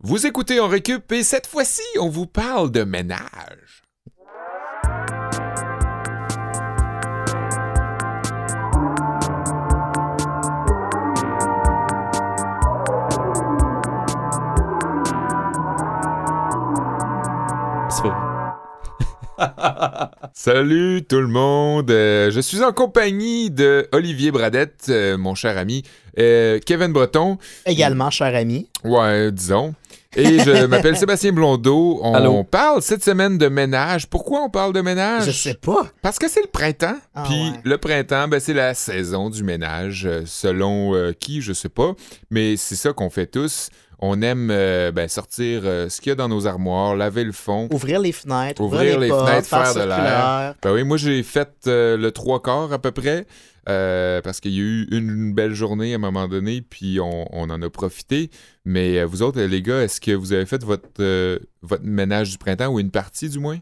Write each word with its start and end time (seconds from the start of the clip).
Vous 0.00 0.28
écoutez 0.28 0.60
en 0.60 0.68
récup 0.68 1.10
et 1.10 1.24
cette 1.24 1.48
fois-ci, 1.48 1.82
on 1.98 2.08
vous 2.08 2.28
parle 2.28 2.70
de 2.70 2.84
ménage. 2.84 3.82
Salut 20.34 21.02
tout 21.08 21.20
le 21.20 21.26
monde, 21.26 21.90
Euh, 21.90 22.30
je 22.30 22.40
suis 22.40 22.62
en 22.62 22.72
compagnie 22.72 23.50
de 23.50 23.88
Olivier 23.92 24.30
Bradette, 24.30 24.86
euh, 24.88 25.18
mon 25.18 25.34
cher 25.34 25.58
ami, 25.58 25.82
euh, 26.18 26.58
Kevin 26.64 26.92
Breton, 26.92 27.38
Également, 27.66 28.10
cher 28.10 28.34
ami. 28.34 28.68
ouais, 28.84 29.32
disons, 29.32 29.74
et 30.16 30.38
je 30.38 30.66
m'appelle 30.66 30.96
Sébastien 30.96 31.32
Blondeau. 31.32 32.00
On 32.02 32.14
Allô? 32.14 32.44
parle 32.44 32.82
cette 32.82 33.04
semaine 33.04 33.36
de 33.38 33.48
ménage. 33.48 34.06
Pourquoi 34.08 34.42
on 34.42 34.50
parle 34.50 34.72
de 34.72 34.80
ménage? 34.80 35.26
Je 35.26 35.30
sais 35.32 35.54
pas. 35.54 35.86
Parce 36.02 36.18
que 36.18 36.28
c'est 36.28 36.40
le 36.42 36.48
printemps. 36.48 36.96
Ah 37.14 37.24
Puis 37.26 37.34
ouais. 37.50 37.60
le 37.64 37.78
printemps, 37.78 38.28
ben, 38.28 38.40
c'est 38.40 38.54
la 38.54 38.74
saison 38.74 39.30
du 39.30 39.42
ménage. 39.42 40.08
selon 40.24 40.94
euh, 40.94 41.12
qui, 41.12 41.42
je 41.42 41.52
sais 41.52 41.68
pas. 41.68 41.92
Mais 42.30 42.56
c'est 42.56 42.76
ça 42.76 42.92
qu'on 42.92 43.10
fait 43.10 43.26
tous. 43.26 43.68
On 44.00 44.22
aime 44.22 44.50
euh, 44.52 44.92
ben, 44.92 45.08
sortir 45.08 45.62
euh, 45.64 45.88
ce 45.88 46.00
qu'il 46.00 46.10
y 46.10 46.12
a 46.12 46.14
dans 46.14 46.28
nos 46.28 46.46
armoires, 46.46 46.94
laver 46.96 47.24
le 47.24 47.32
fond. 47.32 47.68
Ouvrir 47.72 47.98
les 48.00 48.12
fenêtres, 48.12 48.62
Ouvrir 48.62 48.94
ouvrir, 48.94 48.98
les 49.00 49.06
les, 49.06 49.10
portes, 49.10 49.26
fenêtres, 49.28 49.48
faire, 49.48 49.66
faire 49.66 49.74
de 49.74 49.88
l'air. 49.88 50.54
Ben 50.62 50.72
oui, 50.72 50.84
moi 50.84 50.96
j'ai 50.96 51.22
fait 51.22 51.50
euh, 51.66 51.96
le 51.96 52.12
trois 52.12 52.40
quarts 52.40 52.72
à 52.72 52.78
peu 52.78 52.92
près. 52.92 53.26
euh, 53.68 54.22
parce 54.22 54.40
qu'il 54.40 54.52
y 54.52 54.58
a 54.60 54.62
eu 54.62 54.86
une 54.92 55.34
belle 55.34 55.52
journée 55.52 55.92
à 55.92 55.96
un 55.96 55.98
moment 55.98 56.26
donné, 56.28 56.62
puis 56.62 57.00
on, 57.00 57.26
on 57.36 57.50
en 57.50 57.60
a 57.60 57.68
profité. 57.70 58.30
Mais 58.64 58.98
euh, 58.98 59.04
vous 59.04 59.20
autres, 59.22 59.40
les 59.40 59.62
gars, 59.62 59.82
est-ce 59.82 60.00
que 60.00 60.12
vous 60.12 60.32
avez 60.32 60.46
fait 60.46 60.62
votre, 60.62 60.88
euh, 61.00 61.38
votre 61.62 61.84
ménage 61.84 62.30
du 62.30 62.38
printemps 62.38 62.68
ou 62.68 62.80
une 62.80 62.90
partie 62.90 63.28
du 63.28 63.38
moins? 63.40 63.58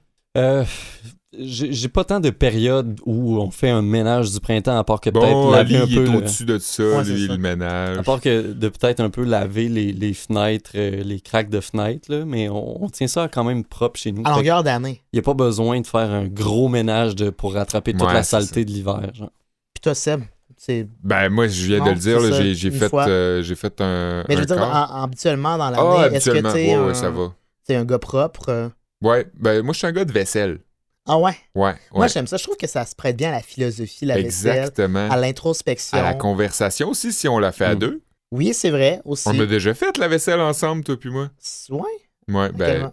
J'ai 1.38 1.72
j'ai 1.72 1.88
pas 1.88 2.04
tant 2.04 2.20
de 2.20 2.30
périodes 2.30 2.98
où 3.04 3.38
on 3.38 3.50
fait 3.50 3.68
un 3.70 3.82
ménage 3.82 4.30
du 4.32 4.40
printemps, 4.40 4.76
à 4.78 4.84
part 4.84 5.00
que 5.00 5.10
peut-être 5.10 5.32
Bon, 5.32 5.50
laver 5.50 5.76
un 5.76 5.84
il 5.86 5.94
peu. 5.96 6.04
est 6.04 6.10
le- 6.10 6.16
au-dessus 6.18 6.44
de 6.44 6.58
ça, 6.58 6.82
Ouais, 6.82 7.04
lui, 7.04 7.20
c'est 7.22 7.26
ça. 7.26 7.32
le 7.34 7.38
ménage. 7.38 7.98
À 7.98 8.02
part 8.02 8.20
que 8.20 8.52
de 8.52 8.68
peut-être 8.68 9.00
un 9.00 9.10
peu 9.10 9.22
laver 9.24 9.68
les, 9.68 9.92
les 9.92 10.14
fenêtres, 10.14 10.70
euh, 10.76 11.02
les 11.02 11.20
craques 11.20 11.50
de 11.50 11.60
fenêtres, 11.60 12.10
là, 12.12 12.24
mais 12.24 12.48
on, 12.48 12.84
on 12.84 12.88
tient 12.88 13.06
ça 13.08 13.28
quand 13.28 13.44
même 13.44 13.64
propre 13.64 13.98
chez 14.00 14.12
nous. 14.12 14.22
À 14.24 14.30
longueur 14.36 14.62
d'année. 14.62 15.02
Il 15.12 15.16
n'y 15.16 15.20
a 15.20 15.22
pas 15.22 15.34
besoin 15.34 15.80
de 15.80 15.86
faire 15.86 16.10
un 16.10 16.26
gros 16.26 16.68
ménage 16.68 17.14
de, 17.14 17.30
pour 17.30 17.54
rattraper 17.54 17.92
toute 17.92 18.02
Ouais, 18.02 18.14
la 18.14 18.22
saleté 18.22 18.64
de 18.64 18.70
l'hiver. 18.70 19.10
genre. 19.14 19.30
Puis 19.74 19.80
toi, 19.82 19.94
Seb, 19.94 20.22
c'est. 20.56 20.88
Ben, 21.02 21.28
moi, 21.28 21.48
je 21.48 21.66
viens 21.66 21.78
Non, 21.80 21.84
de 21.86 21.90
le 21.90 21.96
dire, 21.96 22.20
j'ai 22.54 22.70
fait, 22.70 22.94
euh, 22.94 23.42
j'ai 23.42 23.54
fait 23.54 23.80
un. 23.80 24.24
Mais 24.28 24.34
je 24.36 24.40
veux 24.40 24.46
dire, 24.46 24.58
en- 24.62 25.02
habituellement 25.02 25.58
dans 25.58 25.64
Ah, 25.66 25.70
l'année, 25.70 26.16
est-ce 26.16 26.30
que 26.30 26.36
habituellement, 26.38 26.50
tu 26.52 26.56
ouais, 26.56 26.68
es 26.70 26.78
ouais, 26.78 26.90
un, 26.90 26.94
ça 26.94 27.10
va. 27.10 27.34
t'es 27.66 27.74
un 27.74 27.84
gars 27.84 27.98
propre? 27.98 28.48
euh? 28.48 28.68
Ouais, 29.02 29.26
ben, 29.38 29.62
moi, 29.62 29.74
je 29.74 29.78
suis 29.78 29.86
un 29.86 29.92
gars 29.92 30.06
de 30.06 30.12
vaisselle. 30.12 30.60
Ah 31.06 31.18
ouais? 31.18 31.36
Ouais, 31.54 31.74
Moi, 31.94 32.08
j'aime 32.08 32.26
ça. 32.26 32.36
Je 32.36 32.42
trouve 32.44 32.56
que 32.56 32.66
ça 32.66 32.84
se 32.84 32.94
prête 32.94 33.16
bien 33.16 33.28
à 33.28 33.32
la 33.32 33.40
philosophie, 33.42 34.04
la 34.06 34.16
vaisselle, 34.16 34.56
Exactement. 34.58 35.08
à 35.10 35.16
l'introspection. 35.16 35.98
À 35.98 36.02
la 36.02 36.14
conversation 36.14 36.88
aussi, 36.90 37.12
si 37.12 37.28
on 37.28 37.38
l'a 37.38 37.52
fait 37.52 37.64
à 37.64 37.74
Mm. 37.74 37.78
deux. 37.78 38.02
Oui, 38.32 38.52
c'est 38.52 38.70
vrai 38.70 39.00
aussi. 39.04 39.28
On 39.28 39.38
a 39.38 39.46
déjà 39.46 39.72
fait 39.72 39.96
la 39.98 40.08
vaisselle 40.08 40.40
ensemble, 40.40 40.82
toi 40.82 40.96
puis 40.98 41.10
moi. 41.10 41.30
Ouais? 41.70 41.80
Ouais, 42.28 42.50
ben, 42.52 42.92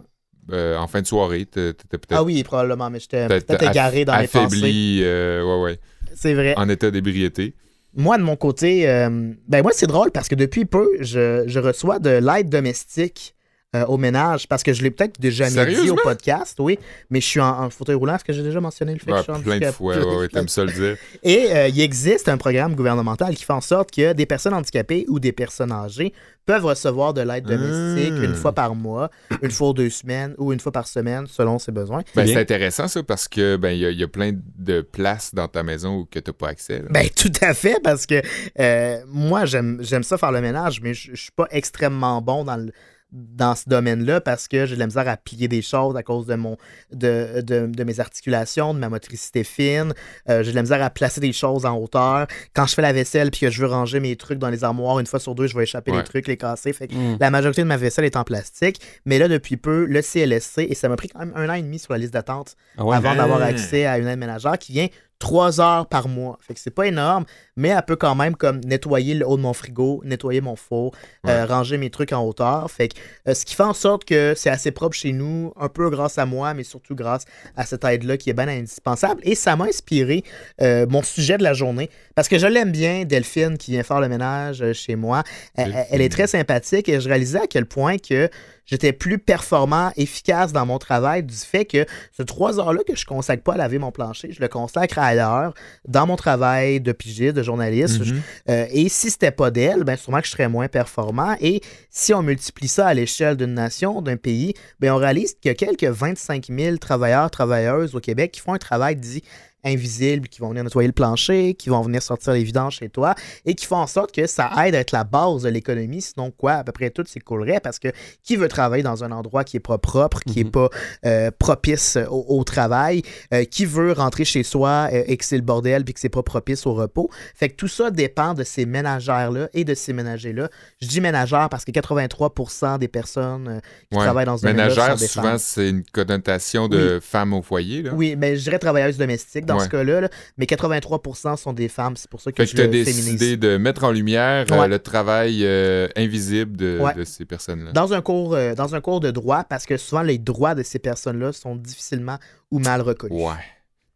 euh, 0.52 0.76
en 0.78 0.86
fin 0.86 1.02
de 1.02 1.06
soirée, 1.08 1.44
t'é- 1.46 1.74
t'étais 1.74 1.98
peut-être 1.98 2.12
Ah 2.18 2.22
oui, 2.22 2.42
probablement, 2.44 2.88
mais 2.88 3.00
j'étais 3.00 3.26
peut-être 3.26 3.62
égaré 3.62 4.04
dans 4.04 4.16
mes 4.18 4.28
pensées. 4.28 4.38
affaibli, 4.46 5.00
euh, 5.02 5.42
ouais, 5.42 5.62
ouais, 5.64 5.80
C'est 6.14 6.34
vrai. 6.34 6.54
en 6.56 6.68
état 6.68 6.90
d'ébriété. 6.92 7.54
Moi, 7.96 8.16
de 8.18 8.22
mon 8.22 8.36
côté, 8.36 8.88
euh, 8.88 9.32
ben 9.48 9.62
moi, 9.62 9.72
c'est 9.74 9.86
drôle 9.86 10.10
parce 10.12 10.28
que 10.28 10.34
depuis 10.36 10.64
peu, 10.66 10.88
je, 11.00 11.44
je 11.46 11.58
reçois 11.60 11.98
de 11.98 12.10
l'aide 12.10 12.48
domestique 12.48 13.34
euh, 13.74 13.84
au 13.86 13.96
ménage 13.96 14.46
parce 14.48 14.62
que 14.62 14.72
je 14.72 14.82
l'ai 14.82 14.90
peut-être 14.90 15.20
déjà 15.20 15.48
dit 15.48 15.90
au 15.90 15.96
podcast, 15.96 16.56
oui, 16.60 16.78
mais 17.10 17.20
je 17.20 17.26
suis 17.26 17.40
en, 17.40 17.64
en 17.64 17.70
fauteuil 17.70 17.94
roulant. 17.96 18.14
Est-ce 18.16 18.24
que 18.24 18.32
j'ai 18.32 18.42
déjà 18.42 18.60
mentionné 18.60 18.92
le 18.94 18.98
fait 18.98 19.06
Ouais, 19.10 19.12
que 19.12 19.18
je 19.18 19.22
suis 19.24 19.32
en 19.32 19.40
plein 19.42 19.58
de 19.58 19.70
fois, 19.72 19.96
ouais, 19.96 20.16
ouais, 20.16 20.28
t'aimes 20.28 20.48
ça 20.48 20.64
le 20.64 20.72
dire. 20.72 20.96
Et 21.22 21.48
euh, 21.54 21.68
il 21.68 21.80
existe 21.80 22.28
un 22.28 22.36
programme 22.36 22.74
gouvernemental 22.74 23.34
qui 23.34 23.44
fait 23.44 23.52
en 23.52 23.60
sorte 23.60 23.90
que 23.90 24.12
des 24.12 24.26
personnes 24.26 24.54
handicapées 24.54 25.04
ou 25.08 25.18
des 25.18 25.32
personnes 25.32 25.72
âgées 25.72 26.12
peuvent 26.46 26.66
recevoir 26.66 27.14
de 27.14 27.22
l'aide 27.22 27.44
domestique 27.46 28.12
une 28.22 28.34
fois 28.34 28.52
par 28.52 28.74
mois, 28.74 29.10
une 29.40 29.50
fois 29.50 29.72
deux 29.72 29.88
semaines 29.88 30.34
ou 30.36 30.52
une 30.52 30.60
fois 30.60 30.72
par 30.72 30.86
semaine 30.86 31.26
selon 31.26 31.58
ses 31.58 31.72
besoins. 31.72 32.02
Ben, 32.14 32.26
c'est 32.26 32.36
intéressant 32.36 32.86
ça 32.86 33.02
parce 33.02 33.28
que 33.28 33.56
ben 33.56 33.70
il 33.70 33.78
y, 33.78 33.86
a- 33.86 33.90
il 33.90 33.98
y 33.98 34.02
a 34.02 34.08
plein 34.08 34.32
de 34.58 34.82
places 34.82 35.34
dans 35.34 35.48
ta 35.48 35.62
maison 35.62 36.00
où 36.00 36.04
que 36.04 36.18
t'as 36.18 36.34
pas 36.34 36.48
accès. 36.48 36.80
là. 36.80 36.84
Ben, 36.90 37.08
tout 37.16 37.32
à 37.40 37.54
fait, 37.54 37.78
parce 37.82 38.04
que 38.04 38.20
euh, 38.60 38.98
moi, 39.08 39.46
j'aime 39.46 39.78
j'aime 39.80 40.02
ça 40.02 40.18
faire 40.18 40.32
le 40.32 40.42
ménage, 40.42 40.80
mais 40.82 40.92
je 40.92 41.12
je 41.14 41.20
suis 41.22 41.32
pas 41.32 41.46
extrêmement 41.50 42.20
bon 42.20 42.44
dans 42.44 42.56
le 42.56 42.72
dans 43.14 43.54
ce 43.54 43.68
domaine-là 43.68 44.20
parce 44.20 44.48
que 44.48 44.66
j'ai 44.66 44.74
de 44.74 44.80
la 44.80 44.86
misère 44.86 45.08
à 45.08 45.16
plier 45.16 45.46
des 45.46 45.62
choses 45.62 45.96
à 45.96 46.02
cause 46.02 46.26
de 46.26 46.34
mon 46.34 46.56
de, 46.92 47.40
de, 47.42 47.66
de 47.66 47.84
mes 47.84 48.00
articulations, 48.00 48.74
de 48.74 48.80
ma 48.80 48.88
motricité 48.88 49.44
fine. 49.44 49.94
Euh, 50.28 50.42
j'ai 50.42 50.50
de 50.50 50.56
la 50.56 50.62
misère 50.62 50.82
à 50.82 50.90
placer 50.90 51.20
des 51.20 51.32
choses 51.32 51.64
en 51.64 51.76
hauteur. 51.78 52.26
Quand 52.54 52.66
je 52.66 52.74
fais 52.74 52.82
la 52.82 52.92
vaisselle 52.92 53.30
puis 53.30 53.40
que 53.42 53.50
je 53.50 53.60
veux 53.60 53.68
ranger 53.68 54.00
mes 54.00 54.16
trucs 54.16 54.38
dans 54.38 54.50
les 54.50 54.64
armoires, 54.64 54.98
une 54.98 55.06
fois 55.06 55.20
sur 55.20 55.34
deux, 55.34 55.46
je 55.46 55.56
vais 55.56 55.62
échapper 55.62 55.92
Ouais. 55.92 55.98
les 55.98 56.04
trucs, 56.04 56.26
les 56.26 56.36
casser. 56.36 56.72
Fait 56.72 56.88
que 56.88 56.94
Mm. 56.94 57.18
la 57.20 57.30
majorité 57.30 57.62
de 57.62 57.66
ma 57.68 57.76
vaisselle 57.76 58.04
est 58.04 58.16
en 58.16 58.24
plastique. 58.24 58.80
Mais 59.04 59.18
là, 59.18 59.28
depuis 59.28 59.56
peu, 59.56 59.84
le 59.84 60.02
CLSC, 60.02 60.58
et 60.68 60.74
ça 60.74 60.88
m'a 60.88 60.96
pris 60.96 61.08
quand 61.08 61.20
même 61.20 61.32
un 61.36 61.48
an 61.48 61.54
et 61.54 61.62
demi 61.62 61.78
sur 61.78 61.92
la 61.92 61.98
liste 61.98 62.12
d'attente 62.14 62.56
Ah 62.76 62.84
ouais? 62.84 62.96
avant 62.96 63.14
d'avoir 63.14 63.40
Ah. 63.42 63.46
accès 63.46 63.86
à 63.86 63.98
une 63.98 64.08
aide 64.08 64.18
ménagère 64.18 64.58
qui 64.58 64.72
vient 64.72 64.88
trois 65.18 65.60
heures 65.60 65.86
par 65.86 66.08
mois. 66.08 66.38
Fait 66.40 66.54
que 66.54 66.60
c'est 66.60 66.70
pas 66.70 66.86
énorme, 66.86 67.24
mais 67.56 67.68
elle 67.68 67.82
peut 67.82 67.96
quand 67.96 68.14
même 68.14 68.36
comme 68.36 68.60
nettoyer 68.60 69.14
le 69.14 69.26
haut 69.26 69.36
de 69.36 69.42
mon 69.42 69.52
frigo, 69.52 70.02
nettoyer 70.04 70.40
mon 70.40 70.56
four, 70.56 70.92
euh, 71.26 71.46
ranger 71.46 71.78
mes 71.78 71.90
trucs 71.90 72.12
en 72.12 72.22
hauteur. 72.24 72.70
Fait 72.70 72.88
que 72.88 72.98
euh, 73.28 73.34
ce 73.34 73.44
qui 73.44 73.54
fait 73.54 73.62
en 73.62 73.72
sorte 73.72 74.04
que 74.04 74.34
c'est 74.36 74.50
assez 74.50 74.70
propre 74.70 74.96
chez 74.96 75.12
nous, 75.12 75.52
un 75.56 75.68
peu 75.68 75.88
grâce 75.90 76.18
à 76.18 76.26
moi, 76.26 76.54
mais 76.54 76.64
surtout 76.64 76.94
grâce 76.94 77.24
à 77.56 77.64
cette 77.64 77.84
aide-là 77.84 78.16
qui 78.16 78.30
est 78.30 78.34
bien 78.34 78.48
indispensable. 78.48 79.20
Et 79.24 79.34
ça 79.34 79.56
m'a 79.56 79.64
inspiré 79.64 80.24
euh, 80.60 80.86
mon 80.88 81.02
sujet 81.02 81.38
de 81.38 81.42
la 81.42 81.54
journée. 81.54 81.90
Parce 82.14 82.28
que 82.28 82.38
je 82.38 82.46
l'aime 82.46 82.72
bien, 82.72 83.04
Delphine, 83.04 83.56
qui 83.56 83.72
vient 83.72 83.82
faire 83.82 84.00
le 84.00 84.08
ménage 84.08 84.72
chez 84.72 84.96
moi. 84.96 85.22
Elle 85.54 86.00
est 86.00 86.08
très 86.08 86.26
sympathique 86.26 86.88
et 86.88 87.00
je 87.00 87.08
réalisais 87.08 87.40
à 87.40 87.46
quel 87.46 87.66
point 87.66 87.98
que 87.98 88.28
j'étais 88.66 88.92
plus 88.92 89.18
performant, 89.18 89.92
efficace 89.96 90.52
dans 90.52 90.66
mon 90.66 90.78
travail 90.78 91.22
du 91.22 91.34
fait 91.34 91.64
que 91.64 91.86
ce 92.12 92.22
trois 92.22 92.58
heures-là 92.58 92.82
que 92.86 92.96
je 92.96 93.04
consacre 93.04 93.42
pas 93.42 93.54
à 93.54 93.56
laver 93.56 93.78
mon 93.78 93.92
plancher, 93.92 94.32
je 94.32 94.40
le 94.40 94.48
consacre 94.48 94.98
ailleurs, 94.98 95.54
dans 95.86 96.06
mon 96.06 96.16
travail 96.16 96.80
de 96.80 96.92
pigiste, 96.92 97.34
de 97.34 97.42
journaliste. 97.42 98.00
Mhm. 98.00 98.22
Euh, 98.48 98.66
et 98.70 98.88
si 98.88 99.10
c'était 99.10 99.30
pas 99.30 99.50
d'elle, 99.50 99.84
ben 99.84 99.96
sûrement 99.96 100.20
que 100.20 100.26
je 100.26 100.32
serais 100.32 100.48
moins 100.48 100.68
performant. 100.68 101.36
Et 101.40 101.60
si 101.90 102.14
on 102.14 102.22
multiplie 102.22 102.68
ça 102.68 102.86
à 102.86 102.94
l'échelle 102.94 103.36
d'une 103.36 103.54
nation, 103.54 104.02
d'un 104.02 104.16
pays, 104.16 104.54
ben 104.80 104.92
on 104.92 104.96
réalise 104.96 105.34
qu'il 105.34 105.48
y 105.48 105.50
a 105.50 105.54
quelques 105.54 105.84
25 105.84 106.46
000 106.48 106.76
travailleurs, 106.78 107.30
travailleuses 107.30 107.94
au 107.94 108.00
Québec 108.00 108.32
qui 108.32 108.40
font 108.40 108.54
un 108.54 108.58
travail 108.58 108.96
dit 108.96 109.22
invisible, 109.64 110.28
qui 110.28 110.40
vont 110.40 110.48
venir 110.50 110.64
nettoyer 110.64 110.86
le 110.86 110.92
plancher, 110.92 111.54
qui 111.54 111.68
vont 111.70 111.82
venir 111.82 112.02
sortir 112.02 112.32
les 112.32 112.44
vidanges 112.44 112.76
chez 112.76 112.88
toi 112.88 113.14
et 113.44 113.54
qui 113.54 113.66
font 113.66 113.76
en 113.76 113.86
sorte 113.86 114.12
que 114.12 114.26
ça 114.26 114.50
aide 114.64 114.74
à 114.74 114.78
être 114.80 114.92
la 114.92 115.04
base 115.04 115.42
de 115.42 115.48
l'économie. 115.48 116.02
Sinon, 116.02 116.30
quoi, 116.30 116.52
à 116.54 116.64
peu 116.64 116.72
près 116.72 116.90
tout 116.90 117.04
s'écoulerait 117.06 117.60
parce 117.60 117.78
que 117.78 117.88
qui 118.22 118.36
veut 118.36 118.48
travailler 118.48 118.82
dans 118.82 119.04
un 119.04 119.10
endroit 119.12 119.44
qui 119.44 119.56
est 119.56 119.60
pas 119.60 119.78
propre, 119.78 120.20
qui 120.20 120.40
est 120.40 120.44
Mhm. 120.44 120.50
pas 120.50 120.68
euh, 121.06 121.30
propice 121.38 121.98
au, 122.10 122.24
au 122.28 122.44
travail, 122.44 123.02
euh, 123.32 123.44
qui 123.44 123.64
veut 123.64 123.92
rentrer 123.92 124.24
chez 124.24 124.42
soi 124.42 124.88
euh, 124.92 125.02
et 125.06 125.16
que 125.16 125.24
c'est 125.24 125.36
le 125.36 125.42
bordel 125.42 125.84
puis 125.84 125.94
que 125.94 126.00
c'est 126.00 126.08
pas 126.08 126.22
propice 126.22 126.66
au 126.66 126.74
repos. 126.74 127.10
Fait 127.34 127.48
que 127.48 127.54
tout 127.56 127.68
ça 127.68 127.90
dépend 127.90 128.34
de 128.34 128.44
ces 128.44 128.66
ménagères-là 128.66 129.48
et 129.54 129.64
de 129.64 129.74
ces 129.74 129.92
ménagers-là. 129.92 130.48
Je 130.80 130.86
dis 130.88 131.00
ménagères 131.00 131.48
parce 131.48 131.64
que 131.64 131.70
83% 131.72 132.78
des 132.78 132.88
personnes 132.88 133.48
euh, 133.48 133.60
qui 133.90 133.96
Ouais. 133.98 134.04
travaillent 134.04 134.26
dans 134.26 134.36
ce 134.36 134.42
domaine-là 134.42 134.64
Ménagère, 134.68 134.98
souvent, 134.98 135.38
c'est 135.38 135.68
une 135.70 135.84
connotation 135.92 136.68
de 136.68 136.98
femme 137.02 137.32
au 137.32 137.42
foyer. 137.42 137.82
Là. 137.82 137.92
Oui, 137.94 138.16
mais 138.16 138.36
je 138.36 138.42
dirais 138.44 138.58
travailleuses 138.58 138.96
domestiques 138.98 139.46
dans 139.46 139.53
Ouais. 139.58 139.64
ce 139.64 139.68
cas-là, 139.68 140.00
là. 140.02 140.08
mais 140.36 140.46
83% 140.46 141.36
sont 141.36 141.52
des 141.52 141.68
femmes. 141.68 141.96
C'est 141.96 142.10
pour 142.10 142.20
ça 142.20 142.32
que 142.32 142.36
Fait 142.42 142.46
je 142.50 142.56
tu 142.56 142.62
as 142.62 142.66
décidé 142.66 143.02
féminise. 143.18 143.38
de 143.38 143.56
mettre 143.56 143.84
en 143.84 143.90
lumière 143.90 144.46
euh, 144.50 144.66
le 144.66 144.78
travail 144.78 145.40
euh, 145.44 145.88
invisible 145.96 146.56
de, 146.56 146.78
Ouais. 146.80 146.94
de 146.94 147.04
ces 147.04 147.24
personnes-là. 147.24 147.72
Dans 147.72 147.92
un, 147.92 148.00
cours, 148.02 148.34
euh, 148.34 148.54
dans 148.54 148.74
un 148.74 148.80
cours 148.80 149.00
de 149.00 149.10
droit, 149.10 149.44
parce 149.44 149.66
que 149.66 149.76
souvent 149.76 150.02
les 150.02 150.18
droits 150.18 150.54
de 150.54 150.62
ces 150.62 150.78
personnes-là 150.78 151.32
sont 151.32 151.56
difficilement 151.56 152.18
ou 152.50 152.58
mal 152.58 152.80
reconnus. 152.80 153.22
Ouais. 153.22 153.32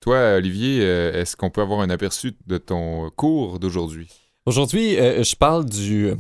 Toi, 0.01 0.35
Olivier, 0.37 0.79
euh, 0.83 1.13
est-ce 1.21 1.37
qu'on 1.37 1.51
peut 1.51 1.61
avoir 1.61 1.81
un 1.81 1.91
aperçu 1.91 2.33
de 2.47 2.57
ton 2.59 3.11
cours 3.17 3.59
d'aujourd'hui? 3.59 4.09
Aujourd'hui, 4.47 4.97
euh, 4.97 5.23
je 5.25 5.37
parle 5.37 5.67
du. 5.67 6.11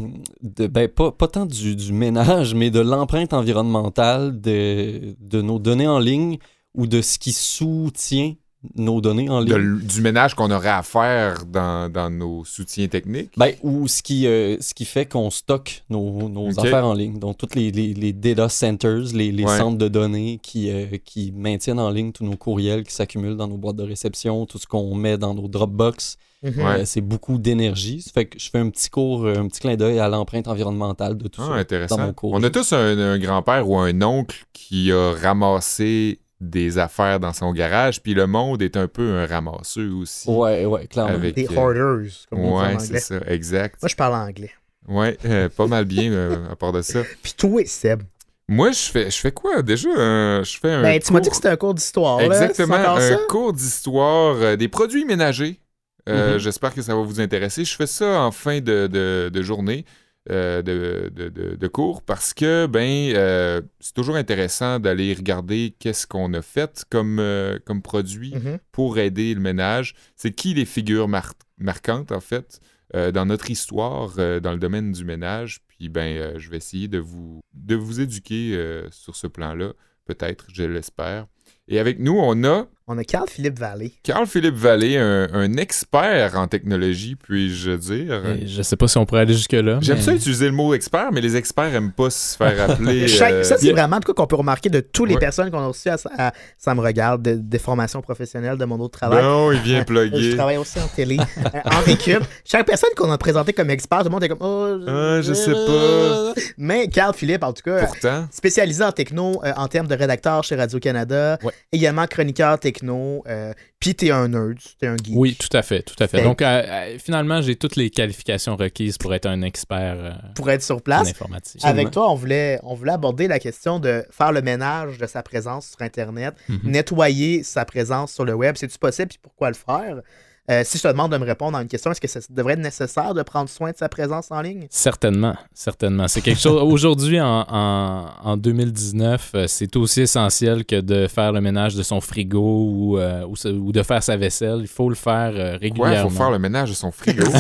De, 0.42 0.66
ben, 0.66 0.86
pas, 0.88 1.12
pas 1.12 1.28
tant 1.28 1.46
du, 1.46 1.74
du 1.76 1.92
ménage, 1.94 2.54
mais 2.54 2.70
de 2.70 2.80
l'empreinte 2.80 3.32
environnementale 3.32 4.38
de, 4.40 5.14
de 5.18 5.40
nos 5.40 5.58
données 5.58 5.86
en 5.86 5.98
ligne 5.98 6.36
ou 6.74 6.86
de 6.86 7.00
ce 7.00 7.18
qui 7.18 7.32
soutient 7.32 8.34
nos 8.76 9.00
données 9.00 9.28
en 9.28 9.40
ligne. 9.40 9.78
du 9.80 10.00
ménage 10.00 10.34
qu'on 10.34 10.50
aurait 10.50 10.68
à 10.68 10.82
faire 10.82 11.44
dans, 11.46 11.90
dans 11.92 12.10
nos 12.10 12.44
soutiens 12.44 12.88
techniques? 12.88 13.30
Ben, 13.36 13.54
ou 13.62 13.88
ce 13.88 14.02
qui, 14.02 14.26
euh, 14.26 14.56
ce 14.60 14.74
qui 14.74 14.84
fait 14.84 15.06
qu'on 15.06 15.30
stocke 15.30 15.82
nos, 15.90 16.28
nos 16.28 16.58
affaires 16.60 16.86
en 16.86 16.94
ligne. 16.94 17.18
Donc, 17.18 17.38
tous 17.38 17.54
les, 17.54 17.70
les, 17.70 17.94
les 17.94 18.12
data 18.12 18.48
centers, 18.48 19.12
les, 19.14 19.32
les 19.32 19.44
Ouais. 19.44 19.56
centres 19.56 19.78
de 19.78 19.88
données 19.88 20.38
qui, 20.42 20.70
euh, 20.70 20.86
qui 21.04 21.32
maintiennent 21.32 21.80
en 21.80 21.90
ligne 21.90 22.12
tous 22.12 22.24
nos 22.24 22.36
courriels 22.36 22.84
qui 22.84 22.92
s'accumulent 22.94 23.36
dans 23.36 23.48
nos 23.48 23.56
boîtes 23.56 23.76
de 23.76 23.84
réception, 23.84 24.44
tout 24.46 24.58
ce 24.58 24.66
qu'on 24.66 24.94
met 24.94 25.16
dans 25.18 25.34
nos 25.34 25.48
Dropbox. 25.48 26.16
Mhm. 26.42 26.52
Euh, 26.60 26.82
c'est 26.84 27.00
beaucoup 27.00 27.36
d'énergie. 27.38 28.00
Ça 28.00 28.12
fait 28.14 28.26
que 28.26 28.38
je 28.38 28.48
fais 28.48 28.58
un 28.58 28.68
petit 28.70 28.88
cours, 28.90 29.26
un 29.26 29.48
petit 29.48 29.58
clin 29.60 29.74
d'œil 29.74 29.98
à 29.98 30.08
l'empreinte 30.08 30.46
environnementale 30.46 31.16
de 31.16 31.26
tout 31.26 31.40
Ah, 31.42 31.48
ça. 31.48 31.54
intéressant. 31.54 31.96
dans 31.96 32.06
mon 32.06 32.12
cours. 32.12 32.32
On 32.34 32.42
a 32.44 32.50
tous 32.50 32.72
un, 32.72 32.96
un 32.98 33.18
grand-père 33.18 33.68
ou 33.68 33.76
un 33.76 34.00
oncle 34.02 34.44
qui 34.52 34.92
a 34.92 35.14
ramassé 35.20 36.20
des 36.40 36.78
affaires 36.78 37.18
dans 37.20 37.32
son 37.32 37.52
garage, 37.52 38.00
puis 38.02 38.14
le 38.14 38.26
monde 38.26 38.62
est 38.62 38.76
un 38.76 38.86
peu 38.88 39.12
un 39.16 39.26
ramasseux 39.26 39.90
aussi. 39.92 40.30
Ouais, 40.30 40.64
ouais, 40.66 40.86
clairement. 40.86 41.14
Avec- 41.14 41.34
Des 41.34 41.46
euh, 41.50 41.56
hoarders, 41.56 42.10
comme 42.30 42.38
on 42.40 42.42
dit 42.44 42.48
en 42.52 42.58
Ouais, 42.60 42.74
anglais. 42.74 42.78
c'est 42.86 43.00
ça, 43.00 43.16
exact. 43.26 43.76
Moi, 43.82 43.88
je 43.88 43.96
parle 43.96 44.14
anglais. 44.14 44.50
Ouais, 44.86 45.18
euh, 45.24 45.48
pas 45.48 45.66
mal 45.66 45.84
bien 45.84 46.10
euh, 46.12 46.50
à 46.50 46.56
part 46.56 46.72
de 46.72 46.80
ça. 46.82 47.00
Puis 47.22 47.34
toi, 47.36 47.62
Seb, 47.66 48.02
Moi, 48.48 48.70
je 48.72 48.78
fais, 48.90 49.10
je 49.10 49.18
fais 49.18 49.32
quoi 49.32 49.60
déjà? 49.62 49.90
Euh, 49.90 50.42
je 50.44 50.58
fais 50.58 50.70
un. 50.70 50.82
ben, 50.82 50.98
tu 51.00 51.12
m'as 51.12 51.20
dit 51.20 51.28
que 51.28 51.34
c'était 51.36 51.48
un 51.48 51.56
cours 51.56 51.74
d'histoire. 51.74 52.18
là. 52.18 52.24
Exactement, 52.26 52.76
C'est 52.76 52.80
encore 52.82 52.96
un 52.96 53.00
ça? 53.10 53.18
cours 53.28 53.52
d'histoire 53.52 54.36
euh, 54.36 54.56
des 54.56 54.68
produits 54.68 55.04
ménagers. 55.04 55.60
Euh, 56.08 56.34
Mhm. 56.34 56.38
J'espère 56.38 56.72
que 56.72 56.80
ça 56.80 56.94
va 56.94 57.02
vous 57.02 57.20
intéresser. 57.20 57.66
Je 57.66 57.74
fais 57.76 57.86
ça 57.86 58.22
en 58.22 58.30
fin 58.30 58.60
de, 58.60 58.86
de- 58.86 59.28
de 59.30 59.42
journée 59.42 59.84
euh, 60.30 60.62
de, 60.62 61.10
de- 61.14 61.28
de- 61.28 61.54
de 61.56 61.68
cours 61.68 62.02
parce 62.02 62.34
que 62.34 62.66
ben 62.66 63.12
euh, 63.14 63.60
c'est 63.80 63.94
toujours 63.94 64.16
intéressant 64.16 64.78
d'aller 64.78 65.14
regarder 65.14 65.74
qu'est-ce 65.78 66.06
qu'on 66.06 66.32
a 66.34 66.42
fait 66.42 66.84
comme, 66.90 67.18
euh, 67.18 67.58
comme 67.64 67.80
produit 67.82 68.34
Mhm. 68.34 68.58
pour 68.72 68.98
aider 68.98 69.32
le 69.34 69.40
ménage. 69.40 69.94
C'est 70.16 70.32
qui 70.32 70.54
les 70.54 70.64
figures 70.66 71.08
mar- 71.08 71.34
marquantes, 71.58 72.12
en 72.12 72.20
fait, 72.20 72.60
dans 72.94 73.26
notre 73.26 73.50
histoire, 73.50 74.14
dans 74.16 74.52
le 74.52 74.58
domaine 74.58 74.92
du 74.92 75.04
ménage. 75.04 75.60
Puis, 75.68 75.88
ben, 75.90 76.38
je 76.38 76.48
vais 76.50 76.56
essayer 76.56 76.88
de 76.88 76.98
vous, 76.98 77.40
de 77.52 77.74
vous 77.74 78.00
éduquer 78.00 78.58
sur 78.90 79.14
ce 79.16 79.26
plan-là, 79.26 79.72
peut-être, 80.06 80.46
je 80.52 80.62
l'espère. 80.62 81.26
Et 81.68 81.78
avec 81.78 81.98
nous, 81.98 82.16
on 82.18 82.44
a 82.44 82.66
On 82.90 82.96
a 82.96 83.04
Carl-Philippe 83.04 83.58
Vallée. 83.58 83.92
Carl-Philippe 84.02 84.54
Vallée, 84.54 84.96
un, 84.96 85.28
un 85.34 85.56
expert 85.58 86.36
en 86.36 86.46
technologie, 86.48 87.16
puis-je 87.16 87.72
dire. 87.72 88.22
Et 88.26 88.46
je 88.46 88.62
sais 88.62 88.76
pas 88.76 88.88
si 88.88 88.96
on 88.96 89.04
pourrait 89.04 89.20
aller 89.20 89.34
jusque-là. 89.34 89.78
J'aime 89.82 89.96
mais- 89.98 90.02
ça 90.02 90.14
utiliser 90.14 90.46
le 90.46 90.52
mot 90.52 90.72
expert, 90.72 91.10
mais 91.12 91.20
les 91.20 91.36
experts 91.36 91.74
aiment 91.74 91.92
pas 91.92 92.08
se 92.08 92.34
faire 92.36 92.58
appeler. 92.70 93.06
Chaque- 93.06 93.32
euh, 93.32 93.42
ça, 93.42 93.58
c'est 93.58 93.72
vraiment 93.72 93.98
de 94.00 94.04
quoi 94.06 94.14
qu'on 94.14 94.26
peut 94.26 94.36
remarquer 94.36 94.70
de 94.70 94.80
toutes 94.80 95.08
les 95.08 95.14
Ouais. 95.16 95.20
personnes 95.20 95.50
qu'on 95.50 95.58
a 95.60 95.66
reçues 95.66 95.90
à, 95.90 95.96
à- 96.16 96.32
ça 96.56 96.74
me 96.74 96.80
regarde, 96.80 97.22
de- 97.22 97.34
des 97.34 97.58
formations 97.58 98.00
professionnelles 98.00 98.56
de 98.56 98.64
mon 98.64 98.80
autre 98.80 98.98
travail. 98.98 99.22
Non, 99.22 99.52
il 99.52 99.60
vient 99.60 99.80
Je 99.80 99.84
plugger. 99.84 100.34
travaille 100.36 100.56
aussi 100.56 100.78
en 100.80 100.88
télé, 100.88 101.18
euh, 101.18 101.58
en 101.66 101.80
récup. 101.80 102.22
Chaque 102.44 102.66
personne 102.66 102.90
qu'on 102.96 103.10
a 103.12 103.18
présenté 103.18 103.52
comme 103.52 103.68
expert, 103.70 103.98
tout 103.98 104.04
le 104.04 104.10
monde 104.10 104.24
est 104.24 104.28
comme 104.30 104.38
Oh, 104.40 104.78
Ah, 104.88 105.20
je 105.20 105.32
sais 105.34 105.52
pas. 105.52 106.32
Mais 106.56 106.88
Carl 106.88 107.14
Philippe, 107.14 107.44
en 107.44 107.52
tout 107.52 107.62
cas, 107.62 107.84
Pourtant, 107.84 108.26
spécialisé 108.30 108.82
en 108.82 108.92
techno 108.92 109.40
euh, 109.44 109.52
en 109.56 109.68
termes 109.68 109.86
de 109.88 109.94
rédacteur 109.94 110.42
chez 110.42 110.56
Radio-Canada, 110.56 111.38
Ouais. 111.42 111.52
également 111.72 112.06
chroniqueur 112.06 112.58
techno, 112.58 112.77
euh, 112.82 113.52
puis 113.80 113.94
t'es 113.94 114.10
un 114.10 114.28
nerd, 114.28 114.58
t'es 114.80 114.86
un 114.86 114.96
geek. 114.96 115.14
Oui, 115.16 115.36
tout 115.38 115.54
à 115.56 115.62
fait, 115.62 115.82
tout 115.82 115.94
à 115.98 116.06
fait. 116.08 116.18
Fait- 116.18 116.24
Donc, 116.24 116.42
euh, 116.42 116.62
euh, 116.66 116.98
finalement, 116.98 117.40
j'ai 117.42 117.56
toutes 117.56 117.76
les 117.76 117.90
qualifications 117.90 118.56
requises 118.56 118.98
pour 118.98 119.14
être 119.14 119.26
un 119.26 119.42
expert 119.42 119.96
euh, 119.98 120.10
Pour 120.34 120.50
être 120.50 120.62
sur 120.62 120.76
en 120.76 120.80
place. 120.80 121.08
informatique. 121.10 121.60
Avec 121.64 121.90
toi, 121.90 122.10
on 122.10 122.14
voulait, 122.14 122.58
on 122.62 122.74
voulait 122.74 122.92
aborder 122.92 123.28
la 123.28 123.38
question 123.38 123.78
de 123.80 124.04
faire 124.10 124.32
le 124.32 124.42
ménage 124.42 124.98
de 124.98 125.06
sa 125.06 125.22
présence 125.22 125.68
sur 125.68 125.82
Internet, 125.82 126.34
Mhm. 126.48 126.60
nettoyer 126.64 127.42
sa 127.42 127.64
présence 127.64 128.12
sur 128.12 128.24
le 128.24 128.34
web. 128.34 128.56
C'est-tu 128.58 128.78
possible, 128.78 129.08
puis 129.08 129.18
pourquoi 129.22 129.48
le 129.48 129.54
faire? 129.56 130.00
Euh, 130.50 130.62
si 130.64 130.78
je 130.78 130.82
te 130.82 130.88
demande 130.88 131.12
de 131.12 131.18
me 131.18 131.26
répondre 131.26 131.58
à 131.58 131.62
une 131.62 131.68
question, 131.68 131.90
est-ce 131.90 132.00
que 132.00 132.08
ça 132.08 132.20
devrait 132.30 132.54
être 132.54 132.60
nécessaire 132.60 133.12
de 133.12 133.22
prendre 133.22 133.50
soin 133.50 133.70
de 133.70 133.76
sa 133.76 133.88
présence 133.90 134.30
en 134.30 134.40
ligne? 134.40 134.66
Certainement, 134.70 135.34
certainement. 135.52 136.08
C'est 136.08 136.22
quelque 136.22 136.40
chose. 136.40 136.62
Aujourd'hui, 136.72 137.20
en, 137.20 137.44
en, 137.48 138.06
en 138.24 138.36
2019, 138.36 139.30
euh, 139.34 139.44
c'est 139.46 139.76
aussi 139.76 140.02
essentiel 140.02 140.64
que 140.64 140.80
de 140.80 141.06
faire 141.06 141.32
le 141.32 141.40
ménage 141.42 141.74
de 141.74 141.82
son 141.82 142.00
frigo 142.00 142.40
ou, 142.40 142.98
euh, 142.98 143.24
ou, 143.26 143.72
de 143.72 143.82
faire 143.82 144.02
sa 144.02 144.16
vaisselle. 144.16 144.58
Il 144.62 144.68
faut 144.68 144.88
le 144.88 144.94
faire 144.94 145.32
euh, 145.34 145.56
régulièrement. 145.60 146.08
il 146.08 146.10
faut 146.10 146.16
faire 146.16 146.30
le 146.30 146.38
ménage 146.38 146.70
de 146.70 146.74
son 146.74 146.90
frigo. 146.92 147.24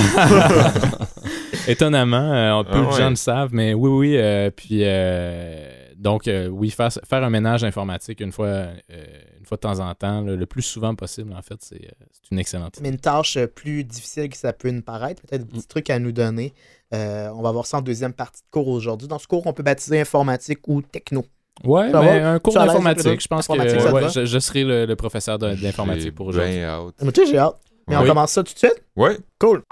Étonnamment, 1.66 2.32
euh, 2.32 2.62
peu 2.62 2.70
Ah 2.74 2.80
de 2.80 2.86
ouais. 2.86 2.92
gens 2.98 3.10
le 3.10 3.16
savent, 3.16 3.50
mais 3.52 3.74
oui, 3.74 3.90
oui. 3.90 4.16
euh, 4.18 4.50
puis, 4.54 4.80
euh, 4.82 5.70
donc, 5.98 6.28
euh, 6.28 6.46
oui, 6.48 6.70
faire, 6.70 6.90
faire 6.92 7.22
un 7.24 7.30
ménage 7.30 7.64
informatique 7.64 8.20
une 8.20 8.32
fois, 8.32 8.46
euh, 8.46 8.72
une 9.38 9.44
fois 9.46 9.56
de 9.56 9.60
temps 9.60 9.80
en 9.80 9.94
temps, 9.94 10.20
le 10.22 10.46
plus 10.46 10.62
souvent 10.62 10.94
possible, 10.94 11.32
en 11.34 11.42
fait, 11.42 11.56
c'est 11.60 11.76
euh, 11.84 12.04
c'est 12.12 12.30
une 12.30 12.38
excellente 12.38 12.76
idée. 12.76 12.88
Mais 12.88 12.94
une 12.94 13.00
tâche 13.00 13.36
plus 13.54 13.84
difficile 13.84 14.28
que 14.28 14.36
ça 14.36 14.52
peut 14.52 14.70
nous 14.70 14.82
paraître, 14.82 15.20
peut-être 15.22 15.42
des 15.42 15.48
petits 15.48 15.58
Mm. 15.64 15.68
trucs 15.68 15.90
à 15.90 15.98
nous 15.98 16.12
donner. 16.12 16.54
Euh, 16.94 17.28
on 17.34 17.42
va 17.42 17.50
voir 17.52 17.66
ça 17.66 17.78
en 17.78 17.82
deuxième 17.82 18.12
partie 18.14 18.40
de 18.42 18.46
cours 18.50 18.68
aujourd'hui. 18.68 19.08
Dans 19.08 19.18
ce 19.18 19.26
cours, 19.26 19.46
on 19.46 19.52
peut 19.52 19.62
baptiser 19.62 20.00
informatique 20.00 20.60
ou 20.68 20.80
techno. 20.82 21.24
Ouais, 21.64 21.90
Ça 21.90 22.00
mais 22.00 22.20
va? 22.20 22.30
un 22.30 22.38
cours 22.38 22.54
d'informatique, 22.54 23.20
je 23.20 23.26
pense 23.28 23.48
que 23.48 23.52
ouais, 23.54 24.08
je, 24.10 24.24
je 24.24 24.38
serai 24.38 24.62
le, 24.64 24.86
le 24.86 24.96
professeur 24.96 25.38
de- 25.38 25.54
d'informatique 25.56 26.14
pour 26.14 26.30
J'ai 26.32 26.38
aujourd'hui. 26.38 26.58
bien 26.58 26.68
hâte. 26.68 27.02
Moi, 27.02 27.12
tu 27.12 27.24
sais, 27.26 27.32
j'ai 27.32 27.38
hâte. 27.38 27.56
Mais 27.88 27.96
on 27.96 28.02
Oui. 28.02 28.06
commence 28.08 28.30
ça 28.32 28.42
tout 28.44 28.52
de 28.54 28.58
suite? 28.58 28.82
Ouais, 28.96 29.18
Cool. 29.40 29.62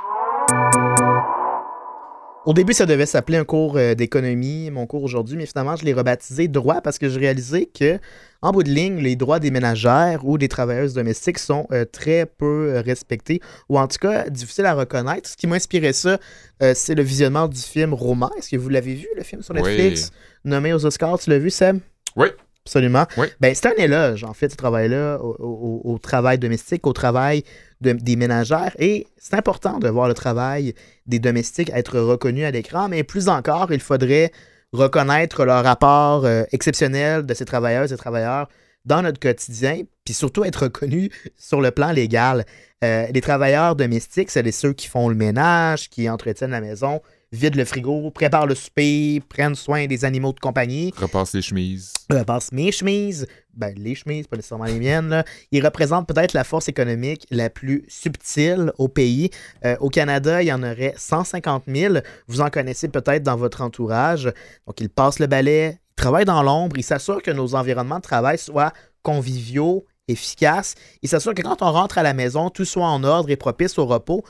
Au 2.46 2.54
début, 2.54 2.72
ça 2.72 2.86
devait 2.86 3.06
s'appeler 3.06 3.38
un 3.38 3.44
cours 3.44 3.76
euh, 3.76 3.94
d'économie, 3.96 4.70
mon 4.70 4.86
cours 4.86 5.02
aujourd'hui, 5.02 5.36
mais 5.36 5.46
finalement, 5.46 5.74
je 5.74 5.84
l'ai 5.84 5.92
rebaptisé 5.92 6.46
droit 6.46 6.80
parce 6.80 6.96
que 6.96 7.08
je 7.08 7.18
réalisais 7.18 7.66
que, 7.66 7.98
en 8.40 8.52
bout 8.52 8.62
de 8.62 8.70
ligne, 8.70 8.98
les 9.00 9.16
droits 9.16 9.40
des 9.40 9.50
ménagères 9.50 10.24
ou 10.24 10.38
des 10.38 10.46
travailleuses 10.46 10.94
domestiques 10.94 11.40
sont 11.40 11.66
euh, 11.72 11.84
très 11.84 12.24
peu 12.24 12.70
euh, 12.76 12.80
respectés, 12.82 13.40
ou 13.68 13.80
en 13.80 13.88
tout 13.88 13.98
cas 13.98 14.30
difficiles 14.30 14.66
à 14.66 14.74
reconnaître. 14.74 15.28
Ce 15.28 15.36
qui 15.36 15.48
m'a 15.48 15.56
inspiré 15.56 15.92
ça, 15.92 16.18
euh, 16.62 16.72
c'est 16.76 16.94
le 16.94 17.02
visionnement 17.02 17.48
du 17.48 17.60
film 17.60 17.92
Roma. 17.92 18.30
Est-ce 18.38 18.50
que 18.50 18.56
vous 18.56 18.68
l'avez 18.68 18.94
vu, 18.94 19.08
le 19.16 19.24
film 19.24 19.42
sur 19.42 19.52
Netflix, 19.54 20.12
nommé 20.44 20.72
aux 20.72 20.86
Oscars? 20.86 21.18
Tu 21.18 21.30
l'as 21.30 21.38
vu, 21.40 21.50
Seb? 21.50 21.80
Oui. 22.14 22.28
Absolument. 22.64 23.06
Oui. 23.16 23.26
Ben, 23.40 23.54
c'est 23.54 23.66
un 23.68 23.74
éloge, 23.76 24.24
en 24.24 24.34
fait, 24.34 24.50
ce 24.50 24.56
travail-là, 24.56 25.18
au, 25.22 25.36
au- 25.38 25.92
au 25.94 25.98
travail 25.98 26.36
domestique, 26.36 26.84
au 26.86 26.92
travail 26.92 27.44
de- 27.80 27.92
des 27.92 28.16
ménagères. 28.16 28.74
Et 28.78 29.06
c'est 29.16 29.34
important 29.34 29.78
de 29.78 29.88
voir 29.88 30.08
le 30.08 30.14
travail 30.14 30.74
des 31.06 31.18
domestiques 31.18 31.70
être 31.74 31.98
reconnu 31.98 32.44
à 32.44 32.50
l'écran, 32.50 32.88
mais 32.88 33.02
plus 33.02 33.28
encore, 33.28 33.72
il 33.72 33.80
faudrait 33.80 34.32
reconnaître 34.72 35.44
leur 35.44 35.64
rapport 35.64 36.24
euh, 36.24 36.44
exceptionnel 36.52 37.24
de 37.24 37.34
ces 37.34 37.44
travailleuses 37.44 37.92
et 37.92 37.96
travailleurs 37.96 38.48
dans 38.84 39.02
notre 39.02 39.18
quotidien, 39.18 39.82
puis 40.04 40.14
surtout 40.14 40.44
être 40.44 40.64
reconnu 40.64 41.10
sur 41.36 41.60
le 41.60 41.70
plan 41.70 41.90
légal. 41.90 42.44
Euh, 42.84 43.06
les 43.12 43.20
travailleurs 43.20 43.74
domestiques, 43.74 44.30
c'est 44.30 44.48
ceux 44.52 44.72
qui 44.72 44.86
font 44.86 45.08
le 45.08 45.14
ménage, 45.14 45.88
qui 45.88 46.08
entretiennent 46.08 46.52
la 46.52 46.60
maison, 46.60 47.00
vident 47.32 47.56
le 47.56 47.64
frigo, 47.64 48.10
préparent 48.10 48.46
le 48.46 48.54
souper, 48.54 49.20
prennent 49.28 49.54
soin 49.54 49.86
des 49.86 50.04
animaux 50.04 50.32
de 50.32 50.40
compagnie 50.40 50.92
repasse 50.96 51.34
les 51.34 51.42
chemises. 51.42 51.92
euh, 52.12 52.24
passe 52.24 52.52
mes 52.52 52.72
chemises, 52.72 53.26
ben 53.54 53.74
les 53.76 53.94
chemises, 53.94 54.26
pas 54.26 54.36
nécessairement 54.36 54.64
les 54.64 54.78
miennes, 54.78 55.08
là. 55.08 55.24
ils 55.50 55.64
représentent 55.64 56.06
peut-être 56.06 56.32
la 56.34 56.44
force 56.44 56.68
économique 56.68 57.26
la 57.30 57.50
plus 57.50 57.84
subtile 57.88 58.72
au 58.78 58.88
pays. 58.88 59.30
Euh, 59.64 59.76
au 59.80 59.88
Canada, 59.88 60.42
il 60.42 60.46
y 60.46 60.52
en 60.52 60.62
aurait 60.62 60.94
150 60.96 61.64
000. 61.66 61.96
Vous 62.28 62.40
en 62.40 62.50
connaissez 62.50 62.88
peut-être 62.88 63.22
dans 63.22 63.36
votre 63.36 63.62
entourage. 63.62 64.32
Donc, 64.66 64.80
ils 64.80 64.88
passent 64.88 65.18
le 65.18 65.26
balai, 65.26 65.78
ils 65.78 65.94
travaillent 65.96 66.24
dans 66.24 66.42
l'ombre, 66.42 66.76
ils 66.78 66.84
s'assurent 66.84 67.22
que 67.22 67.30
nos 67.30 67.54
environnements 67.54 67.98
de 67.98 68.02
travail 68.02 68.38
soient 68.38 68.72
conviviaux, 69.02 69.84
efficaces. 70.08 70.74
Ils 71.02 71.08
s'assurent 71.08 71.34
que 71.34 71.42
quand 71.42 71.62
on 71.62 71.72
rentre 71.72 71.98
à 71.98 72.02
la 72.02 72.14
maison, 72.14 72.50
tout 72.50 72.64
soit 72.64 72.86
en 72.86 73.02
ordre 73.04 73.30
et 73.30 73.36
propice 73.36 73.78
au 73.78 73.86
repos. 73.86 74.24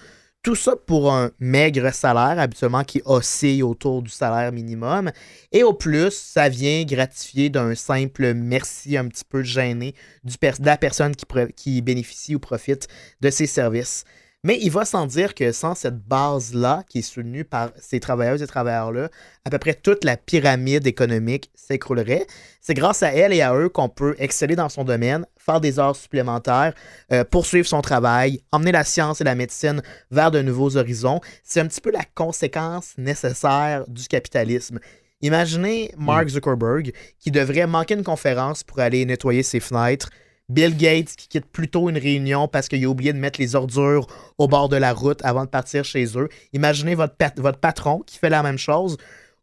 Tout 0.47 0.55
ça 0.55 0.77
pour 0.77 1.13
un 1.13 1.33
maigre 1.41 1.93
salaire, 1.93 2.39
habituellement 2.39 2.85
qui 2.85 3.03
oscille 3.05 3.65
autour 3.65 4.01
du 4.01 4.11
salaire 4.11 4.53
minimum. 4.53 5.11
Et 5.51 5.65
au 5.65 5.73
plus, 5.73 6.13
ça 6.13 6.49
vient 6.49 6.85
gratifier 6.85 7.51
d'un 7.51 7.75
simple 7.75 8.33
merci 8.33 8.97
un 8.97 9.09
petit 9.09 9.25
peu 9.29 9.43
gêné 9.43 9.97
de 10.23 10.37
la 10.65 10.77
personne 10.77 11.17
qui 11.57 11.83
bénéficie 11.83 12.37
ou 12.37 12.39
profite 12.39 12.87
de 13.21 13.29
ces 13.31 13.49
services. 13.49 14.05
Mais 14.47 14.61
il 14.63 14.71
va 14.71 14.85
sans 14.85 15.07
dire 15.07 15.35
que 15.35 15.51
sans 15.51 15.75
cette 15.75 15.99
base-là, 16.07 16.85
qui 16.89 17.01
est 17.01 17.03
soutenue 17.03 17.43
par 17.43 17.73
ces 17.81 17.99
travailleuses 17.99 18.43
et 18.43 18.47
travailleurs-là, 18.47 19.09
à 19.45 19.51
peu 19.51 19.59
près 19.59 19.75
toute 19.75 20.05
la 20.05 20.17
pyramide 20.17 20.87
économique 20.87 21.51
s'écroulerait. 21.57 22.29
C'est 22.61 22.75
grâce 22.75 23.03
à 23.03 23.13
elle 23.13 23.33
et 23.33 23.43
à 23.43 23.57
eux 23.57 23.69
qu'on 23.69 23.89
peut 23.89 24.15
exceller 24.21 24.55
dans 24.55 24.69
son 24.69 24.85
domaine, 24.85 25.27
faire 25.37 25.61
des 25.61 25.81
heures 25.81 25.97
supplémentaires, 25.97 26.75
euh, 27.11 27.25
poursuivre 27.25 27.67
son 27.67 27.83
travail, 27.83 28.41
emmener 28.53 28.71
la 28.71 28.85
science 28.85 29.21
et 29.21 29.25
la 29.25 29.35
médecine 29.35 29.83
vers 30.13 30.31
de 30.31 30.41
nouveaux 30.43 30.77
horizons. 30.77 31.21
C'est 31.43 31.59
un 31.59 31.67
petit 31.67 31.81
peu 31.81 31.91
la 31.91 32.05
conséquence 32.15 32.93
nécessaire 32.99 33.83
du 33.89 34.07
capitalisme. 34.07 34.79
Imaginez 35.23 35.93
Mark 35.99 36.29
Zuckerberg 36.29 36.93
qui 37.19 37.33
devrait 37.33 37.67
manquer 37.67 37.95
une 37.95 38.05
conférence 38.05 38.63
pour 38.63 38.79
aller 38.79 39.05
nettoyer 39.07 39.43
ses 39.43 39.59
fenêtres. 39.59 40.09
Bill 40.49 40.77
Gates 40.77 41.17
qui 41.17 41.29
quitte 41.29 41.47
plus 41.47 41.69
tôt 41.69 41.91
une 41.91 41.99
réunion 41.99 42.47
parce 42.47 42.69
qu'il 42.69 42.85
a 42.85 42.89
oublié 42.89 43.13
de 43.13 43.19
mettre 43.19 43.41
les 43.41 43.57
ordures 43.57 44.07
au 44.39 44.47
bord 44.47 44.69
de 44.69 44.77
la 44.77 44.93
route 44.93 45.25
avant 45.25 45.45
de 45.45 45.51
partir 45.51 45.85
chez 45.85 46.07
eux. 46.17 46.29
Imaginez 46.53 46.95
votre, 46.95 47.15
votre 47.37 47.59
patron 47.59 48.01
qui 48.01 48.19
fait 48.19 48.31
la 48.31 48.43
même 48.43 48.59
chose. 48.59 48.97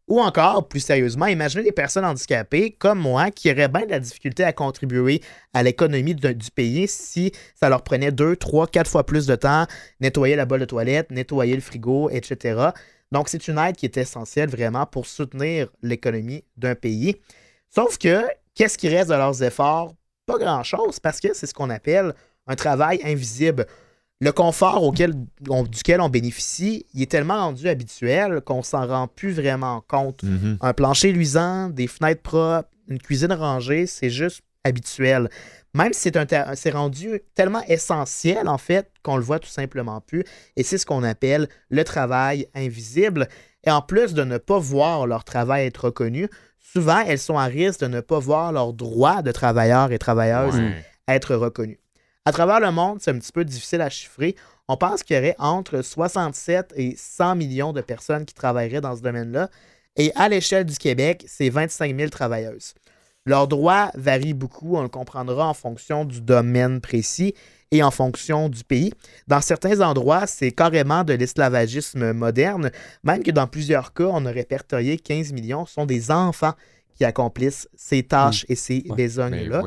Ou 0.06 0.20
encore, 0.20 0.68
plus 0.68 0.80
sérieusement, 0.80 1.26
imaginez 1.26 1.64
des 1.64 1.72
personnes 1.72 2.04
handicapées 2.04 2.72
comme 2.72 2.98
moi 2.98 3.30
qui 3.30 3.50
auraient 3.50 3.68
bien 3.68 3.86
de 3.86 3.90
la 3.90 4.00
difficulté 4.00 4.44
à 4.44 4.52
contribuer 4.52 5.22
à 5.54 5.62
l'économie 5.62 6.14
du 6.14 6.50
pays 6.54 6.86
si 6.88 7.32
ça 7.54 7.70
leur 7.70 7.82
prenait 7.82 8.12
deux, 8.12 8.36
trois, 8.36 8.66
quatre 8.66 8.90
fois 8.90 9.06
plus 9.06 9.26
de 9.26 9.34
temps, 9.34 9.66
nettoyer 10.00 10.36
la 10.36 10.44
bolle 10.44 10.60
de 10.60 10.66
toilette, 10.66 11.10
nettoyer 11.10 11.54
le 11.54 11.62
frigo, 11.62 12.10
etc. 12.10 12.68
Donc, 13.12 13.30
c'est 13.30 13.48
une 13.48 13.58
aide 13.58 13.76
qui 13.76 13.86
est 13.86 13.96
essentielle 13.96 14.50
vraiment 14.50 14.84
pour 14.84 15.06
soutenir 15.06 15.68
l'économie 15.82 16.44
d'un 16.58 16.74
pays. 16.74 17.16
Sauf 17.70 17.96
que, 17.96 18.24
qu'est-ce 18.54 18.76
qui 18.76 18.88
reste 18.88 19.08
de 19.08 19.14
leurs 19.14 19.42
efforts? 19.42 19.94
Pas 20.26 20.38
grand-chose 20.38 21.00
parce 21.00 21.20
que 21.20 21.34
c'est 21.34 21.46
ce 21.46 21.54
qu'on 21.54 21.70
appelle 21.70 22.14
un 22.46 22.54
travail 22.56 23.00
invisible. 23.04 23.66
Le 24.20 24.32
confort 24.32 24.82
auquel, 24.82 25.12
on- 25.48 25.64
duquel 25.64 26.00
on 26.00 26.08
bénéficie, 26.08 26.86
il 26.94 27.02
est 27.02 27.10
tellement 27.10 27.36
rendu 27.46 27.68
habituel 27.68 28.40
qu'on 28.40 28.62
s'en 28.62 28.86
rend 28.86 29.06
plus 29.08 29.32
vraiment 29.32 29.82
compte. 29.86 30.22
Mhm. 30.22 30.58
Un 30.60 30.72
plancher 30.72 31.12
luisant, 31.12 31.68
des 31.68 31.86
fenêtres 31.88 32.22
propres, 32.22 32.68
une 32.88 32.98
cuisine 32.98 33.32
rangée, 33.32 33.86
c'est 33.86 34.10
juste 34.10 34.40
habituel. 34.62 35.28
Même 35.74 35.92
si 35.92 36.02
c'est 36.02 36.16
un 36.16 36.24
ter- 36.26 36.52
c'est 36.54 36.70
rendu 36.70 37.20
tellement 37.34 37.62
essentiel, 37.66 38.48
en 38.48 38.56
fait, 38.58 38.90
qu'on 39.02 39.16
le 39.16 39.22
voit 39.24 39.40
tout 39.40 39.48
simplement 39.48 40.00
plus. 40.00 40.24
Et 40.56 40.62
c'est 40.62 40.78
ce 40.78 40.86
qu'on 40.86 41.02
appelle 41.02 41.48
le 41.68 41.84
travail 41.84 42.46
invisible. 42.54 43.28
Et 43.66 43.70
en 43.70 43.82
plus 43.82 44.14
de 44.14 44.22
ne 44.24 44.38
pas 44.38 44.58
voir 44.58 45.06
leur 45.06 45.24
travail 45.24 45.66
être 45.66 45.86
reconnu, 45.86 46.28
souvent, 46.64 47.00
elles 47.06 47.18
sont 47.18 47.38
à 47.38 47.44
risque 47.44 47.80
de 47.80 47.86
ne 47.86 48.00
pas 48.00 48.18
voir 48.18 48.52
leurs 48.52 48.72
droits 48.72 49.22
de 49.22 49.30
travailleurs 49.30 49.92
et 49.92 49.98
travailleuses 49.98 50.60
être 51.06 51.36
reconnus. 51.36 51.78
À 52.24 52.32
travers 52.32 52.58
le 52.58 52.72
monde, 52.72 52.98
c'est 53.00 53.10
un 53.10 53.18
petit 53.18 53.32
peu 53.32 53.44
difficile 53.44 53.82
à 53.82 53.90
chiffrer. 53.90 54.34
On 54.66 54.76
pense 54.76 55.02
qu'il 55.02 55.14
y 55.16 55.18
aurait 55.18 55.36
entre 55.38 55.82
67 55.82 56.72
et 56.74 56.94
100 56.96 57.36
millions 57.36 57.72
de 57.74 57.82
personnes 57.82 58.24
qui 58.24 58.32
travailleraient 58.32 58.80
dans 58.80 58.96
ce 58.96 59.02
domaine-là. 59.02 59.50
Et 59.96 60.10
à 60.16 60.28
l'échelle 60.28 60.64
du 60.64 60.76
Québec, 60.78 61.24
c'est 61.28 61.50
25 61.50 61.94
000 61.94 62.08
travailleuses. 62.08 62.74
Leurs 63.26 63.46
droits 63.46 63.90
varient 63.94 64.34
beaucoup, 64.34 64.76
on 64.76 64.82
le 64.82 64.88
comprendra 64.88 65.46
en 65.46 65.54
fonction 65.54 66.04
du 66.04 66.20
domaine 66.20 66.80
précis 66.80 67.34
et 67.74 67.82
en 67.82 67.90
fonction 67.90 68.48
du 68.48 68.62
pays. 68.62 68.92
Dans 69.26 69.40
certains 69.40 69.80
endroits, 69.80 70.28
c'est 70.28 70.52
carrément 70.52 71.02
de 71.02 71.12
l'esclavagisme 71.12 72.12
moderne, 72.12 72.70
même 73.02 73.22
que 73.24 73.32
dans 73.32 73.48
plusieurs 73.48 73.92
cas, 73.92 74.04
on 74.10 74.24
a 74.26 74.30
répertorié 74.30 74.96
15 74.96 75.32
millions 75.32 75.66
sont 75.66 75.84
des 75.84 76.12
enfants 76.12 76.52
qui 76.94 77.04
accomplissent 77.04 77.68
ces 77.74 78.04
tâches 78.04 78.46
et 78.48 78.54
ces 78.54 78.84
Ouais. 78.88 78.94
Besognes-là. 78.96 79.60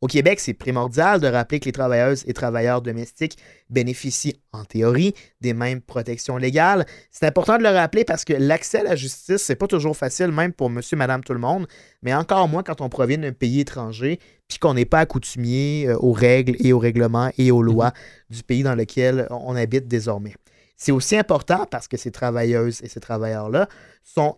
Au 0.00 0.06
Québec, 0.06 0.38
c'est 0.38 0.54
primordial 0.54 1.20
de 1.20 1.26
rappeler 1.26 1.58
que 1.58 1.64
les 1.64 1.72
travailleuses 1.72 2.22
et 2.28 2.32
travailleurs 2.32 2.82
domestiques 2.82 3.36
bénéficient, 3.68 4.40
en 4.52 4.64
théorie, 4.64 5.12
des 5.40 5.54
mêmes 5.54 5.80
protections 5.80 6.36
légales. 6.36 6.86
C'est 7.10 7.26
important 7.26 7.58
de 7.58 7.64
le 7.64 7.70
rappeler 7.70 8.04
parce 8.04 8.24
que 8.24 8.32
l'accès 8.32 8.78
à 8.78 8.84
la 8.84 8.94
justice, 8.94 9.42
c'est 9.42 9.56
pas 9.56 9.66
toujours 9.66 9.96
facile, 9.96 10.28
même 10.28 10.52
pour 10.52 10.70
monsieur, 10.70 10.96
madame, 10.96 11.24
tout 11.24 11.32
le 11.32 11.40
monde, 11.40 11.66
mais 12.02 12.14
encore 12.14 12.46
moins 12.46 12.62
quand 12.62 12.80
on 12.80 12.88
provient 12.88 13.18
d'un 13.18 13.32
pays 13.32 13.60
étranger 13.60 14.20
puis 14.46 14.58
qu'on 14.58 14.74
n'est 14.74 14.84
pas 14.84 15.00
accoutumier 15.00 15.88
euh, 15.88 15.96
aux 15.98 16.12
règles 16.12 16.56
et 16.60 16.72
aux 16.72 16.78
règlements 16.78 17.30
et 17.36 17.50
aux 17.50 17.62
lois 17.62 17.92
du 18.30 18.42
pays 18.42 18.62
dans 18.62 18.76
lequel 18.76 19.26
on 19.30 19.56
habite 19.56 19.88
désormais. 19.88 20.34
C'est 20.76 20.92
aussi 20.92 21.16
important 21.16 21.66
parce 21.68 21.88
que 21.88 21.96
ces 21.96 22.12
travailleuses 22.12 22.82
et 22.82 22.88
ces 22.88 23.00
travailleurs-là 23.00 23.68
sont 24.04 24.36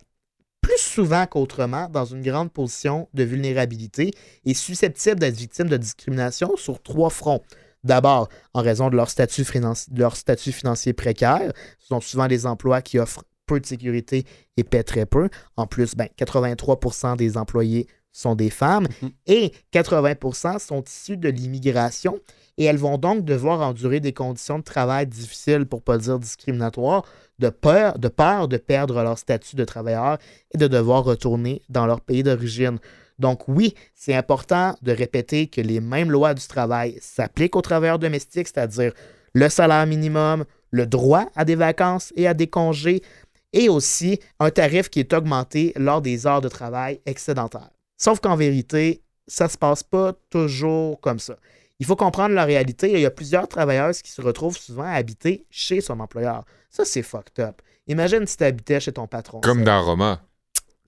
souvent 0.94 1.26
qu'autrement 1.26 1.88
dans 1.88 2.04
une 2.04 2.22
grande 2.22 2.50
position 2.52 3.08
de 3.14 3.22
vulnérabilité 3.24 4.12
et 4.44 4.54
susceptibles 4.54 5.20
d'être 5.20 5.36
victimes 5.36 5.68
de 5.68 5.76
discrimination 5.76 6.56
sur 6.56 6.82
trois 6.82 7.10
fronts. 7.10 7.42
D'abord, 7.84 8.28
en 8.54 8.60
raison 8.62 8.90
de 8.90 8.96
leur 8.96 9.08
statut, 9.08 9.42
financi- 9.42 9.90
de 9.92 10.00
leur 10.00 10.16
statut 10.16 10.52
financier 10.52 10.92
précaire, 10.92 11.52
ce 11.78 11.86
sont 11.88 12.00
souvent 12.00 12.28
des 12.28 12.44
emplois 12.46 12.82
qui 12.82 12.98
offrent 12.98 13.24
peu 13.46 13.58
de 13.60 13.66
sécurité 13.66 14.24
et 14.56 14.64
paient 14.64 14.82
très 14.84 15.06
peu. 15.06 15.28
En 15.56 15.66
plus, 15.66 15.94
ben, 15.94 16.08
83% 16.16 17.16
des 17.16 17.36
employés 17.36 17.86
sont 18.12 18.34
des 18.34 18.50
femmes 18.50 18.86
Mhm. 19.02 19.10
et 19.26 19.52
80% 19.72 20.58
sont 20.58 20.82
issus 20.82 21.16
de 21.16 21.28
l'immigration 21.28 22.18
et 22.58 22.64
elles 22.64 22.76
vont 22.76 22.98
donc 22.98 23.24
devoir 23.24 23.60
endurer 23.60 24.00
des 24.00 24.12
conditions 24.12 24.58
de 24.58 24.64
travail 24.64 25.06
difficiles, 25.06 25.64
pour 25.64 25.78
ne 25.78 25.84
pas 25.84 25.96
dire 25.98 26.18
discriminatoires, 26.18 27.04
de 27.40 27.48
peur, 27.48 27.98
de 27.98 28.08
peur 28.08 28.46
de 28.46 28.58
perdre 28.58 29.02
leur 29.02 29.18
statut 29.18 29.56
de 29.56 29.64
travailleur 29.64 30.18
et 30.54 30.58
de 30.58 30.68
devoir 30.68 31.02
retourner 31.04 31.62
dans 31.68 31.86
leur 31.86 32.00
pays 32.00 32.22
d'origine. 32.22 32.78
Donc 33.18 33.48
oui, 33.48 33.74
c'est 33.94 34.14
important 34.14 34.76
de 34.82 34.92
répéter 34.92 35.46
que 35.46 35.60
les 35.60 35.80
mêmes 35.80 36.10
lois 36.10 36.34
du 36.34 36.46
travail 36.46 36.98
s'appliquent 37.00 37.56
aux 37.56 37.62
travailleurs 37.62 37.98
domestiques, 37.98 38.48
c'est-à-dire 38.48 38.92
le 39.34 39.48
salaire 39.48 39.86
minimum, 39.86 40.44
le 40.70 40.86
droit 40.86 41.26
à 41.34 41.44
des 41.44 41.56
vacances 41.56 42.12
et 42.16 42.26
à 42.26 42.34
des 42.34 42.46
congés, 42.46 43.02
et 43.52 43.68
aussi 43.68 44.20
un 44.38 44.50
tarif 44.50 44.88
qui 44.88 45.00
est 45.00 45.12
augmenté 45.12 45.72
lors 45.76 46.00
des 46.00 46.26
heures 46.26 46.40
de 46.40 46.48
travail 46.48 47.00
excédentaires. 47.04 47.70
Sauf 47.96 48.20
qu'en 48.20 48.36
vérité, 48.36 49.02
ça 49.26 49.44
ne 49.44 49.50
se 49.50 49.58
passe 49.58 49.82
pas 49.82 50.14
toujours 50.30 51.00
comme 51.00 51.18
ça. 51.18 51.36
Il 51.80 51.86
faut 51.86 51.96
comprendre 51.96 52.34
la 52.34 52.44
réalité. 52.44 52.92
Il 52.92 53.00
y 53.00 53.06
a 53.06 53.10
plusieurs 53.10 53.48
travailleuses 53.48 54.02
qui 54.02 54.10
se 54.12 54.20
retrouvent 54.22 54.56
souvent 54.58 54.84
à 54.84 54.92
habiter 54.92 55.44
chez 55.50 55.80
son 55.80 55.98
employeur. 55.98 56.44
Ça, 56.70 56.84
c'est 56.84 57.02
fucked 57.02 57.40
up. 57.40 57.60
Imagine 57.88 58.26
si 58.26 58.36
tu 58.36 58.44
habitais 58.44 58.78
chez 58.78 58.92
ton 58.92 59.06
patron. 59.08 59.40
Comme 59.40 59.64
dans 59.64 59.82
Roma. 59.82 60.20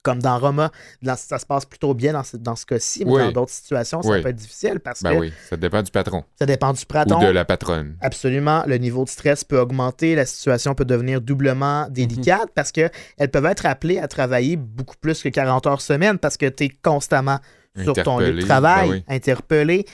comme 0.05 0.21
dans 0.21 0.37
Roma, 0.37 0.73
dans- 1.01 1.15
ça 1.15 1.39
se 1.39 1.47
passe 1.47 1.65
plutôt 1.65 1.95
bien 1.95 2.13
dans 2.13 2.25
ce, 2.25 2.37
dans 2.37 2.57
ce 2.57 2.67
cas-ci, 2.67 3.05
mais 3.05 3.13
Oui. 3.13 3.23
dans 3.23 3.31
d'autres 3.31 3.53
situations, 3.53 4.03
ça 4.03 4.09
Oui. 4.11 4.21
peut 4.21 4.31
être 4.31 4.35
difficile 4.37 4.81
parce 4.81 5.01
Ben 5.01 5.13
que 5.15 5.19
oui, 5.21 5.33
ça 5.49 5.57
dépend 5.57 5.81
du 5.81 5.93
patron 5.93 6.25
ça 6.37 6.45
dépend 6.45 6.73
du 6.73 6.85
praton. 6.85 7.19
ou 7.21 7.25
de 7.25 7.29
la 7.31 7.45
patronne. 7.45 7.97
Absolument, 8.01 8.65
le 8.67 8.79
niveau 8.79 9.05
de 9.05 9.09
stress 9.09 9.45
peut 9.45 9.61
augmenter, 9.61 10.17
la 10.17 10.27
situation 10.27 10.75
peut 10.75 10.85
devenir 10.85 11.21
doublement 11.21 11.87
délicate 11.89 12.49
parce 12.53 12.73
qu'elles 12.73 12.91
peuvent 13.33 13.47
être 13.47 13.65
appelées 13.65 14.01
à 14.01 14.09
travailler 14.09 14.57
beaucoup 14.57 14.97
plus 15.01 15.23
que 15.23 15.29
40 15.29 15.69
heures 15.69 15.81
semaine 15.81 16.19
parce 16.19 16.37
que 16.37 16.47
tu 16.47 16.65
es 16.65 16.69
constamment 16.69 17.39
sur 17.85 17.95
ton 17.95 18.19
lieu 18.19 18.33
de 18.35 18.41
travail, 18.43 18.89
ben 18.89 18.95
oui. 18.97 19.05
interpellé. 19.07 19.85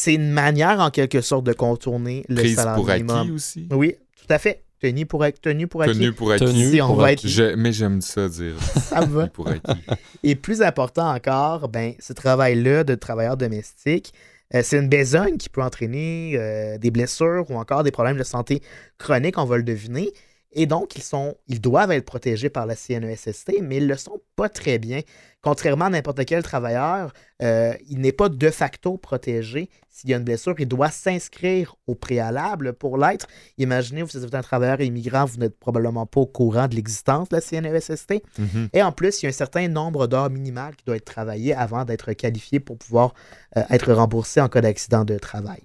C'est 0.00 0.14
une 0.14 0.30
manière 0.30 0.78
en 0.78 0.90
quelque 0.90 1.20
sorte 1.20 1.42
de 1.44 1.52
contenir 1.52 2.22
le 2.28 2.36
Prise 2.36 2.54
salaire 2.54 2.76
pour 2.76 2.86
minimum. 2.86 3.16
acquis 3.18 3.30
aussi. 3.32 3.68
Oui, 3.72 3.96
tout 4.16 4.32
à 4.32 4.38
fait. 4.38 4.62
Tenu 4.80 5.06
pour, 5.06 5.24
tenu 5.42 5.66
pour 5.66 5.82
acquis. 5.82 5.94
Tenu 5.94 6.12
pour 6.12 6.30
acquis. 6.30 6.44
Tenu 6.44 6.70
Si 6.70 6.80
on 6.80 6.86
pour 6.86 6.96
va 6.98 7.06
acquis. 7.08 7.26
être 7.26 7.32
Je- 7.32 7.54
mais 7.56 7.72
j'aime 7.72 8.00
ça 8.00 8.28
dire 8.28 8.54
ça 8.76 9.00
va. 9.00 9.22
tenu 9.22 9.30
pour 9.32 9.48
acquis. 9.48 9.80
Et 10.22 10.36
plus 10.36 10.62
important 10.62 11.12
encore, 11.12 11.68
ben, 11.68 11.94
ce 11.98 12.12
travail-là 12.12 12.84
de 12.84 12.94
travailleur 12.94 13.36
domestique, 13.36 14.12
euh, 14.54 14.60
c'est 14.62 14.78
une 14.78 14.88
besogne 14.88 15.36
qui 15.36 15.48
peut 15.48 15.62
entraîner 15.62 16.34
euh, 16.36 16.78
des 16.78 16.92
blessures 16.92 17.44
ou 17.50 17.56
encore 17.56 17.82
des 17.82 17.90
problèmes 17.90 18.18
de 18.18 18.22
santé 18.22 18.62
chroniques, 18.98 19.36
on 19.36 19.44
va 19.46 19.56
le 19.56 19.64
deviner. 19.64 20.12
Et 20.52 20.66
donc, 20.66 20.96
ils, 20.96 21.02
sont, 21.02 21.36
ils 21.46 21.60
doivent 21.60 21.92
être 21.92 22.06
protégés 22.06 22.48
par 22.48 22.64
la 22.64 22.74
CNESST, 22.74 23.52
mais 23.62 23.76
ils 23.76 23.84
ne 23.84 23.88
le 23.88 23.96
sont 23.96 24.20
pas 24.34 24.48
très 24.48 24.78
bien. 24.78 25.00
Contrairement 25.42 25.84
à 25.84 25.90
n'importe 25.90 26.24
quel 26.24 26.42
travailleur, 26.42 27.12
euh, 27.42 27.74
il 27.88 28.00
n'est 28.00 28.12
pas 28.12 28.28
de 28.28 28.50
facto 28.50 28.96
protégé. 28.96 29.68
S'il 29.88 30.10
y 30.10 30.14
a 30.14 30.16
une 30.16 30.24
blessure, 30.24 30.54
il 30.58 30.66
doit 30.66 30.90
s'inscrire 30.90 31.76
au 31.86 31.94
préalable 31.94 32.72
pour 32.72 32.96
l'être. 32.96 33.26
Imaginez, 33.58 34.02
vous 34.02 34.16
êtes 34.16 34.34
un 34.34 34.42
travailleur 34.42 34.80
immigrant, 34.80 35.26
vous 35.26 35.36
n'êtes 35.36 35.58
probablement 35.58 36.06
pas 36.06 36.20
au 36.20 36.26
courant 36.26 36.66
de 36.66 36.74
l'existence 36.74 37.28
de 37.28 37.36
la 37.36 37.42
CNESST. 37.42 38.22
Mhm. 38.38 38.68
Et 38.72 38.82
en 38.82 38.90
plus, 38.90 39.22
il 39.22 39.26
y 39.26 39.26
a 39.26 39.28
un 39.28 39.32
certain 39.32 39.68
nombre 39.68 40.06
d'heures 40.06 40.30
minimales 40.30 40.74
qui 40.76 40.84
doit 40.84 40.96
être 40.96 41.04
travaillé 41.04 41.54
avant 41.54 41.84
d'être 41.84 42.12
qualifié 42.14 42.58
pour 42.58 42.78
pouvoir 42.78 43.14
euh, 43.56 43.62
être 43.70 43.92
remboursé 43.92 44.40
en 44.40 44.48
cas 44.48 44.62
d'accident 44.62 45.04
de 45.04 45.18
travail. 45.18 45.60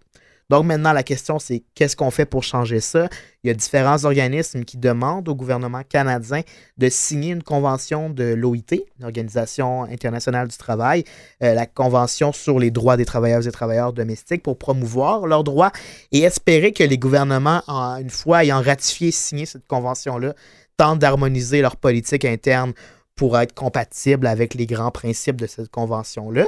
Donc 0.49 0.65
maintenant, 0.65 0.93
la 0.93 1.03
question, 1.03 1.39
c'est 1.39 1.63
qu'est-ce 1.73 1.95
qu'on 1.95 2.11
fait 2.11 2.25
pour 2.25 2.43
changer 2.43 2.79
ça? 2.79 3.07
Il 3.43 3.47
y 3.47 3.51
a 3.51 3.53
différents 3.53 4.03
organismes 4.05 4.63
qui 4.63 4.77
demandent 4.77 5.27
au 5.29 5.35
gouvernement 5.35 5.81
canadien 5.87 6.41
de 6.77 6.89
signer 6.89 7.31
une 7.31 7.43
convention 7.43 8.09
de 8.09 8.33
l'OIT, 8.33 8.83
l'Organisation 8.99 9.83
internationale 9.83 10.47
du 10.47 10.57
travail, 10.57 11.03
euh, 11.41 11.53
la 11.53 11.65
Convention 11.65 12.31
sur 12.33 12.59
les 12.59 12.71
droits 12.71 12.97
des 12.97 13.05
travailleuses 13.05 13.47
et 13.47 13.51
travailleurs 13.51 13.93
domestiques 13.93 14.43
pour 14.43 14.57
promouvoir 14.57 15.25
leurs 15.27 15.43
droits 15.43 15.71
et 16.11 16.21
espérer 16.21 16.71
que 16.71 16.83
les 16.83 16.97
gouvernements, 16.97 17.61
en- 17.67 17.97
une 17.97 18.09
fois 18.09 18.43
ayant 18.43 18.61
ratifié 18.61 19.07
et 19.07 19.11
signé 19.11 19.45
cette 19.45 19.67
convention-là, 19.67 20.33
tentent 20.77 20.99
d'harmoniser 20.99 21.61
leur 21.61 21.77
politique 21.77 22.25
interne 22.25 22.73
pour 23.15 23.37
être 23.39 23.53
compatible 23.53 24.25
avec 24.27 24.55
les 24.55 24.65
grands 24.65 24.91
principes 24.91 25.35
de 25.39 25.47
cette 25.47 25.69
convention-là. 25.69 26.47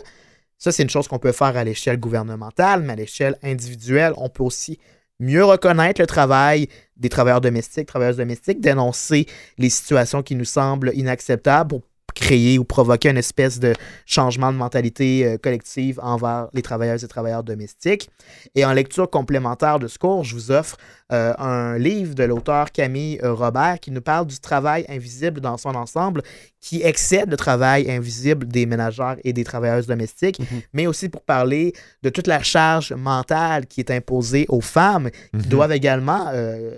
Ça, 0.58 0.72
c'est 0.72 0.84
une 0.84 0.90
chose 0.90 1.08
qu'on 1.08 1.20
peut 1.20 1.32
faire 1.32 1.58
à 1.58 1.64
l'échelle 1.64 2.00
gouvernementale, 2.00 2.82
mais 2.82 2.94
à 2.94 2.96
l'échelle 2.96 3.38
individuelle, 3.44 4.14
on 4.18 4.30
peut 4.30 4.44
aussi 4.44 4.80
mieux 5.20 5.44
reconnaître 5.44 6.02
le 6.02 6.08
travail 6.08 6.68
des 6.98 7.10
travailleurs 7.10 7.42
domestiques, 7.42 7.88
travailleuses 7.88 8.18
domestiques, 8.18 8.62
dénoncer 8.62 9.28
les 9.58 9.70
situations 9.70 10.24
qui 10.24 10.36
nous 10.36 10.46
semblent 10.46 10.92
inacceptables 10.94 11.82
créer 12.16 12.58
ou 12.58 12.64
provoquer 12.64 13.10
une 13.10 13.18
espèce 13.18 13.60
de 13.60 13.74
changement 14.06 14.52
de 14.52 14.58
mentalité 14.58 15.26
euh, 15.26 15.38
collective 15.38 16.00
envers 16.02 16.48
les 16.54 16.62
travailleuses 16.62 17.04
et 17.04 17.08
travailleurs 17.08 17.44
domestiques. 17.44 18.10
Et 18.56 18.66
en 18.66 18.74
lecture 18.74 19.10
complémentaire 19.10 19.78
de 19.80 19.88
ce 19.88 20.00
cours, 20.00 20.24
je 20.24 20.34
vous 20.34 20.52
offre 20.52 20.78
euh, 21.12 21.34
un 21.38 21.78
livre 21.78 22.16
de 22.16 22.24
l'auteur 22.24 22.72
Camille 22.72 23.20
euh, 23.24 23.34
Robert 23.34 23.80
qui 23.80 23.92
nous 23.92 24.02
parle 24.02 24.26
du 24.26 24.40
travail 24.40 24.86
invisible 24.90 25.40
dans 25.42 25.58
son 25.58 25.76
ensemble, 25.76 26.24
qui 26.62 26.82
excède 26.82 27.30
le 27.30 27.38
travail 27.38 27.92
invisible 27.92 28.48
des 28.48 28.66
ménagères 28.66 29.18
et 29.24 29.34
des 29.34 29.44
travailleuses 29.44 29.86
domestiques, 29.86 30.40
Mhm. 30.40 30.62
mais 30.74 30.88
aussi 30.88 31.10
pour 31.10 31.22
parler 31.22 31.74
de 32.02 32.10
toute 32.10 32.26
la 32.28 32.42
charge 32.42 32.92
mentale 32.94 33.68
qui 33.68 33.82
est 33.82 33.92
imposée 33.92 34.46
aux 34.50 34.62
femmes 34.62 35.10
qui 35.12 35.38
Mhm. 35.38 35.44
doivent 35.44 35.72
également 35.74 36.28
euh, 36.34 36.72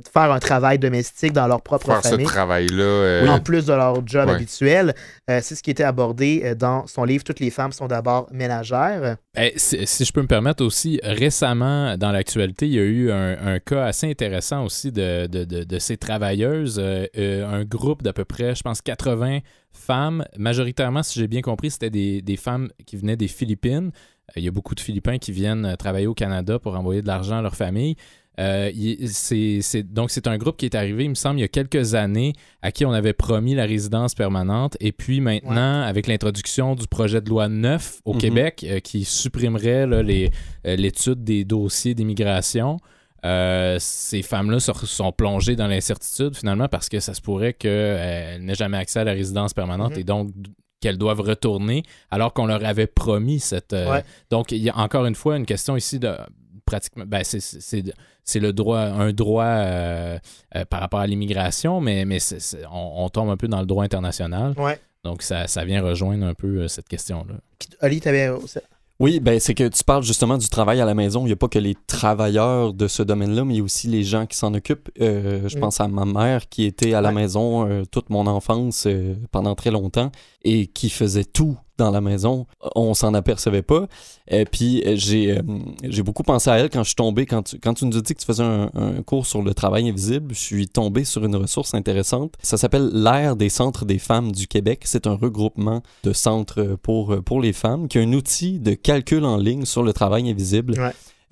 de 0.00 0.08
faire 0.08 0.32
un 0.32 0.38
travail 0.38 0.78
domestique 0.78 1.32
dans 1.32 1.46
leur 1.46 1.60
propre 1.62 1.86
Faire 1.86 2.02
ce 2.02 2.08
famille. 2.10 2.26
travail-là. 2.26 2.82
euh, 2.82 3.26
En 3.28 3.40
plus 3.40 3.66
de 3.66 3.72
leur 3.74 4.06
job 4.06 4.28
Ouais. 4.28 4.34
habituel, 4.36 4.94
Euh, 5.30 5.40
c'est 5.42 5.54
ce 5.54 5.62
qui 5.62 5.70
était 5.70 5.84
abordé 5.84 6.42
euh, 6.44 6.54
dans 6.54 6.86
son 6.86 7.04
livre 7.04 7.22
Toutes 7.24 7.40
les 7.40 7.50
femmes 7.50 7.72
sont 7.72 7.86
d'abord 7.86 8.26
ménagères. 8.32 9.16
Eh, 9.36 9.52
si, 9.56 9.86
si 9.86 10.04
je 10.04 10.12
peux 10.12 10.22
me 10.22 10.26
permettre 10.26 10.64
aussi, 10.64 10.98
récemment, 11.02 11.96
dans 11.96 12.10
l'actualité, 12.12 12.66
il 12.66 12.72
y 12.74 12.78
a 12.78 12.82
eu 12.82 13.10
un, 13.10 13.54
un 13.54 13.58
cas 13.58 13.84
assez 13.84 14.08
intéressant 14.10 14.64
aussi 14.64 14.92
de, 14.92 15.26
de, 15.26 15.44
de- 15.44 15.64
de 15.64 15.78
ces 15.78 15.96
travailleuses. 15.96 16.78
Euh, 16.82 17.06
euh, 17.16 17.46
un 17.46 17.64
groupe 17.64 18.02
d'à 18.02 18.12
peu 18.12 18.24
près, 18.24 18.54
je 18.54 18.62
pense, 18.62 18.80
80 18.82 19.38
femmes. 19.72 20.24
Majoritairement, 20.36 21.02
si 21.02 21.18
j'ai 21.18 21.28
bien 21.28 21.40
compris, 21.40 21.70
c'était 21.70 21.90
des, 21.90 22.22
des 22.22 22.36
femmes 22.36 22.68
qui 22.86 22.96
venaient 22.96 23.16
des 23.16 23.28
Philippines. 23.28 23.90
Euh, 23.94 24.32
il 24.36 24.44
y 24.44 24.48
a 24.48 24.50
beaucoup 24.50 24.74
de 24.74 24.80
Philippins 24.80 25.18
qui 25.18 25.32
viennent 25.32 25.64
euh, 25.64 25.76
travailler 25.76 26.06
au 26.06 26.14
Canada 26.14 26.58
pour 26.58 26.76
envoyer 26.76 27.02
de 27.02 27.06
l'argent 27.06 27.38
à 27.38 27.42
leur 27.42 27.56
famille. 27.56 27.96
Euh, 28.40 28.70
c'est- 29.06 29.82
donc, 29.82 30.10
c'est 30.10 30.26
un 30.26 30.38
groupe 30.38 30.56
qui 30.56 30.64
est 30.64 30.74
arrivé, 30.74 31.04
il 31.04 31.10
me 31.10 31.14
semble, 31.14 31.38
il 31.38 31.42
y 31.42 31.44
a 31.44 31.48
quelques 31.48 31.94
années, 31.94 32.32
à 32.62 32.72
qui 32.72 32.84
on 32.86 32.92
avait 32.92 33.12
promis 33.12 33.54
la 33.54 33.64
résidence 33.66 34.14
permanente. 34.14 34.76
Et 34.80 34.92
puis 34.92 35.20
maintenant, 35.20 35.82
avec 35.82 36.06
l'introduction 36.06 36.74
du 36.74 36.86
projet 36.86 37.20
de 37.20 37.28
loi 37.28 37.48
9 37.48 38.00
au 38.06 38.14
Mhm. 38.14 38.20
Québec, 38.20 38.66
euh, 38.68 38.80
qui 38.80 39.04
supprimerait 39.04 39.86
euh, 39.86 40.02
l'étude 40.64 41.22
des 41.24 41.44
dossiers 41.44 41.94
d'immigration, 41.94 42.78
ces 43.78 44.22
femmes-là 44.22 44.58
se- 44.60 44.72
sont 44.86 45.12
plongées 45.12 45.56
dans 45.56 45.66
l'incertitude 45.68 46.36
finalement 46.36 46.68
parce 46.68 46.88
que 46.88 47.00
ça 47.00 47.14
se 47.14 47.20
pourrait 47.20 47.52
qu'elles 47.52 48.42
n'aient 48.44 48.54
jamais 48.54 48.78
accès 48.78 49.00
à 49.00 49.04
la 49.04 49.12
résidence 49.12 49.54
permanente 49.54 49.92
Mhm. 49.92 50.00
et 50.00 50.04
donc 50.04 50.30
qu'elles 50.80 50.98
doivent 50.98 51.20
retourner 51.20 51.84
alors 52.10 52.32
qu'on 52.34 52.46
leur 52.46 52.64
avait 52.64 52.88
promis 52.88 53.38
cette... 53.38 53.72
Ouais. 53.72 54.02
Donc, 54.30 54.50
il 54.50 54.58
y 54.62 54.70
a 54.70 54.76
encore 54.76 55.06
une 55.06 55.14
fois 55.14 55.36
une 55.36 55.46
question 55.46 55.76
ici 55.76 56.00
de 56.00 56.10
pratiquement... 56.72 57.04
Ben, 57.06 57.22
c'est, 57.24 57.40
c'est- 57.40 57.60
c'est- 57.60 57.92
c'est 58.24 58.40
le 58.40 58.52
droit, 58.52 58.78
un 58.78 59.12
droit 59.12 59.44
euh, 59.44 60.18
euh, 60.56 60.64
par 60.64 60.80
rapport 60.80 61.00
à 61.00 61.06
l'immigration, 61.06 61.80
mais, 61.80 62.04
mais 62.04 62.18
c'est- 62.20 62.40
c'est- 62.40 62.64
on, 62.72 63.04
on 63.04 63.08
tombe 63.08 63.30
un 63.30 63.36
peu 63.36 63.48
dans 63.48 63.60
le 63.60 63.66
droit 63.66 63.84
international. 63.84 64.54
Ouais. 64.56 64.78
Donc, 65.04 65.22
ça, 65.22 65.46
ça 65.48 65.64
vient 65.64 65.82
rejoindre 65.82 66.24
un 66.26 66.34
peu 66.34 66.58
euh, 66.62 66.68
cette 66.68 66.88
question-là. 66.88 67.34
Puis, 67.58 67.68
Oli, 67.82 68.00
t'avais. 68.00 68.30
Oui, 69.00 69.18
ben 69.18 69.40
c'est 69.40 69.54
que 69.54 69.66
tu 69.66 69.82
parles 69.82 70.04
justement 70.04 70.38
du 70.38 70.48
travail 70.48 70.80
à 70.80 70.84
la 70.84 70.94
maison. 70.94 71.22
Il 71.22 71.26
n'y 71.26 71.32
a 71.32 71.36
pas 71.36 71.48
que 71.48 71.58
les 71.58 71.74
travailleurs 71.88 72.72
de 72.72 72.86
ce 72.86 73.02
domaine-là, 73.02 73.44
mais 73.44 73.54
il 73.54 73.56
y 73.56 73.60
a 73.60 73.64
aussi 73.64 73.88
les 73.88 74.04
gens 74.04 74.26
qui 74.26 74.36
s'en 74.36 74.54
occupent. 74.54 74.90
Euh, 75.00 75.48
je 75.48 75.56
Mm. 75.56 75.60
pense 75.60 75.80
à 75.80 75.88
ma 75.88 76.04
mère 76.04 76.48
qui 76.48 76.64
était 76.64 76.94
à 76.94 77.00
la 77.00 77.08
Ouais. 77.08 77.14
maison 77.16 77.68
euh, 77.68 77.82
toute 77.90 78.10
mon 78.10 78.26
enfance 78.28 78.84
euh, 78.86 79.14
pendant 79.32 79.56
très 79.56 79.72
longtemps 79.72 80.12
et 80.44 80.66
qui 80.66 80.90
faisait 80.90 81.24
tout 81.24 81.56
dans 81.78 81.90
la 81.90 82.00
maison. 82.00 82.46
On 82.76 82.94
s'en 82.94 83.14
apercevait 83.14 83.62
pas. 83.62 83.86
Et 84.28 84.44
puis 84.44 84.82
j'ai 84.96 85.32
euh, 85.32 85.42
j'ai 85.82 86.02
beaucoup 86.02 86.22
pensé 86.22 86.50
à 86.50 86.58
elle 86.58 86.70
quand 86.70 86.82
je 86.82 86.88
suis 86.88 86.94
tombé, 86.94 87.26
quand 87.26 87.42
tu, 87.42 87.58
quand 87.58 87.74
tu 87.74 87.86
nous 87.86 87.96
as 87.96 88.00
dit 88.00 88.14
que 88.14 88.20
tu 88.20 88.26
faisais 88.26 88.44
un, 88.44 89.02
cours 89.04 89.26
sur 89.26 89.42
le 89.42 89.52
travail 89.54 89.88
invisible, 89.88 90.34
je 90.34 90.40
suis 90.40 90.68
tombé 90.68 91.04
sur 91.04 91.24
une 91.24 91.36
ressource 91.36 91.74
intéressante. 91.74 92.34
Ça 92.42 92.56
s'appelle 92.56 92.90
l'ère 92.92 93.36
des 93.36 93.48
centres 93.48 93.84
des 93.84 93.98
femmes 93.98 94.32
du 94.32 94.46
Québec. 94.46 94.82
C'est 94.84 95.06
un 95.06 95.14
regroupement 95.14 95.82
de 96.04 96.12
centres 96.12 96.76
pour, 96.82 97.22
pour 97.24 97.40
les 97.40 97.52
femmes 97.52 97.88
qui 97.88 97.98
a 97.98 98.02
un 98.02 98.12
outil 98.12 98.58
de 98.60 98.74
calcul 98.74 99.24
en 99.24 99.36
ligne 99.36 99.64
sur 99.64 99.82
le 99.82 99.92
travail 99.92 100.30
invisible. 100.30 100.74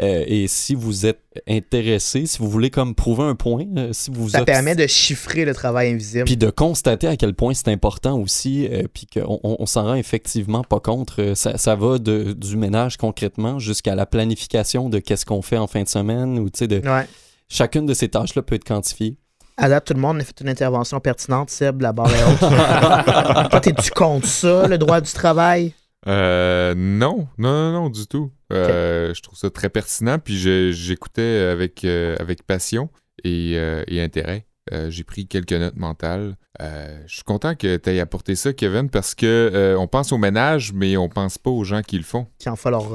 Euh, 0.02 0.24
et 0.26 0.48
si 0.48 0.74
vous 0.74 1.04
êtes 1.04 1.20
intéressé, 1.48 2.24
si 2.26 2.38
vous 2.38 2.48
voulez 2.48 2.70
comme 2.70 2.94
prouver 2.94 3.24
un 3.24 3.34
point, 3.34 3.66
euh, 3.76 3.88
si 3.92 4.10
vous 4.10 4.30
Ça 4.30 4.44
permet 4.44 4.74
de 4.74 4.86
chiffrer 4.86 5.44
le 5.44 5.54
travail 5.54 5.90
invisible. 5.92 6.24
puis 6.24 6.36
de 6.38 6.48
constater 6.48 7.06
à 7.06 7.16
quel 7.16 7.34
point 7.34 7.52
c'est 7.54 7.68
important 7.68 8.18
aussi, 8.18 8.66
euh, 8.70 8.84
puis 8.92 9.06
qu'on 9.06 9.38
on, 9.42 9.56
on 9.58 9.66
s'en 9.66 9.84
rend 9.84 9.94
effectivement 9.94 10.64
pas 10.64 10.80
compte. 10.80 11.12
Ça, 11.34 11.58
ça 11.58 11.74
va 11.76 11.98
de, 11.98 12.32
du 12.32 12.56
ménage 12.56 12.96
concrètement 12.96 13.58
jusqu'à 13.58 13.94
la 13.94 14.06
planification 14.06 14.88
de 14.88 14.98
qu'est-ce 15.00 15.26
qu'on 15.26 15.42
fait 15.42 15.58
en 15.58 15.66
fin 15.66 15.82
de 15.82 15.88
semaine, 15.88 16.38
ou 16.38 16.48
tu 16.48 16.60
sais, 16.60 16.66
de 16.66 16.78
Ouais. 16.88 17.06
chacune 17.48 17.84
de 17.84 17.92
ces 17.94 18.08
tâches-là 18.08 18.42
peut 18.42 18.54
être 18.54 18.64
quantifiée. 18.64 19.16
À 19.58 19.68
date, 19.68 19.84
tout 19.84 19.92
le 19.94 20.00
monde 20.00 20.18
a 20.18 20.24
fait 20.24 20.40
une 20.40 20.48
intervention 20.48 20.98
pertinente. 21.00 21.50
Seb, 21.50 21.82
la 21.82 21.92
barre 21.92 22.08
est 22.10 22.24
haute. 22.24 22.38
Toi, 23.50 23.60
t'es-tu 23.60 23.90
contre 23.90 24.26
ça, 24.26 24.66
le 24.66 24.78
droit 24.78 25.02
du 25.02 25.12
travail? 25.12 25.74
Euh, 26.06 26.74
non, 26.76 27.28
non, 27.38 27.52
non, 27.52 27.72
non, 27.72 27.90
du 27.90 28.06
tout. 28.06 28.30
Euh, 28.52 29.12
Je 29.14 29.20
trouve 29.22 29.38
ça 29.38 29.50
très 29.50 29.68
pertinent, 29.68 30.18
puis 30.18 30.36
j'écoutais 30.72 31.48
avec, 31.52 31.84
euh, 31.84 32.16
avec 32.18 32.42
passion 32.44 32.90
et, 33.24 33.54
euh, 33.56 33.84
et 33.86 34.00
intérêt. 34.00 34.46
J'ai 34.88 35.02
pris 35.02 35.26
quelques 35.26 35.52
notes 35.52 35.74
mentales. 35.74 36.36
Euh, 36.60 37.02
je 37.08 37.14
suis 37.16 37.24
content 37.24 37.56
que 37.56 37.76
tu 37.76 37.90
aies 37.90 37.98
apporté 37.98 38.36
ça, 38.36 38.52
Kevin, 38.52 38.88
parce 38.88 39.16
que 39.16 39.74
on 39.76 39.88
pense 39.88 40.12
au 40.12 40.18
ménage, 40.18 40.72
mais 40.72 40.96
on 40.96 41.08
pense 41.08 41.38
pas 41.38 41.50
aux 41.50 41.64
gens 41.64 41.82
qui 41.82 41.96
le 41.96 42.04
font, 42.04 42.28
Qui 42.38 42.48
en 42.48 42.54
font 42.54 42.70
leur 42.70 42.86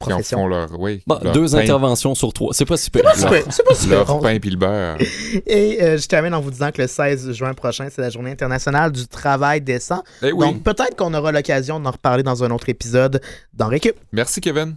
qui 0.00 0.06
en 0.12 0.16
profession. 0.16 0.38
font 0.38 0.46
leur, 0.46 0.68
oui, 0.78 1.02
Bon, 1.06 1.18
leur 1.22 1.32
deux 1.32 1.46
pain, 1.50 1.58
interventions 1.58 2.14
sur 2.14 2.32
trois, 2.32 2.52
c'est 2.54 2.64
pas 2.64 2.76
si. 2.76 2.90
C'est 2.92 3.02
pas- 3.02 3.14
c'est 3.50 3.64
pas 3.64 3.74
super. 3.74 4.04
leur 4.06 4.20
pain 4.20 4.38
puis 4.38 4.50
le 4.50 4.56
beurre. 4.56 4.96
Et 5.46 5.82
euh, 5.82 5.98
je 5.98 6.06
termine 6.06 6.34
en 6.34 6.40
vous 6.40 6.50
disant 6.50 6.70
que 6.72 6.80
le 6.82 6.88
16 6.88 7.32
juin 7.32 7.54
prochain, 7.54 7.88
c'est 7.90 8.00
la 8.00 8.10
journée 8.10 8.30
internationale 8.30 8.92
du 8.92 9.06
travail 9.06 9.60
décent. 9.60 10.02
Eh 10.22 10.32
oui, 10.32 10.46
Donc 10.46 10.62
peut-être 10.62 10.96
qu'on 10.96 11.12
aura 11.14 11.32
l'occasion 11.32 11.80
d'en 11.80 11.90
reparler 11.90 12.22
dans 12.22 12.42
un 12.44 12.50
autre 12.50 12.68
épisode 12.68 13.20
dans 13.54 13.68
Récup. 13.68 13.96
merci 14.12 14.40
Kevin. 14.40 14.76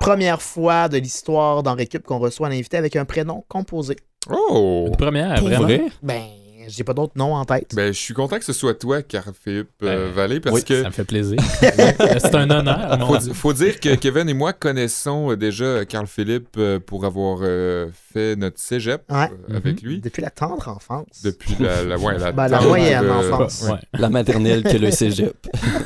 Première 0.00 0.40
fois 0.40 0.88
de 0.88 0.96
l'histoire 0.96 1.62
dans 1.62 1.74
Récup 1.74 2.04
qu'on 2.04 2.18
reçoit 2.18 2.48
un 2.48 2.52
invité 2.52 2.76
avec 2.76 2.96
un 2.96 3.04
prénom 3.04 3.44
composé. 3.48 3.96
Oh! 4.30 4.86
Une 4.88 4.96
première, 4.96 5.34
Pour 5.38 5.48
vraiment? 5.48 5.64
vrai? 5.64 5.82
Ben, 6.02 6.22
j'ai 6.68 6.84
pas 6.84 6.94
d'autres 6.94 7.14
noms 7.16 7.34
en 7.34 7.44
tête. 7.44 7.74
Ben, 7.74 7.92
je 7.92 7.98
suis 7.98 8.14
content 8.14 8.38
que 8.38 8.44
ce 8.44 8.52
soit 8.52 8.74
toi, 8.74 9.02
Carl-Philippe 9.02 9.68
euh, 9.82 10.08
Ben, 10.08 10.14
Vallée, 10.14 10.40
parce 10.40 10.54
oui, 10.56 10.64
que 10.64 10.82
Ça 10.82 10.88
me 10.88 10.92
fait 10.92 11.04
plaisir. 11.04 11.38
c'est 11.60 12.34
un 12.34 12.50
honneur. 12.50 12.98
faut, 13.06 13.18
di- 13.18 13.34
faut 13.34 13.52
dire 13.52 13.80
que 13.80 13.94
Kevin 13.94 14.28
et 14.28 14.34
moi 14.34 14.52
connaissons 14.52 15.32
euh, 15.32 15.36
déjà 15.36 15.84
Carl-Philippe 15.84 16.56
euh, 16.58 16.78
pour 16.78 17.04
avoir 17.04 17.38
euh, 17.42 17.88
fait 18.14 18.36
notre 18.36 18.58
cégep 18.58 19.02
Ouais. 19.10 19.30
euh, 19.50 19.56
avec 19.56 19.82
lui 19.82 20.00
Depuis 20.00 20.22
la 20.22 20.30
tendre 20.30 20.68
enfance. 20.68 21.22
depuis 21.24 21.56
la, 21.58 21.82
la, 21.84 21.98
ouais, 21.98 22.18
la, 22.18 22.32
Ben, 22.38 22.48
la 22.48 22.60
moyenne 22.60 23.04
euh, 23.04 23.32
enfance. 23.32 23.66
Ouais. 23.68 23.78
La 23.98 24.08
maternelle 24.08 24.62
que 24.62 24.76
le 24.76 24.90
cégep. 24.90 25.34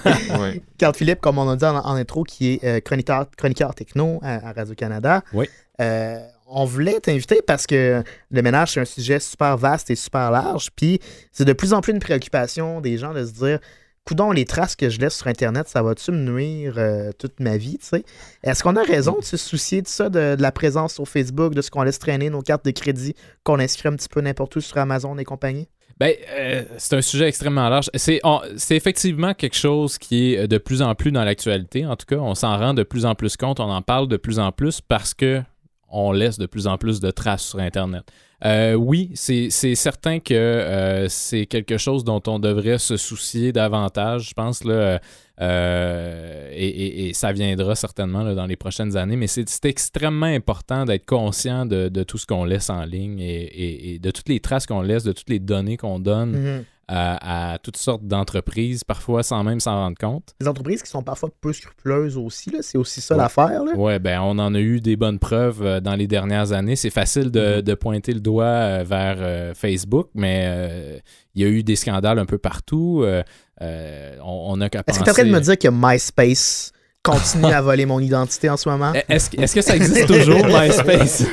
ouais. 0.40 0.62
Carl 0.79 0.95
Philippe, 0.95 1.21
comme 1.21 1.38
on 1.38 1.49
a 1.49 1.57
dit 1.57 1.64
en, 1.64 1.77
en 1.77 1.95
intro, 1.95 2.25
qui 2.25 2.55
est 2.55 2.64
euh, 2.64 2.81
chroniqueur, 2.81 3.27
chroniqueur 3.37 3.75
techno 3.75 4.18
à, 4.23 4.49
à 4.49 4.53
Radio-Canada. 4.53 5.23
Oui. 5.33 5.47
Euh, 5.81 6.18
on 6.54 6.64
voulait 6.64 7.00
t'inviter 7.00 7.40
parce 7.46 7.66
que 7.66 8.02
le 8.30 8.42
ménage, 8.42 8.72
c'est 8.72 8.80
un 8.80 8.84
sujet 8.84 9.18
super 9.18 9.56
vaste 9.56 9.90
et 9.90 9.96
super 9.96 10.30
large. 10.30 10.70
Puis 10.76 11.00
c'est 11.32 11.44
de 11.44 11.52
plus 11.52 11.72
en 11.72 11.80
plus 11.80 11.92
une 11.92 11.98
préoccupation 11.98 12.80
des 12.80 12.98
gens 12.98 13.14
de 13.14 13.24
se 13.24 13.32
dire 13.32 13.58
Coudon, 14.04 14.32
les 14.32 14.44
traces 14.44 14.74
que 14.74 14.90
je 14.90 14.98
laisse 14.98 15.16
sur 15.16 15.28
Internet, 15.28 15.68
ça 15.68 15.80
va-tu 15.80 16.10
me 16.10 16.18
nuire 16.18 16.74
euh, 16.76 17.12
toute 17.16 17.38
ma 17.38 17.56
vie, 17.56 17.78
tu 17.78 17.86
sais? 17.86 18.04
Est-ce 18.42 18.64
qu'on 18.64 18.74
a 18.74 18.82
raison 18.82 19.18
de 19.20 19.24
se 19.24 19.36
soucier 19.36 19.80
de 19.80 19.86
ça, 19.86 20.08
de, 20.08 20.36
la 20.36 20.50
présence 20.50 20.94
sur 20.94 21.06
Facebook, 21.06 21.54
de 21.54 21.62
ce 21.62 21.70
qu'on 21.70 21.84
laisse 21.84 22.00
traîner, 22.00 22.28
nos 22.28 22.42
cartes 22.42 22.64
de 22.64 22.72
crédit, 22.72 23.14
qu'on 23.44 23.60
inscrit 23.60 23.88
un 23.88 23.94
petit 23.94 24.08
peu 24.08 24.20
n'importe 24.20 24.56
où 24.56 24.60
sur 24.60 24.76
Amazon 24.78 25.16
et 25.18 25.24
compagnie? 25.24 25.68
Ben, 26.00 26.14
euh, 26.36 26.64
c'est 26.78 26.96
un 26.96 27.00
sujet 27.00 27.28
extrêmement 27.28 27.68
large. 27.68 27.90
C'est, 27.94 28.20
effectivement 28.70 29.34
quelque 29.34 29.56
chose 29.56 29.98
qui 29.98 30.34
est 30.34 30.48
de 30.48 30.58
plus 30.58 30.82
en 30.82 30.96
plus 30.96 31.12
dans 31.12 31.22
l'actualité. 31.22 31.86
En 31.86 31.94
tout 31.94 32.06
cas, 32.06 32.16
on 32.16 32.34
s'en 32.34 32.58
rend 32.58 32.74
de 32.74 32.82
plus 32.82 33.06
en 33.06 33.14
plus 33.14 33.36
compte, 33.36 33.60
on 33.60 33.70
en 33.70 33.82
parle 33.82 34.08
de 34.08 34.16
plus 34.16 34.40
en 34.40 34.50
plus 34.50 34.80
parce 34.80 35.14
que 35.14 35.42
on 35.92 36.12
laisse 36.12 36.38
de 36.38 36.46
plus 36.46 36.66
en 36.66 36.78
plus 36.78 37.00
de 37.00 37.11
traces 37.11 37.44
sur 37.44 37.59
Internet. 37.59 38.05
Euh, 38.44 38.74
oui, 38.74 39.11
c'est, 39.14 39.50
certain 39.50 40.18
que 40.18 40.35
euh, 40.35 41.09
c'est 41.09 41.46
quelque 41.46 41.78
chose 41.78 42.02
dont 42.02 42.22
on 42.26 42.40
devrait 42.40 42.78
se 42.78 42.96
soucier 42.96 43.52
davantage, 43.52 44.31
je 44.31 44.35
pense, 44.35 44.64
là, 44.64 45.00
euh, 45.40 46.50
et, 46.52 47.12
ça 47.14 47.31
viendra 47.33 47.76
certainement 47.76 48.35
dans 48.35 48.46
les 48.46 48.57
prochaines 48.57 48.96
années, 48.96 49.16
mais 49.16 49.28
c'est, 49.28 49.64
extrêmement 49.64 50.26
important 50.26 50.85
d'être 50.85 51.07
conscient 51.07 51.66
de, 51.66 52.02
tout 52.02 52.18
ce 52.18 52.26
qu'on 52.26 52.44
laisse 52.44 52.68
en 52.68 52.85
ligne 52.85 53.20
et, 53.20 54.00
de 54.02 54.11
toutes 54.11 54.28
les 54.28 54.40
traces 54.40 54.66
qu'on 54.66 54.83
laisse, 54.83 55.05
de 55.05 55.12
toutes 55.12 55.31
les 55.31 55.38
données 55.38 55.76
qu'on 55.76 56.00
donne 56.00 56.33
Mhm. 56.33 56.64
À, 56.94 57.52
à 57.55 57.59
toutes 57.59 57.76
sortes 57.76 58.05
d'entreprises, 58.07 58.85
parfois 58.85 59.22
sans 59.22 59.42
même 59.44 59.61
s'en 59.61 59.74
rendre 59.74 59.96
compte. 59.98 60.35
Les 60.40 60.48
entreprises 60.48 60.83
qui 60.83 60.90
sont 60.90 61.02
parfois 61.02 61.31
peu 61.40 61.52
scrupuleuses 61.52 62.16
aussi, 62.16 62.50
là, 62.50 62.59
c'est 62.61 62.76
aussi 62.78 63.00
ça 63.00 63.14
Ouais. 63.14 63.22
l'affaire. 63.22 63.62
Ouais, 63.76 63.98
ben 63.98 64.20
on 64.20 64.38
en 64.38 64.55
a 64.55 64.59
eu 64.61 64.81
des 64.81 64.96
bonnes 64.96 65.18
preuves 65.18 65.62
euh, 65.62 65.81
dans 65.81 65.94
les 65.94 66.07
dernières 66.07 66.52
années. 66.52 66.76
C'est 66.76 66.90
facile 66.90 67.31
de, 67.31 67.57
Mhm. 67.57 67.62
de 67.62 67.74
pointer 67.74 68.12
le 68.12 68.20
doigt 68.20 68.44
euh, 68.44 68.85
vers 68.87 69.16
euh, 69.20 69.55
Facebook, 69.55 70.09
mais 70.14 71.02
il 71.35 71.42
y 71.42 71.44
a 71.44 71.48
eu 71.48 71.62
des 71.62 71.76
scandales 71.76 72.18
un 72.18 72.26
peu 72.26 72.38
partout. 72.38 73.02
Euh, 73.05 73.22
on, 74.22 74.46
on 74.57 74.61
a 74.61 74.68
qu'à 74.68 74.83
Est-ce 74.87 74.98
que 74.98 75.05
tu 75.05 75.09
es 75.09 75.12
en 75.12 75.14
train 75.14 75.24
de 75.24 75.31
me 75.31 75.40
dire 75.40 75.57
que 75.59 75.68
MySpace 75.70 76.71
continue 77.02 77.46
à 77.52 77.60
voler 77.60 77.84
mon 77.86 77.98
identité 78.00 78.48
en 78.48 78.56
ce 78.56 78.68
moment? 78.68 78.92
Est-ce, 79.08 79.28
que- 79.54 79.60
ça 79.60 79.74
existe 79.76 80.06
toujours, 80.06 80.46
MySpace? 80.46 81.24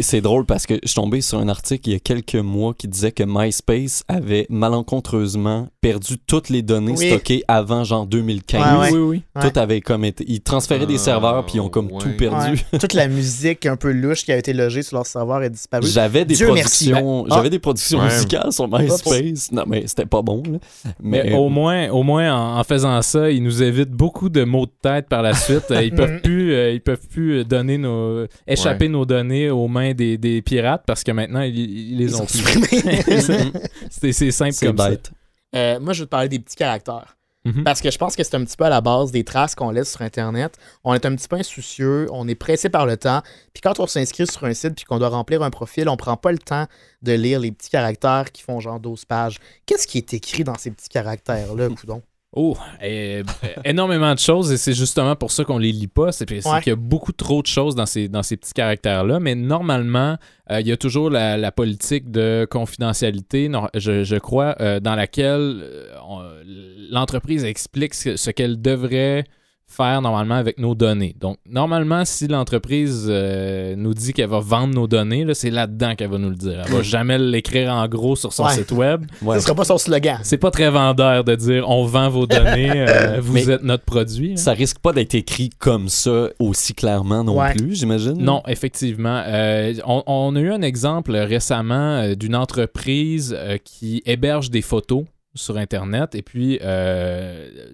C'est 0.00 0.20
drôle 0.20 0.46
parce 0.46 0.66
que 0.66 0.74
je 0.82 0.88
suis 0.88 0.94
tombé 0.94 1.20
sur 1.20 1.38
un 1.38 1.48
article 1.48 1.90
il 1.90 1.92
y 1.92 1.96
a 1.96 1.98
quelques 1.98 2.34
mois 2.36 2.72
qui 2.74 2.88
disait 2.88 3.12
que 3.12 3.22
MySpace 3.26 4.04
avait 4.08 4.46
malencontreusement 4.48 5.68
perdu 5.80 6.16
toutes 6.26 6.48
les 6.48 6.62
données 6.62 6.94
Oui. 6.96 7.08
stockées 7.08 7.44
avant 7.46 7.84
genre 7.84 8.06
2015. 8.06 8.60
Ouais, 8.60 8.78
ouais. 8.78 8.90
Oui, 8.92 8.98
oui, 8.98 9.06
oui. 9.08 9.22
Ouais. 9.42 9.50
Tout 9.50 9.58
avait 9.58 9.80
comme 9.80 10.04
été. 10.04 10.24
Ils 10.26 10.40
transféraient 10.40 10.86
des 10.86 10.94
Ah, 10.96 10.98
serveurs 10.98 11.44
puis 11.44 11.56
ils 11.56 11.60
ont 11.60 11.68
comme 11.68 11.90
ouais. 11.92 11.98
tout 11.98 12.16
perdu. 12.16 12.58
Ouais. 12.72 12.78
Toute 12.78 12.94
la 12.94 13.06
musique 13.08 13.66
un 13.66 13.76
peu 13.76 13.92
louche 13.92 14.24
qui 14.24 14.32
a 14.32 14.36
été 14.36 14.52
logée 14.52 14.82
sur 14.82 14.96
leur 14.96 15.06
serveur 15.06 15.42
est 15.42 15.50
disparue. 15.50 15.86
J'avais 15.86 16.24
des 16.24 16.34
Dieu 16.34 16.46
productions, 16.46 17.26
Ah. 17.30 17.34
j'avais 17.34 17.50
des 17.50 17.58
productions 17.58 17.98
Ouais. 17.98 18.06
musicales 18.06 18.52
sur 18.52 18.66
MySpace. 18.68 19.52
Non 19.52 19.64
mais 19.66 19.84
c'était 19.86 20.06
pas 20.06 20.22
bon 20.22 20.42
là. 20.50 20.58
Mais 21.02 21.24
Mais, 21.24 21.32
au 21.34 21.48
moins, 21.48 21.88
au 21.90 22.02
moins 22.02 22.34
en, 22.34 22.58
en 22.58 22.64
faisant 22.64 23.00
ça, 23.02 23.30
il 23.30 23.42
nous 23.42 23.62
évite 23.62 23.90
beaucoup 23.90 24.28
de 24.28 24.42
mots 24.44 24.66
de 24.66 24.72
par 25.08 25.22
la 25.22 25.34
suite. 25.34 25.70
Euh, 25.70 25.82
ils 25.82 25.94
peuvent 25.94 26.20
plus, 26.22 26.52
euh, 26.52 26.72
ils 26.72 26.80
peuvent 26.80 27.06
plus 27.08 27.44
donner 27.44 27.78
nos, 27.78 28.26
échapper 28.46 28.88
nos 28.88 29.04
données 29.04 29.50
aux 29.50 29.68
mains 29.68 29.92
des, 29.94 30.18
des 30.18 30.42
pirates 30.42 30.84
parce 30.86 31.02
que 31.04 31.12
maintenant 31.12 31.42
ils, 31.42 31.58
ils 31.58 31.98
les 31.98 32.04
Ils 32.04 32.16
ont. 32.16 32.26
C'est 33.90 34.12
c'est 34.12 34.30
simple 34.30 34.52
C'est 34.52 34.66
comme 34.66 34.78
ça. 34.78 34.90
bête. 34.90 35.10
Euh, 35.54 35.80
moi, 35.80 35.92
je 35.92 36.00
veux 36.00 36.06
te 36.06 36.10
parler 36.10 36.28
des 36.28 36.38
petits 36.38 36.56
caractères. 36.56 37.16
Mhm. 37.46 37.62
Parce 37.62 37.80
que 37.80 37.92
je 37.92 37.96
pense 37.96 38.16
que 38.16 38.24
c'est 38.24 38.34
un 38.34 38.44
petit 38.44 38.56
peu 38.56 38.64
à 38.64 38.68
la 38.68 38.80
base 38.80 39.12
des 39.12 39.22
traces 39.22 39.54
qu'on 39.54 39.70
laisse 39.70 39.92
sur 39.92 40.02
Internet. 40.02 40.56
On 40.82 40.94
est 40.94 41.06
un 41.06 41.14
petit 41.14 41.28
peu 41.28 41.36
insoucieux, 41.36 42.08
on 42.10 42.26
est 42.26 42.34
pressé 42.34 42.68
par 42.68 42.86
le 42.86 42.96
temps. 42.96 43.22
Puis 43.54 43.60
quand 43.62 43.78
on 43.78 43.86
s'inscrit 43.86 44.26
sur 44.26 44.42
un 44.44 44.52
site 44.52 44.74
puis 44.74 44.84
qu'on 44.84 44.98
doit 44.98 45.10
remplir 45.10 45.42
un 45.42 45.50
profil, 45.50 45.88
on 45.88 45.96
prend 45.96 46.16
pas 46.16 46.32
le 46.32 46.38
temps 46.38 46.66
de 47.02 47.12
lire 47.12 47.38
les 47.38 47.52
petits 47.52 47.70
caractères 47.70 48.32
qui 48.32 48.42
font 48.42 48.58
genre 48.58 48.80
12 48.80 49.04
pages. 49.04 49.38
Qu'est-ce 49.64 49.86
qui 49.86 49.98
est 49.98 50.12
écrit 50.12 50.42
dans 50.42 50.56
ces 50.58 50.72
petits 50.72 50.88
caractères-là, 50.88 51.68
coudon? 51.80 52.02
Oh, 52.38 52.54
eh, 52.82 53.22
énormément 53.64 54.12
de 54.12 54.18
choses 54.18 54.52
et 54.52 54.58
c'est 54.58 54.74
justement 54.74 55.16
pour 55.16 55.30
ça 55.30 55.42
qu'on 55.44 55.56
les 55.56 55.72
lit 55.72 55.86
pas. 55.86 56.12
C'est 56.12 56.30
Ouais. 56.30 56.60
qu'il 56.62 56.70
y 56.70 56.72
a 56.72 56.76
beaucoup 56.76 57.12
trop 57.12 57.40
de 57.40 57.46
choses 57.46 57.74
dans 57.74 57.86
ces, 57.86 58.08
dans 58.08 58.22
ces 58.22 58.36
petits 58.36 58.52
caractères-là. 58.52 59.18
Mais 59.20 59.34
normalement, 59.34 60.18
euh, 60.50 60.60
il 60.60 60.66
y 60.68 60.72
a 60.72 60.76
toujours 60.76 61.08
la, 61.08 61.38
la 61.38 61.50
politique 61.50 62.10
de 62.10 62.46
confidentialité, 62.50 63.48
non, 63.48 63.68
je, 63.74 64.04
je 64.04 64.16
crois, 64.16 64.54
euh, 64.60 64.80
dans 64.80 64.94
laquelle 64.94 65.60
euh, 65.62 66.42
l'entreprise 66.90 67.42
explique 67.44 67.94
ce, 67.94 68.16
ce 68.16 68.30
qu'elle 68.30 68.60
devrait 68.60 69.24
faire 69.68 70.00
normalement 70.00 70.36
avec 70.36 70.58
nos 70.58 70.74
données. 70.74 71.14
Donc, 71.20 71.38
normalement, 71.48 72.04
si 72.04 72.28
l'entreprise 72.28 73.06
euh, 73.08 73.74
nous 73.76 73.94
dit 73.94 74.12
qu'elle 74.12 74.28
va 74.28 74.38
vendre 74.40 74.74
nos 74.74 74.86
données, 74.86 75.24
là, 75.24 75.34
c'est 75.34 75.50
là-dedans 75.50 75.94
qu'elle 75.96 76.10
va 76.10 76.18
nous 76.18 76.30
le 76.30 76.36
dire. 76.36 76.62
Elle 76.66 76.72
va 76.72 76.82
jamais 76.82 77.18
l'écrire 77.18 77.72
en 77.72 77.86
gros 77.88 78.16
sur 78.16 78.32
son 78.32 78.44
Ouais. 78.44 78.52
site 78.52 78.72
web. 78.72 79.04
Ouais. 79.22 79.36
Ce 79.38 79.42
sera 79.42 79.54
pas 79.54 79.64
son 79.64 79.76
slogan. 79.78 80.18
C'est 80.22 80.36
pas 80.38 80.50
très 80.50 80.70
vendeur 80.70 81.24
de 81.24 81.34
dire 81.34 81.68
on 81.68 81.84
vend 81.84 82.08
vos 82.08 82.26
données, 82.26 82.70
euh, 82.88 83.18
vous 83.20 83.32
Mais 83.34 83.48
êtes 83.50 83.62
notre 83.64 83.84
produit. 83.84 84.32
hein. 84.32 84.36
Ça 84.36 84.52
risque 84.52 84.78
pas 84.78 84.92
d'être 84.92 85.14
écrit 85.14 85.50
comme 85.58 85.88
ça 85.88 86.28
aussi 86.38 86.72
clairement 86.74 87.24
non 87.24 87.36
Ouais. 87.38 87.52
plus, 87.54 87.74
j'imagine? 87.74 88.16
Non, 88.18 88.42
effectivement. 88.46 89.22
Euh, 89.26 89.74
on, 89.84 90.02
on 90.06 90.36
a 90.36 90.40
eu 90.40 90.52
un 90.52 90.62
exemple 90.62 91.12
récemment 91.16 92.14
d'une 92.14 92.36
entreprise 92.36 93.34
euh, 93.36 93.58
qui 93.62 94.02
héberge 94.06 94.50
des 94.50 94.62
photos 94.62 95.04
sur 95.36 95.56
Internet 95.56 96.14
et 96.14 96.22
puis 96.22 96.58
euh, 96.62 97.70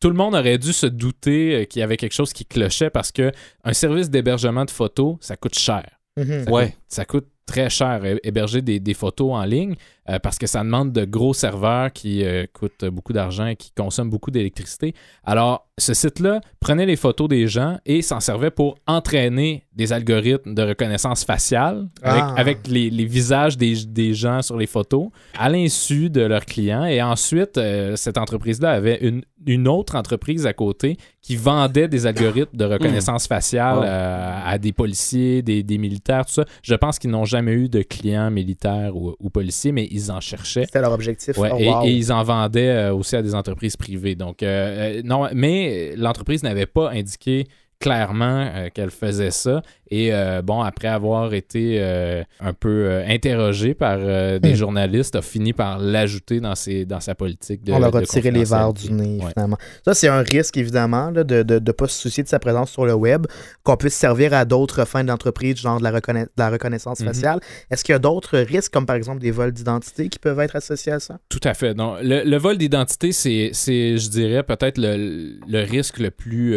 tout 0.00 0.08
le 0.08 0.14
monde 0.14 0.34
aurait 0.34 0.58
dû 0.58 0.72
se 0.72 0.86
douter 0.86 1.54
euh, 1.54 1.64
qu'il 1.64 1.80
y 1.80 1.82
avait 1.82 1.96
quelque 1.96 2.12
chose 2.14 2.32
qui 2.32 2.44
clochait 2.44 2.90
parce 2.90 3.10
que 3.12 3.32
un 3.64 3.72
service 3.72 4.10
d'hébergement 4.10 4.64
de 4.64 4.70
photos, 4.70 5.16
ça 5.20 5.36
coûte 5.36 5.58
cher. 5.58 5.84
Mhm. 6.16 6.44
Ça 6.44 6.50
Ouais. 6.52 6.66
coûte, 6.70 6.76
ça 6.88 7.04
coûte 7.04 7.26
très 7.48 7.68
cher 7.70 8.04
hé- 8.04 8.20
héberger 8.22 8.62
des, 8.62 8.78
des 8.78 8.94
photos 8.94 9.32
en 9.32 9.44
ligne 9.44 9.74
euh, 10.10 10.18
parce 10.20 10.38
que 10.38 10.46
ça 10.46 10.60
demande 10.62 10.92
de 10.92 11.04
gros 11.04 11.34
serveurs 11.34 11.92
qui 11.92 12.24
euh, 12.24 12.46
coûtent 12.52 12.84
beaucoup 12.86 13.12
d'argent 13.12 13.46
et 13.46 13.56
qui 13.56 13.72
consomment 13.72 14.10
beaucoup 14.10 14.30
d'électricité. 14.30 14.94
Alors, 15.24 15.66
ce 15.78 15.94
site-là 15.94 16.40
prenait 16.60 16.86
les 16.86 16.96
photos 16.96 17.28
des 17.28 17.46
gens 17.46 17.78
et 17.86 18.02
s'en 18.02 18.20
servait 18.20 18.50
pour 18.50 18.76
entraîner 18.86 19.64
des 19.74 19.92
algorithmes 19.92 20.54
de 20.54 20.62
reconnaissance 20.62 21.24
faciale 21.24 21.88
avec, 22.02 22.22
Ah. 22.26 22.34
avec 22.36 22.58
les, 22.66 22.90
les 22.90 23.04
visages 23.04 23.56
des, 23.56 23.74
des 23.86 24.12
gens 24.14 24.42
sur 24.42 24.56
les 24.56 24.66
photos 24.66 25.08
à 25.38 25.48
l'insu 25.48 26.10
de 26.10 26.22
leurs 26.22 26.44
clients. 26.46 26.84
Et 26.84 27.00
ensuite, 27.02 27.56
euh, 27.58 27.94
cette 27.96 28.18
entreprise-là 28.18 28.70
avait 28.72 28.98
une, 29.02 29.22
une 29.46 29.68
autre 29.68 29.94
entreprise 29.94 30.46
à 30.46 30.52
côté 30.52 30.96
qui 31.22 31.36
vendait 31.36 31.86
des 31.88 32.06
algorithmes 32.06 32.56
de 32.56 32.64
reconnaissance 32.64 33.26
faciale 33.26 33.78
à 33.84 34.58
des 34.58 34.72
policiers, 34.72 35.42
des, 35.42 35.62
des 35.62 35.78
militaires, 35.78 36.24
tout 36.26 36.32
ça. 36.32 36.44
Je 36.62 36.74
pense 36.74 36.98
qu'ils 36.98 37.10
n'ont 37.10 37.24
jamais 37.26 37.37
eu 37.46 37.68
de 37.68 37.82
clients 37.82 38.30
militaires 38.30 38.96
ou, 38.96 39.14
ou 39.20 39.30
policiers, 39.30 39.72
mais 39.72 39.86
ils 39.90 40.10
en 40.10 40.20
cherchaient. 40.20 40.64
C'était 40.66 40.80
leur 40.80 40.92
objectif. 40.92 41.36
Ouais, 41.38 41.50
Oh, 41.52 41.56
et, 41.58 41.68
wow. 41.68 41.84
et 41.84 41.90
ils 41.92 42.12
en 42.12 42.22
vendaient 42.22 42.68
euh, 42.68 42.94
aussi 42.94 43.16
à 43.16 43.22
des 43.22 43.34
entreprises 43.34 43.76
privées. 43.76 44.14
Donc, 44.14 44.42
euh, 44.42 44.98
euh, 44.98 45.02
non, 45.04 45.28
mais 45.34 45.94
l'entreprise 45.96 46.42
n'avait 46.42 46.66
pas 46.66 46.90
indiqué 46.90 47.46
clairement 47.80 48.50
euh, 48.54 48.68
qu'elle 48.74 48.90
faisait 48.90 49.30
ça. 49.30 49.62
Et 49.90 50.12
euh, 50.12 50.42
bon, 50.42 50.60
après 50.60 50.88
avoir 50.88 51.32
été 51.32 51.76
euh, 51.80 52.22
un 52.40 52.52
peu 52.52 52.68
euh, 52.68 53.06
interrogé 53.06 53.72
par 53.74 53.98
des 53.98 54.40
Hmm. 54.52 54.54
journalistes, 54.54 55.16
a 55.16 55.22
fini 55.22 55.52
par 55.52 55.78
l'ajouter 55.78 56.40
dans, 56.40 56.54
ses, 56.54 56.84
dans 56.84 57.00
sa 57.00 57.14
politique 57.14 57.62
de 57.64 57.72
On 57.72 57.82
a 57.82 57.90
de 57.90 57.96
retiré 57.96 58.30
les 58.30 58.44
verres 58.44 58.74
du 58.74 58.92
nez, 58.92 59.18
Ouais. 59.22 59.30
finalement. 59.32 59.56
Ça, 59.84 59.94
c'est 59.94 60.08
un 60.08 60.20
risque, 60.20 60.56
évidemment, 60.56 61.10
là, 61.10 61.24
de 61.24 61.42
ne 61.58 61.72
pas 61.72 61.88
se 61.88 61.98
soucier 62.00 62.22
de 62.22 62.28
sa 62.28 62.38
présence 62.38 62.70
sur 62.70 62.84
le 62.84 62.94
web, 62.94 63.26
qu'on 63.62 63.76
puisse 63.76 63.94
servir 63.94 64.34
à 64.34 64.44
d'autres 64.44 64.84
fins 64.84 65.04
d'entreprise, 65.04 65.56
genre 65.56 65.78
de 65.78 65.84
la, 65.84 65.90
reconna- 65.92 66.24
de 66.24 66.30
la 66.36 66.50
reconnaissance 66.50 67.00
Mhm. 67.00 67.06
faciale. 67.06 67.40
Est-ce 67.70 67.84
qu'il 67.84 67.92
y 67.92 67.96
a 67.96 67.98
d'autres 68.00 68.38
risques, 68.38 68.72
comme 68.72 68.86
par 68.86 68.96
exemple 68.96 69.20
des 69.20 69.30
vols 69.30 69.52
d'identité, 69.52 70.08
qui 70.08 70.18
peuvent 70.18 70.40
être 70.40 70.56
associés 70.56 70.92
à 70.92 71.00
ça? 71.00 71.18
Tout 71.28 71.40
à 71.44 71.54
fait. 71.54 71.74
Le, 71.78 72.24
le 72.28 72.36
vol 72.36 72.58
d'identité, 72.58 73.12
c'est, 73.12 73.50
c'est, 73.52 73.96
je 73.98 74.08
dirais, 74.10 74.42
peut-être 74.42 74.78
le, 74.78 75.38
le 75.48 75.62
risque 75.62 75.98
le 75.98 76.10
plus, 76.10 76.54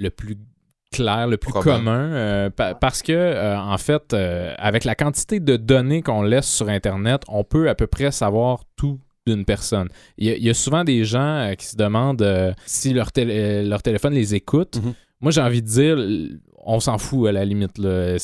le 0.00 0.10
plus 0.10 0.36
clair, 0.92 1.28
le 1.28 1.36
plus 1.36 1.52
commun, 1.76 2.12
euh, 2.12 2.50
pa- 2.50 2.74
parce 2.74 3.02
que, 3.02 3.12
euh, 3.12 3.56
en 3.56 3.78
fait, 3.78 4.12
euh, 4.12 4.52
avec 4.58 4.82
la 4.84 4.96
quantité 4.96 5.38
de 5.38 5.56
données 5.56 6.02
qu'on 6.02 6.22
laisse 6.22 6.48
sur 6.50 6.68
Internet, 6.68 7.22
on 7.28 7.44
peut 7.44 7.68
à 7.68 7.76
peu 7.76 7.86
près 7.86 8.10
savoir 8.10 8.64
tout 8.76 8.98
d'une 9.26 9.44
personne. 9.44 9.88
Il 10.18 10.26
y, 10.26 10.30
a, 10.30 10.36
il 10.36 10.42
y 10.42 10.50
a 10.50 10.54
souvent 10.54 10.82
des 10.82 11.04
gens 11.04 11.52
qui 11.56 11.66
se 11.66 11.76
demandent 11.76 12.54
si 12.66 12.92
leur, 12.92 13.08
tél- 13.10 13.68
leur 13.68 13.82
téléphone 13.82 14.14
les 14.14 14.34
écoute. 14.34 14.80
Mhm. 14.82 14.94
Moi, 15.20 15.30
j'ai 15.30 15.42
envie 15.42 15.62
de 15.62 15.68
dire, 15.68 15.96
on 16.64 16.80
s'en 16.80 16.96
fout 16.98 17.28
à 17.28 17.32
la 17.32 17.44
limite. 17.44 17.76
là. 17.78 18.16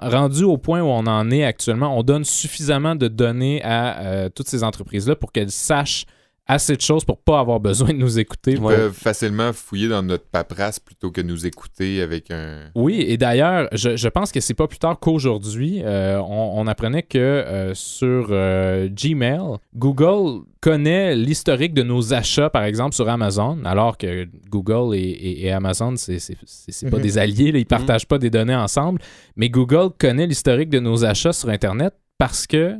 Rendu 0.00 0.44
au 0.44 0.56
point 0.56 0.80
où 0.80 0.86
on 0.86 1.06
en 1.06 1.30
est 1.30 1.44
actuellement, 1.44 1.98
on 1.98 2.02
donne 2.02 2.24
suffisamment 2.24 2.94
de 2.94 3.08
données 3.08 3.60
à 3.64 4.30
toutes 4.34 4.48
ces 4.48 4.62
entreprises-là 4.64 5.16
pour 5.16 5.32
qu'elles 5.32 5.50
sachent 5.50 6.06
assez 6.48 6.76
de 6.76 6.80
choses 6.80 7.04
pour 7.04 7.18
pas 7.18 7.40
avoir 7.40 7.58
besoin 7.58 7.88
de 7.88 7.94
nous 7.98 8.18
écouter. 8.18 8.52
Ils 8.52 8.60
peuvent 8.60 8.92
facilement 8.92 9.52
fouiller 9.52 9.88
dans 9.88 10.02
notre 10.02 10.26
paperasse 10.26 10.78
plutôt 10.78 11.10
que 11.10 11.20
nous 11.20 11.44
écouter 11.46 12.00
avec 12.02 12.30
un. 12.30 12.70
Oui, 12.74 13.04
et 13.06 13.16
d'ailleurs, 13.16 13.68
je, 13.72 13.96
je 13.96 14.08
pense 14.08 14.30
que 14.30 14.40
c'est 14.40 14.54
pas 14.54 14.68
plus 14.68 14.78
tard 14.78 14.98
qu'aujourd'hui, 15.00 15.82
euh, 15.84 16.18
on, 16.20 16.52
on 16.60 16.66
apprenait 16.68 17.02
que 17.02 17.18
euh, 17.18 17.74
sur 17.74 18.28
euh, 18.30 18.88
Gmail, 18.88 19.40
Google 19.74 20.42
connaît 20.60 21.14
l'historique 21.16 21.74
de 21.74 21.82
nos 21.82 22.14
achats, 22.14 22.50
par 22.50 22.64
exemple, 22.64 22.94
sur 22.94 23.08
Amazon, 23.08 23.58
alors 23.64 23.98
que 23.98 24.26
Google 24.48 24.96
et, 24.96 25.00
et- 25.00 25.46
et 25.46 25.52
Amazon, 25.52 25.94
c'est 25.96 26.18
c'est- 26.18 26.36
c'est- 26.44 26.72
c'est 26.72 26.90
pas 26.90 26.96
Mhm. 26.96 27.02
des 27.02 27.18
alliés, 27.18 27.52
là, 27.52 27.58
ils 27.58 27.66
partagent 27.66 28.06
pas 28.06 28.18
des 28.18 28.30
données 28.30 28.54
ensemble, 28.56 29.00
mais 29.36 29.48
Google 29.48 29.90
connaît 29.98 30.26
l'historique 30.26 30.70
de 30.70 30.78
nos 30.80 31.04
achats 31.04 31.32
sur 31.32 31.48
Internet 31.50 31.92
parce 32.18 32.46
que 32.46 32.56
euh, 32.56 32.76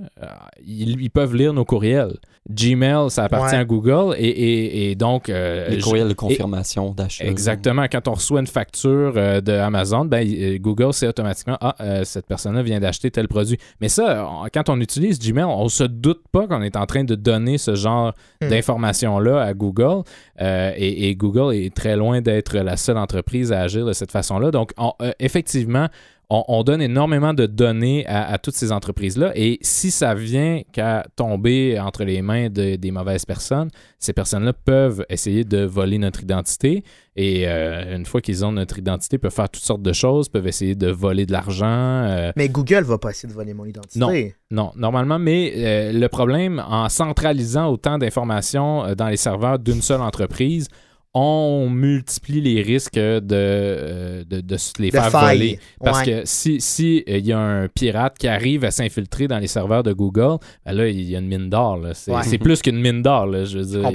ils, 0.65 1.01
ils 1.01 1.11
peuvent 1.11 1.35
lire 1.35 1.53
nos 1.53 1.65
courriels. 1.65 2.17
Gmail, 2.51 3.11
ça 3.11 3.25
appartient 3.25 3.55
Ouais. 3.57 3.61
à 3.61 3.65
Google 3.65 4.15
et, 4.19 4.27
et- 4.29 4.91
et 4.91 4.95
donc... 4.95 5.29
euh, 5.29 5.69
Les 5.69 5.79
courriels 5.81 6.09
de 6.09 6.15
confirmation 6.15 6.93
d'achat. 6.93 7.25
Exactement. 7.25 7.87
Quand 7.91 8.07
on 8.09 8.13
reçoit 8.15 8.41
une 8.41 8.47
facture 8.47 9.15
euh, 9.17 9.41
de 9.41 9.53
Amazon, 9.53 10.05
ben, 10.05 10.27
euh, 10.27 10.59
Google 10.59 10.93
sait 10.93 11.09
automatiquement 11.09 11.59
Ah, 11.61 11.75
euh, 11.81 12.05
cette 12.05 12.27
personne-là 12.27 12.63
vient 12.63 12.79
d'acheter 12.81 13.11
tel 13.11 13.27
produit. 13.29 13.59
Mais 13.81 13.89
ça, 13.89 14.29
on- 14.31 14.47
quand 14.53 14.69
on 14.69 14.81
utilise 14.81 15.19
Gmail, 15.19 15.45
on 15.45 15.69
se 15.69 15.85
doute 15.85 16.23
pas 16.31 16.47
qu'on 16.47 16.63
est 16.63 16.77
en 16.77 16.87
train 16.87 17.05
de 17.05 17.15
donner 17.15 17.59
ce 17.59 17.75
genre 17.75 18.13
Hmm. 18.43 18.49
d'informations-là 18.49 19.41
à 19.43 19.55
Google. 19.55 20.03
Euh, 20.41 20.73
et, 20.77 21.09
et 21.09 21.17
Google 21.17 21.55
est 21.55 21.75
très 21.75 21.97
loin 21.97 22.21
d'être 22.21 22.57
la 22.59 22.77
seule 22.77 22.99
entreprise 22.99 23.53
à 23.53 23.61
agir 23.63 23.87
de 23.87 23.93
cette 23.93 24.13
façon-là. 24.13 24.51
Donc, 24.51 24.73
on- 24.79 24.93
euh, 25.03 25.13
effectivement, 25.19 25.89
on, 26.29 26.43
on 26.49 26.63
donne 26.65 26.83
énormément 26.83 27.35
de 27.35 27.47
données 27.47 28.05
à, 28.07 28.27
à 28.33 28.39
toutes 28.39 28.55
ces 28.57 28.73
entreprises-là. 28.73 29.33
Et 29.37 29.59
si 29.63 29.91
ça 29.91 30.15
vient 30.15 30.63
qu'à 30.73 31.05
tomber 31.15 31.79
entre 31.79 32.03
les 32.05 32.21
mains 32.23 32.49
de- 32.49 32.77
des 32.77 32.91
mauvaises 32.91 33.25
personnes, 33.25 33.69
ces 34.01 34.13
personnes-là 34.13 34.53
peuvent 34.53 35.05
essayer 35.09 35.45
de 35.45 35.65
voler 35.65 35.99
notre 35.99 36.23
identité. 36.23 36.83
Et 37.15 37.45
euh, 37.47 37.97
une 37.97 38.05
fois 38.07 38.21
qu'ils 38.21 38.45
ont 38.45 38.53
notre 38.53 38.79
identité, 38.79 39.19
peuvent 39.19 39.33
faire 39.33 39.49
toutes 39.49 39.63
sortes 39.63 39.83
de 39.83 39.93
choses, 39.93 40.29
peuvent 40.29 40.47
essayer 40.49 40.75
de 40.75 40.89
voler 40.91 41.27
de 41.27 41.33
l'argent. 41.33 41.67
euh, 41.67 42.33
Mais 42.37 42.49
Google 42.49 42.83
va 42.83 42.99
pas 42.99 43.11
essayer 43.11 43.29
de 43.29 43.35
voler 43.35 43.55
mon 43.55 43.65
identité. 43.65 43.99
Non. 43.99 44.11
non, 44.51 44.73
normalement, 44.77 45.19
mais 45.19 45.53
euh, 45.57 45.93
le 45.93 46.09
problème, 46.09 46.63
en 46.67 46.89
centralisant 46.89 47.69
autant 47.71 47.99
d'informations 47.99 48.95
dans 48.95 49.09
les 49.09 49.17
serveurs 49.17 49.59
d'une 49.59 49.81
seule 49.81 50.01
entreprise, 50.03 50.69
on 51.19 51.71
multiplie 51.71 52.41
les 52.43 52.61
risques 52.61 52.95
de, 52.97 53.21
euh, 53.33 54.25
de, 54.25 54.41
de 54.41 54.57
se 54.59 54.73
les 54.79 54.91
De 54.91 54.97
faire 54.99 55.11
voler. 55.11 55.59
Parce 55.83 56.01
Ouais. 56.01 56.21
que 56.21 56.27
si 56.27 56.61
si, 56.61 57.05
euh, 57.09 57.17
il 57.19 57.27
y 57.27 57.33
a 57.33 57.39
un 57.39 57.69
pirate 57.69 58.19
qui 58.19 58.29
arrive 58.29 58.65
à 58.65 58.71
s'infiltrer 58.71 59.27
dans 59.27 59.39
les 59.39 59.47
serveurs 59.47 59.83
de 59.83 59.93
Google, 59.95 60.37
ben 60.67 60.73
là, 60.73 60.89
il 60.89 61.01
y 61.09 61.17
a 61.17 61.19
une 61.21 61.29
mine 61.29 61.49
d'or. 61.49 61.81
C'est 61.95 62.13
Ouais. 62.13 62.39
plus 62.39 62.61
qu'une 62.61 62.81
mine 62.81 63.01
d'or. 63.03 63.27
Je 63.45 63.59
veux 63.59 63.65
dire. 63.65 63.91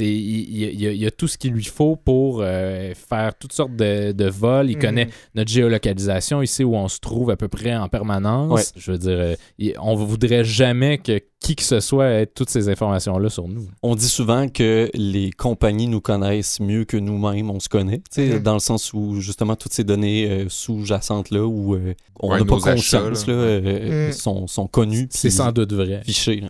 il, 0.00 0.06
il- 0.06 0.72
il 0.72 0.80
y 0.80 0.86
a, 0.86 0.92
il 0.92 0.96
y 1.02 1.06
a 1.06 1.10
tout 1.10 1.28
ce 1.28 1.36
qu'il 1.36 1.52
lui 1.52 1.64
faut 1.64 1.96
pour 1.96 2.40
euh, 2.42 2.92
faire 2.94 3.34
toutes 3.38 3.52
sortes 3.52 3.76
de, 3.76 4.12
de 4.12 4.28
vols. 4.30 4.70
Il 4.70 4.76
Mhm. 4.76 4.82
connaît 4.82 5.08
notre 5.34 5.50
géolocalisation, 5.50 6.40
il 6.42 6.46
sait 6.48 6.64
où 6.64 6.74
on 6.74 6.88
se 6.88 7.00
trouve 7.00 7.30
à 7.30 7.36
peu 7.36 7.48
près 7.48 7.74
en 7.76 7.88
permanence. 7.88 8.50
Ouais. 8.52 8.62
Je 8.76 8.92
veux 8.92 8.98
dire, 8.98 9.36
il- 9.58 9.74
on 9.80 9.94
voudrait 9.94 10.44
jamais 10.44 10.98
que 10.98 11.20
qui 11.42 11.56
que 11.56 11.62
ce 11.62 11.80
soit 11.80 12.06
ait 12.08 12.26
toutes 12.26 12.48
ces 12.50 12.68
informations-là 12.68 13.28
sur 13.28 13.48
nous. 13.48 13.66
On 13.82 13.94
dit 13.96 14.08
souvent 14.08 14.48
que 14.48 14.88
les 14.94 15.30
compagnies 15.32 15.88
nous 15.88 16.00
connaissent 16.00 16.60
mieux 16.60 16.84
que 16.84 16.96
nous-mêmes, 16.96 17.50
on 17.50 17.60
se 17.60 17.68
connaît, 17.68 17.98
tu 17.98 18.04
sais, 18.28 18.28
Mhm. 18.36 18.42
dans 18.42 18.54
le 18.54 18.60
sens 18.60 18.92
où 18.94 19.20
justement 19.20 19.56
toutes 19.56 19.72
ces 19.72 19.84
données 19.84 20.30
euh, 20.30 20.46
sous-jacentes 20.48 21.30
là, 21.30 21.44
où 21.44 21.74
euh, 21.74 21.94
on 22.20 22.30
Ouais, 22.30 22.38
n'a 22.38 22.44
pas 22.44 22.56
achats, 22.56 22.74
conscience, 23.00 23.26
là. 23.26 23.34
là, 23.34 23.40
euh, 23.40 24.12
sont, 24.12 24.46
sont 24.46 24.66
connues, 24.66 25.08
C'est 25.10 25.30
sans 25.30 25.52
doute 25.52 25.72
vrai. 25.72 26.02
fichées. 26.04 26.44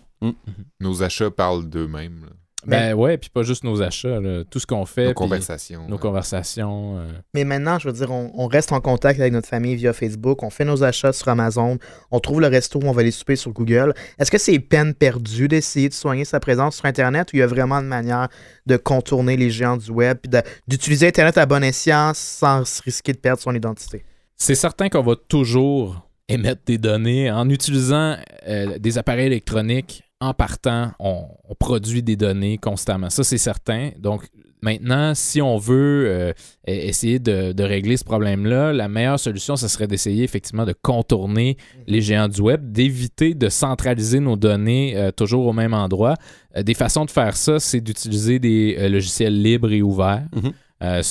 Nos 0.79 1.03
achats 1.03 1.31
parlent 1.31 1.67
d'eux-mêmes. 1.69 2.27
Là. 2.65 2.89
Ben 2.89 2.93
ouais, 2.93 3.17
puis 3.17 3.29
pas 3.29 3.43
juste 3.43 3.63
nos 3.63 3.81
achats, 3.81 4.19
là. 4.19 4.43
tout 4.49 4.59
ce 4.59 4.65
qu'on 4.67 4.85
fait. 4.85 5.07
Nos 5.07 5.13
conversations. 5.13 5.87
Nos 5.87 5.95
ouais. 5.95 6.01
conversations. 6.01 6.97
euh, 6.97 7.11
Mais 7.33 7.43
maintenant, 7.43 7.79
je 7.79 7.87
veux 7.87 7.93
dire, 7.93 8.11
on, 8.11 8.31
on 8.35 8.47
reste 8.47 8.71
en 8.71 8.81
contact 8.81 9.19
avec 9.19 9.33
notre 9.33 9.47
famille 9.47 9.75
via 9.75 9.93
Facebook, 9.93 10.43
on 10.43 10.49
fait 10.49 10.65
nos 10.65 10.83
achats 10.83 11.13
sur 11.13 11.27
Amazon, 11.29 11.77
on 12.11 12.19
trouve 12.19 12.41
le 12.41 12.47
resto 12.47 12.79
où 12.79 12.85
on 12.85 12.91
va 12.91 13.01
aller 13.01 13.11
souper 13.11 13.35
sur 13.35 13.51
Google. 13.51 13.93
Est-ce 14.19 14.31
que 14.31 14.37
c'est 14.37 14.57
peine 14.59 14.93
perdue 14.93 15.47
d'essayer 15.47 15.89
de 15.89 15.93
soigner 15.93 16.25
sa 16.25 16.39
présence 16.39 16.77
sur 16.77 16.85
Internet 16.85 17.33
ou 17.33 17.37
il 17.37 17.39
y 17.39 17.43
a 17.43 17.47
vraiment 17.47 17.75
une 17.75 17.87
manière 17.87 18.27
de 18.65 18.77
contourner 18.77 19.37
les 19.37 19.49
géants 19.49 19.77
du 19.77 19.91
web 19.91 20.17
puis 20.21 20.31
d'utiliser 20.67 21.07
Internet 21.07 21.37
à 21.37 21.45
bon 21.45 21.63
escient 21.63 22.11
sans 22.15 22.65
se 22.65 22.81
risquer 22.81 23.13
de 23.13 23.17
perdre 23.17 23.41
son 23.41 23.53
identité? 23.53 24.03
C'est 24.35 24.55
certain 24.55 24.89
qu'on 24.89 25.03
va 25.03 25.15
toujours 25.15 26.07
émettre 26.29 26.61
des 26.65 26.77
données 26.77 27.29
en 27.31 27.49
utilisant 27.49 28.15
euh, 28.47 28.77
des 28.79 28.97
appareils 28.97 29.27
électroniques. 29.27 30.03
En 30.23 30.33
partant, 30.33 30.91
on, 30.99 31.25
produit 31.59 32.01
des 32.01 32.15
données 32.15 32.57
constamment. 32.57 33.09
Ça, 33.09 33.25
c'est 33.25 33.37
certain. 33.37 33.91
Donc, 33.99 34.23
maintenant, 34.61 35.13
si 35.15 35.41
on 35.41 35.57
veut 35.57 36.05
euh, 36.07 36.31
e- 36.31 36.33
essayer 36.65 37.19
de, 37.19 37.61
régler 37.61 37.97
ce 37.97 38.05
problème-là, 38.05 38.71
la 38.71 38.87
meilleure 38.87 39.19
solution, 39.19 39.57
ce 39.57 39.67
serait 39.67 39.85
d'essayer 39.85 40.23
effectivement 40.23 40.65
de 40.65 40.73
contourner 40.81 41.57
les 41.87 41.99
géants 41.99 42.29
du 42.29 42.39
web, 42.39 42.71
d'éviter 42.71 43.33
de 43.33 43.49
centraliser 43.49 44.21
nos 44.21 44.37
données 44.37 44.95
euh, 44.95 45.11
toujours 45.11 45.45
au 45.45 45.51
même 45.51 45.73
endroit. 45.73 46.15
Euh, 46.55 46.63
des 46.63 46.73
façons 46.73 47.03
de 47.03 47.11
faire 47.11 47.35
ça, 47.35 47.59
c'est 47.59 47.81
d'utiliser 47.81 48.39
des 48.39 48.87
logiciels 48.87 49.41
libres 49.41 49.73
et 49.73 49.81
ouverts. 49.81 50.23
Mhm. 50.33 50.53
Euh, 50.81 51.01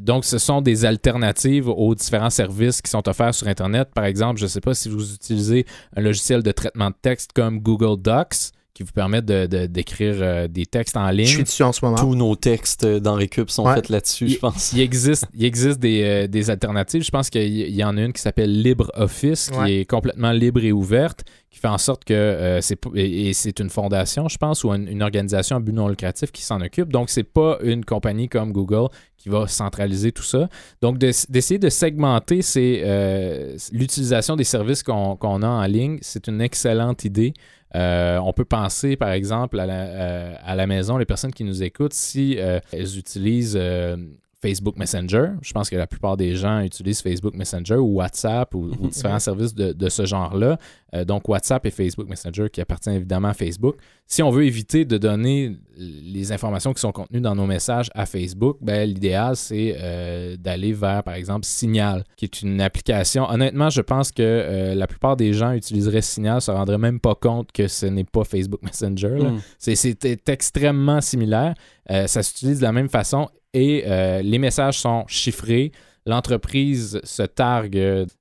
donc, 0.00 0.24
ce 0.24 0.38
sont 0.38 0.60
des 0.60 0.84
alternatives 0.84 1.68
aux 1.68 1.94
différents 1.94 2.30
services 2.30 2.82
qui 2.82 2.90
sont 2.90 3.08
offerts 3.08 3.34
sur 3.34 3.46
Internet. 3.46 3.90
Par 3.94 4.04
exemple, 4.04 4.38
je 4.38 4.44
ne 4.44 4.48
sais 4.48 4.60
pas 4.60 4.74
si 4.74 4.88
vous 4.88 5.14
utilisez 5.14 5.66
un 5.96 6.00
logiciel 6.00 6.42
de 6.42 6.50
traitement 6.50 6.90
de 6.90 6.96
texte 7.00 7.32
comme 7.32 7.60
Google 7.60 8.00
Docs 8.00 8.50
qui 8.74 8.82
vous 8.82 8.90
permet 8.92 9.22
de, 9.22 9.46
de- 9.46 9.66
d'écrire 9.66 10.16
euh, 10.18 10.48
des 10.48 10.66
textes 10.66 10.96
en 10.96 11.08
ligne. 11.10 11.26
Je 11.26 11.34
suis 11.34 11.42
dessus 11.44 11.62
en 11.62 11.72
ce 11.72 11.84
moment. 11.84 11.96
Tous 11.96 12.16
nos 12.16 12.34
textes 12.34 12.84
dans 12.84 13.14
Récup 13.14 13.48
sont 13.48 13.64
Ouais. 13.64 13.76
faits 13.76 13.88
là-dessus, 13.88 14.28
je 14.28 14.38
pense. 14.38 14.72
Il 14.72 14.80
existe, 14.80 15.26
il 15.32 15.44
existe 15.44 15.78
des, 15.78 16.02
euh, 16.02 16.26
des 16.26 16.50
alternatives. 16.50 17.04
Je 17.04 17.10
pense 17.12 17.30
qu'il 17.30 17.46
y- 17.70 17.84
en 17.84 17.96
a 17.96 18.02
une 18.02 18.12
qui 18.12 18.20
s'appelle 18.20 18.60
LibreOffice, 18.62 19.50
qui 19.50 19.58
Ouais. 19.58 19.74
est 19.76 19.84
complètement 19.84 20.32
libre 20.32 20.64
et 20.64 20.72
ouverte, 20.72 21.22
qui 21.52 21.60
fait 21.60 21.68
en 21.68 21.78
sorte 21.78 22.02
que 22.04 22.14
euh, 22.14 22.60
c'est 22.60 22.74
p- 22.74 22.88
et, 22.96 23.28
et 23.28 23.32
c'est 23.32 23.60
une 23.60 23.70
fondation, 23.70 24.28
je 24.28 24.38
pense, 24.38 24.64
ou 24.64 24.72
une, 24.74 24.88
une 24.88 25.02
organisation 25.04 25.54
à 25.56 25.60
but 25.60 25.72
non 25.72 25.86
lucratif 25.86 26.32
qui 26.32 26.42
s'en 26.42 26.60
occupe. 26.60 26.90
Donc, 26.92 27.10
c'est 27.10 27.22
pas 27.22 27.58
une 27.62 27.84
compagnie 27.84 28.28
comme 28.28 28.50
Google 28.50 28.88
qui 29.16 29.28
va 29.28 29.46
centraliser 29.46 30.10
tout 30.10 30.24
ça. 30.24 30.48
Donc, 30.82 30.98
de- 30.98 31.12
d'essayer 31.28 31.58
de 31.60 31.68
segmenter 31.68 32.40
euh, 32.84 33.56
l'utilisation 33.72 34.34
des 34.34 34.42
services 34.44 34.82
qu'on 34.82 35.14
qu'on 35.14 35.42
a 35.42 35.48
en 35.48 35.64
ligne, 35.66 35.98
c'est 36.02 36.26
une 36.26 36.40
excellente 36.40 37.04
idée. 37.04 37.34
Euh, 37.74 38.18
on 38.18 38.32
peut 38.32 38.44
penser, 38.44 38.96
par 38.96 39.10
exemple, 39.10 39.58
à 39.58 39.66
la, 39.66 39.82
euh, 39.82 40.34
à 40.44 40.54
la 40.54 40.66
maison, 40.66 40.96
les 40.96 41.06
personnes 41.06 41.32
qui 41.32 41.44
nous 41.44 41.62
écoutent, 41.62 41.92
si 41.92 42.36
euh, 42.38 42.60
elles 42.72 42.98
utilisent 42.98 43.58
euh, 43.60 43.96
Facebook 44.44 44.76
Messenger, 44.76 45.28
je 45.40 45.52
pense 45.54 45.70
que 45.70 45.76
la 45.76 45.86
plupart 45.86 46.18
des 46.18 46.34
gens 46.34 46.60
utilisent 46.60 47.00
Facebook 47.00 47.34
Messenger 47.34 47.76
ou 47.76 47.94
WhatsApp 47.94 48.54
ou, 48.54 48.70
ou 48.78 48.88
différents 48.88 49.18
services 49.18 49.54
de, 49.54 49.72
de 49.72 49.88
ce 49.88 50.04
genre-là. 50.04 50.58
Euh, 50.94 51.06
donc 51.06 51.26
WhatsApp 51.26 51.64
et 51.64 51.70
Facebook 51.70 52.06
Messenger 52.10 52.50
qui 52.52 52.60
appartiennent 52.60 52.96
évidemment 52.96 53.28
à 53.28 53.32
Facebook. 53.32 53.76
Si 54.06 54.22
on 54.22 54.30
veut 54.30 54.44
éviter 54.44 54.84
de 54.84 54.98
donner 54.98 55.56
les 55.78 56.30
informations 56.30 56.74
qui 56.74 56.80
sont 56.82 56.92
contenues 56.92 57.22
dans 57.22 57.34
nos 57.34 57.46
messages 57.46 57.90
à 57.94 58.04
Facebook, 58.04 58.58
ben, 58.60 58.86
l'idéal 58.86 59.34
c'est 59.34 59.78
euh, 59.80 60.36
d'aller 60.36 60.74
vers 60.74 61.02
par 61.04 61.14
exemple 61.14 61.46
Signal, 61.46 62.04
qui 62.18 62.26
est 62.26 62.42
une 62.42 62.60
application. 62.60 63.26
Honnêtement, 63.30 63.70
je 63.70 63.80
pense 63.80 64.12
que 64.12 64.22
euh, 64.22 64.74
la 64.74 64.86
plupart 64.86 65.16
des 65.16 65.32
gens 65.32 65.52
utiliseraient 65.52 66.02
Signal, 66.02 66.42
se 66.42 66.50
rendraient 66.50 66.76
même 66.76 67.00
pas 67.00 67.14
compte 67.14 67.50
que 67.50 67.66
ce 67.66 67.86
n'est 67.86 68.04
pas 68.04 68.24
Facebook 68.24 68.60
Messenger. 68.62 69.22
Mm. 69.22 69.40
C'est- 69.58 70.28
extrêmement 70.28 71.00
similaire. 71.00 71.54
Ça 71.88 72.22
s'utilise 72.22 72.58
de 72.58 72.62
la 72.62 72.72
même 72.72 72.88
façon 72.88 73.28
et 73.54 73.84
euh, 73.86 74.20
les 74.22 74.38
messages 74.38 74.78
sont 74.78 75.04
chiffrés. 75.08 75.72
L'entreprise 76.06 77.00
se 77.02 77.22
targue 77.22 77.72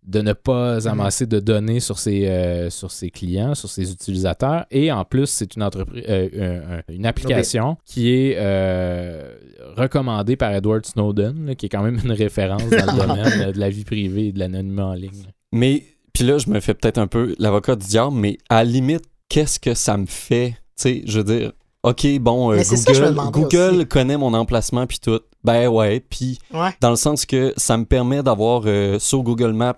de 0.06 0.22
ne 0.22 0.32
pas 0.32 0.88
amasser 0.88 1.26
de 1.26 1.41
données 1.41 1.82
sur 1.82 2.00
ses, 2.00 2.28
euh, 2.30 2.69
sur 2.69 2.91
ses 2.91 3.10
clients, 3.10 3.56
sur 3.56 3.69
ses 3.69 3.91
utilisateurs. 3.91 4.65
Et 4.72 4.89
en 4.89 5.04
plus, 5.04 5.26
c'est 5.26 5.58
une, 5.58 5.63
entreprise, 5.63 6.02
euh, 6.08 6.30
un- 6.39 6.78
un- 6.78 6.82
une 6.96 7.06
application 7.06 7.76
qui 7.84 8.10
est 8.10 8.38
recommandée 9.76 10.36
par 10.36 10.54
Edward 10.54 10.86
Snowden, 10.86 11.46
là, 11.48 11.56
qui 11.56 11.65
est 11.65 11.69
quand 11.69 11.84
même 11.84 12.00
une 12.04 12.12
référence 12.12 12.63
dans 12.69 12.86
le 12.93 12.98
domaine 13.08 13.52
de 13.52 13.60
la 13.60 13.69
vie 13.69 13.84
privée 13.84 14.28
et 14.28 14.32
de 14.32 14.39
l'anonymat 14.39 14.86
en 14.88 14.93
ligne. 14.93 15.26
Mais, 15.52 15.84
puis 16.13 16.24
là, 16.24 16.38
je 16.38 16.50
me 16.50 16.60
fais 16.60 16.74
peut-être 16.74 16.98
un 16.98 17.08
peu 17.08 17.36
l'avocat 17.39 17.76
du 17.76 17.86
diable, 17.86 18.15
mais 18.15 18.38
à 18.50 18.63
la 18.63 18.72
limite, 18.72 19.04
qu'est-ce 19.30 19.60
que 19.60 19.74
ça 19.74 19.98
me 19.98 20.06
fait? 20.06 20.52
Tu 20.78 20.84
sais, 20.84 21.02
je 21.06 21.19
veux 21.19 21.24
dire, 21.26 21.52
OK, 21.84 22.08
bon, 22.19 22.54
euh, 22.54 22.62
Google, 23.32 23.86
connaît 23.88 24.17
mon 24.17 24.34
emplacement 24.34 24.88
puis 24.88 25.00
tout. 25.00 25.19
Ben 25.43 25.67
ouais, 25.67 26.00
puis 26.00 26.39
Ouais. 26.54 26.69
dans 26.80 26.89
le 26.89 26.96
sens 26.96 27.26
que 27.26 27.54
ça 27.58 27.76
me 27.78 27.84
permet 27.84 28.24
d'avoir 28.24 28.62
euh, 28.65 29.00
sur 29.00 29.22
Google 29.22 29.52
Maps, 29.52 29.76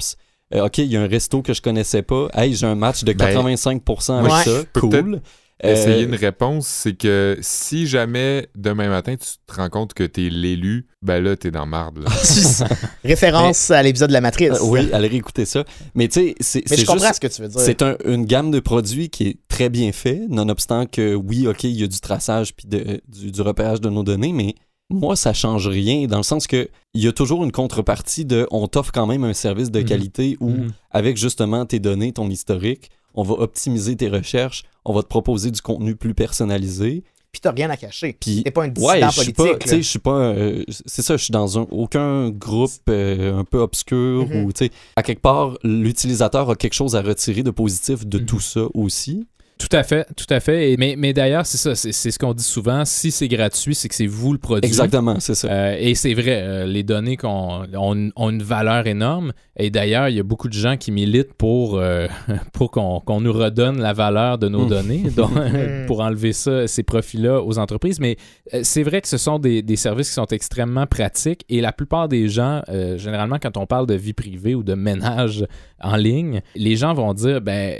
euh, 0.53 0.65
OK, 0.67 0.77
il 0.77 0.85
y 0.85 0.97
a 0.97 1.01
un 1.01 1.07
resto 1.07 1.41
que 1.41 1.53
je 1.53 1.61
connaissais 1.63 2.03
pas. 2.03 2.27
Hey, 2.35 2.53
j'ai 2.53 2.67
un 2.67 2.75
match 2.75 3.03
de 3.03 3.11
Ben, 3.13 3.33
85% 3.33 4.19
avec 4.19 4.31
Ouais. 4.31 4.43
ça. 4.43 4.79
Cool. 4.79 5.21
Euh, 5.63 5.71
Essayer 5.73 6.03
une 6.03 6.15
réponse, 6.15 6.67
c'est 6.67 6.95
que 6.97 7.37
si 7.41 7.87
jamais 7.87 8.47
demain 8.57 8.89
matin 8.89 9.15
tu 9.15 9.27
te 9.47 9.53
rends 9.55 9.69
compte 9.69 9.93
que 9.93 10.03
t'es 10.03 10.29
l'élu, 10.29 10.85
ben 11.01 11.23
là 11.23 11.37
t'es 11.37 11.49
dans 11.49 11.65
marde. 11.65 11.99
là. 11.99 12.09
Référence 13.05 13.71
à 13.71 13.81
l'épisode 13.81 14.09
de 14.09 14.13
la 14.13 14.21
Matrice. 14.21 14.49
euh, 14.51 14.63
oui, 14.65 14.89
allez 14.91 15.07
réécouter 15.07 15.45
ça. 15.45 15.63
Mais 15.93 16.07
tu 16.07 16.19
sais, 16.19 16.35
c'est 16.39 16.63
Mais 16.69 16.75
c'est 16.75 16.81
je 16.81 16.85
comprends 16.85 17.03
juste- 17.07 17.15
ce 17.15 17.19
que 17.27 17.33
tu 17.33 17.41
veux 17.41 17.47
dire. 17.47 17.59
C'est 17.61 17.81
un- 17.81 17.95
une 18.05 18.25
gamme 18.25 18.51
de 18.51 18.59
produits 18.59 19.09
qui 19.09 19.27
est 19.27 19.37
très 19.47 19.69
bien 19.69 19.91
fait, 19.91 20.21
nonobstant 20.29 20.85
que 20.87 21.15
oui, 21.15 21.47
ok, 21.47 21.63
il 21.63 21.79
y 21.79 21.83
a 21.83 21.87
du 21.87 21.99
traçage 21.99 22.53
puis 22.53 22.67
de- 22.67 23.01
du, 23.07 23.31
du 23.31 23.41
repérage 23.41 23.79
de 23.81 23.89
nos 23.89 24.03
données, 24.03 24.33
mais 24.33 24.55
moi, 24.89 25.15
ça 25.15 25.33
change 25.33 25.67
rien 25.67 26.05
dans 26.05 26.17
le 26.17 26.23
sens 26.23 26.47
que 26.47 26.67
il 26.93 27.03
y 27.03 27.07
a 27.07 27.11
toujours 27.11 27.43
une 27.43 27.51
contrepartie 27.51 28.25
de 28.25 28.45
on 28.51 28.67
t'offre 28.67 28.91
quand 28.91 29.07
même 29.07 29.23
un 29.23 29.33
service 29.33 29.71
de 29.71 29.79
Mhm. 29.79 29.85
qualité 29.85 30.37
où, 30.39 30.49
Mhm. 30.49 30.71
avec 30.91 31.17
justement 31.17 31.65
tes 31.65 31.79
données, 31.79 32.11
ton 32.11 32.29
historique, 32.29 32.91
on 33.15 33.23
va 33.23 33.33
optimiser 33.35 33.95
tes 33.95 34.07
recherches, 34.09 34.63
on 34.85 34.93
va 34.93 35.01
te 35.03 35.07
proposer 35.07 35.51
du 35.51 35.61
contenu 35.61 35.95
plus 35.95 36.13
personnalisé. 36.13 37.03
Puis 37.31 37.41
t'as 37.41 37.51
rien 37.51 37.69
à 37.69 37.75
cacher. 37.75 38.15
Puis 38.17 38.43
T'es 38.43 38.51
pas 38.51 38.63
un 38.63 38.69
dissident 38.69 38.93
Ouais, 38.93 39.01
politique. 39.13 39.59
tu 39.59 39.67
sais, 39.69 39.77
je 39.81 39.89
suis 39.89 39.99
pas, 39.99 40.19
euh, 40.21 40.63
c'est 40.85 41.01
ça, 41.01 41.17
je 41.17 41.23
suis 41.25 41.31
dans 41.33 41.59
un, 41.59 41.67
aucun 41.69 42.29
groupe 42.29 42.71
euh, 42.87 43.37
un 43.37 43.43
peu 43.43 43.57
obscur 43.59 44.25
Mhm. 44.29 44.45
ou, 44.45 44.53
tu 44.53 44.65
sais, 44.67 44.71
à 44.95 45.03
quelque 45.03 45.19
part, 45.21 45.57
l'utilisateur 45.63 46.49
a 46.49 46.55
quelque 46.55 46.73
chose 46.73 46.95
à 46.95 47.01
retirer 47.01 47.43
de 47.43 47.51
positif 47.51 48.05
de 48.07 48.19
Mhm. 48.19 48.25
tout 48.25 48.39
ça 48.39 48.61
aussi. 48.73 49.27
Tout 49.57 49.69
à 49.71 49.83
fait, 49.83 50.05
tout 50.17 50.25
à 50.29 50.41
fait. 50.41 50.71
Et- 50.73 50.77
mais 50.77 50.95
mais 50.97 51.13
d'ailleurs, 51.13 51.45
c'est 51.45 51.57
ça, 51.57 51.75
c'est 51.75 52.11
ce 52.11 52.19
qu'on 52.19 52.33
dit 52.33 52.43
souvent. 52.43 52.83
Si 52.83 53.09
c'est 53.09 53.29
gratuit, 53.29 53.73
c'est 53.73 53.87
que 53.87 53.95
c'est 53.95 54.05
vous 54.05 54.33
le 54.33 54.37
produit. 54.37 54.65
Exactement, 54.67 55.17
c'est 55.21 55.33
ça. 55.33 55.47
Euh, 55.49 55.75
et 55.79 55.95
c'est 55.95 56.13
vrai, 56.13 56.41
euh, 56.43 56.65
les 56.65 56.83
données 56.83 57.15
qu'on, 57.15 57.63
ont, 57.73 58.09
ont 58.17 58.29
une 58.29 58.43
valeur 58.43 58.85
énorme. 58.85 59.31
Et 59.57 59.69
d'ailleurs, 59.69 60.09
il 60.09 60.15
y 60.15 60.19
a 60.19 60.23
beaucoup 60.23 60.49
de 60.49 60.53
gens 60.53 60.75
qui 60.75 60.91
militent 60.91 61.33
pour, 61.33 61.77
euh, 61.79 62.07
pour 62.53 62.69
qu'on, 62.69 63.01
nous 63.21 63.31
redonne 63.31 63.79
la 63.79 63.93
valeur 63.93 64.37
de 64.37 64.49
nos 64.49 64.65
Mm. 64.65 64.69
données, 64.69 65.03
donc, 65.15 65.31
Mm. 65.35 65.85
pour 65.87 66.01
enlever 66.01 66.33
ça, 66.33 66.67
ces 66.67 66.83
profits-là 66.83 67.41
aux 67.41 67.57
entreprises. 67.57 68.01
Mais 68.01 68.17
c'est 68.61 68.83
vrai 68.83 68.99
que 69.01 69.07
ce 69.07 69.17
sont 69.17 69.39
des, 69.39 69.61
des 69.61 69.77
services 69.77 70.09
qui 70.09 70.15
sont 70.15 70.25
extrêmement 70.27 70.85
pratiques. 70.85 71.45
Et 71.47 71.61
la 71.61 71.71
plupart 71.71 72.09
des 72.09 72.27
gens, 72.27 72.61
généralement, 72.97 73.37
quand 73.41 73.55
on 73.55 73.65
parle 73.65 73.87
de 73.87 73.93
vie 73.95 74.13
privée 74.13 74.53
ou 74.53 74.63
de 74.63 74.73
ménage 74.73 75.45
en 75.81 75.95
ligne, 75.95 76.41
les 76.55 76.75
gens 76.75 76.93
vont 76.93 77.13
dire, 77.13 77.39
ben, 77.39 77.77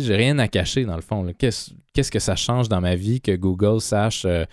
sais, 0.00 0.06
j'ai 0.06 0.16
rien 0.16 0.38
à 0.38 0.48
cacher 0.48 0.84
dans 0.84 0.96
le 0.96 1.02
fond. 1.02 1.26
Qu'est-ce, 1.38 2.10
que 2.10 2.18
ça 2.18 2.36
change 2.36 2.68
dans 2.68 2.80
ma 2.80 2.94
vie 2.96 3.20
que 3.20 3.34
Google 3.36 3.80
sache 3.80 4.24
euh, 4.26 4.44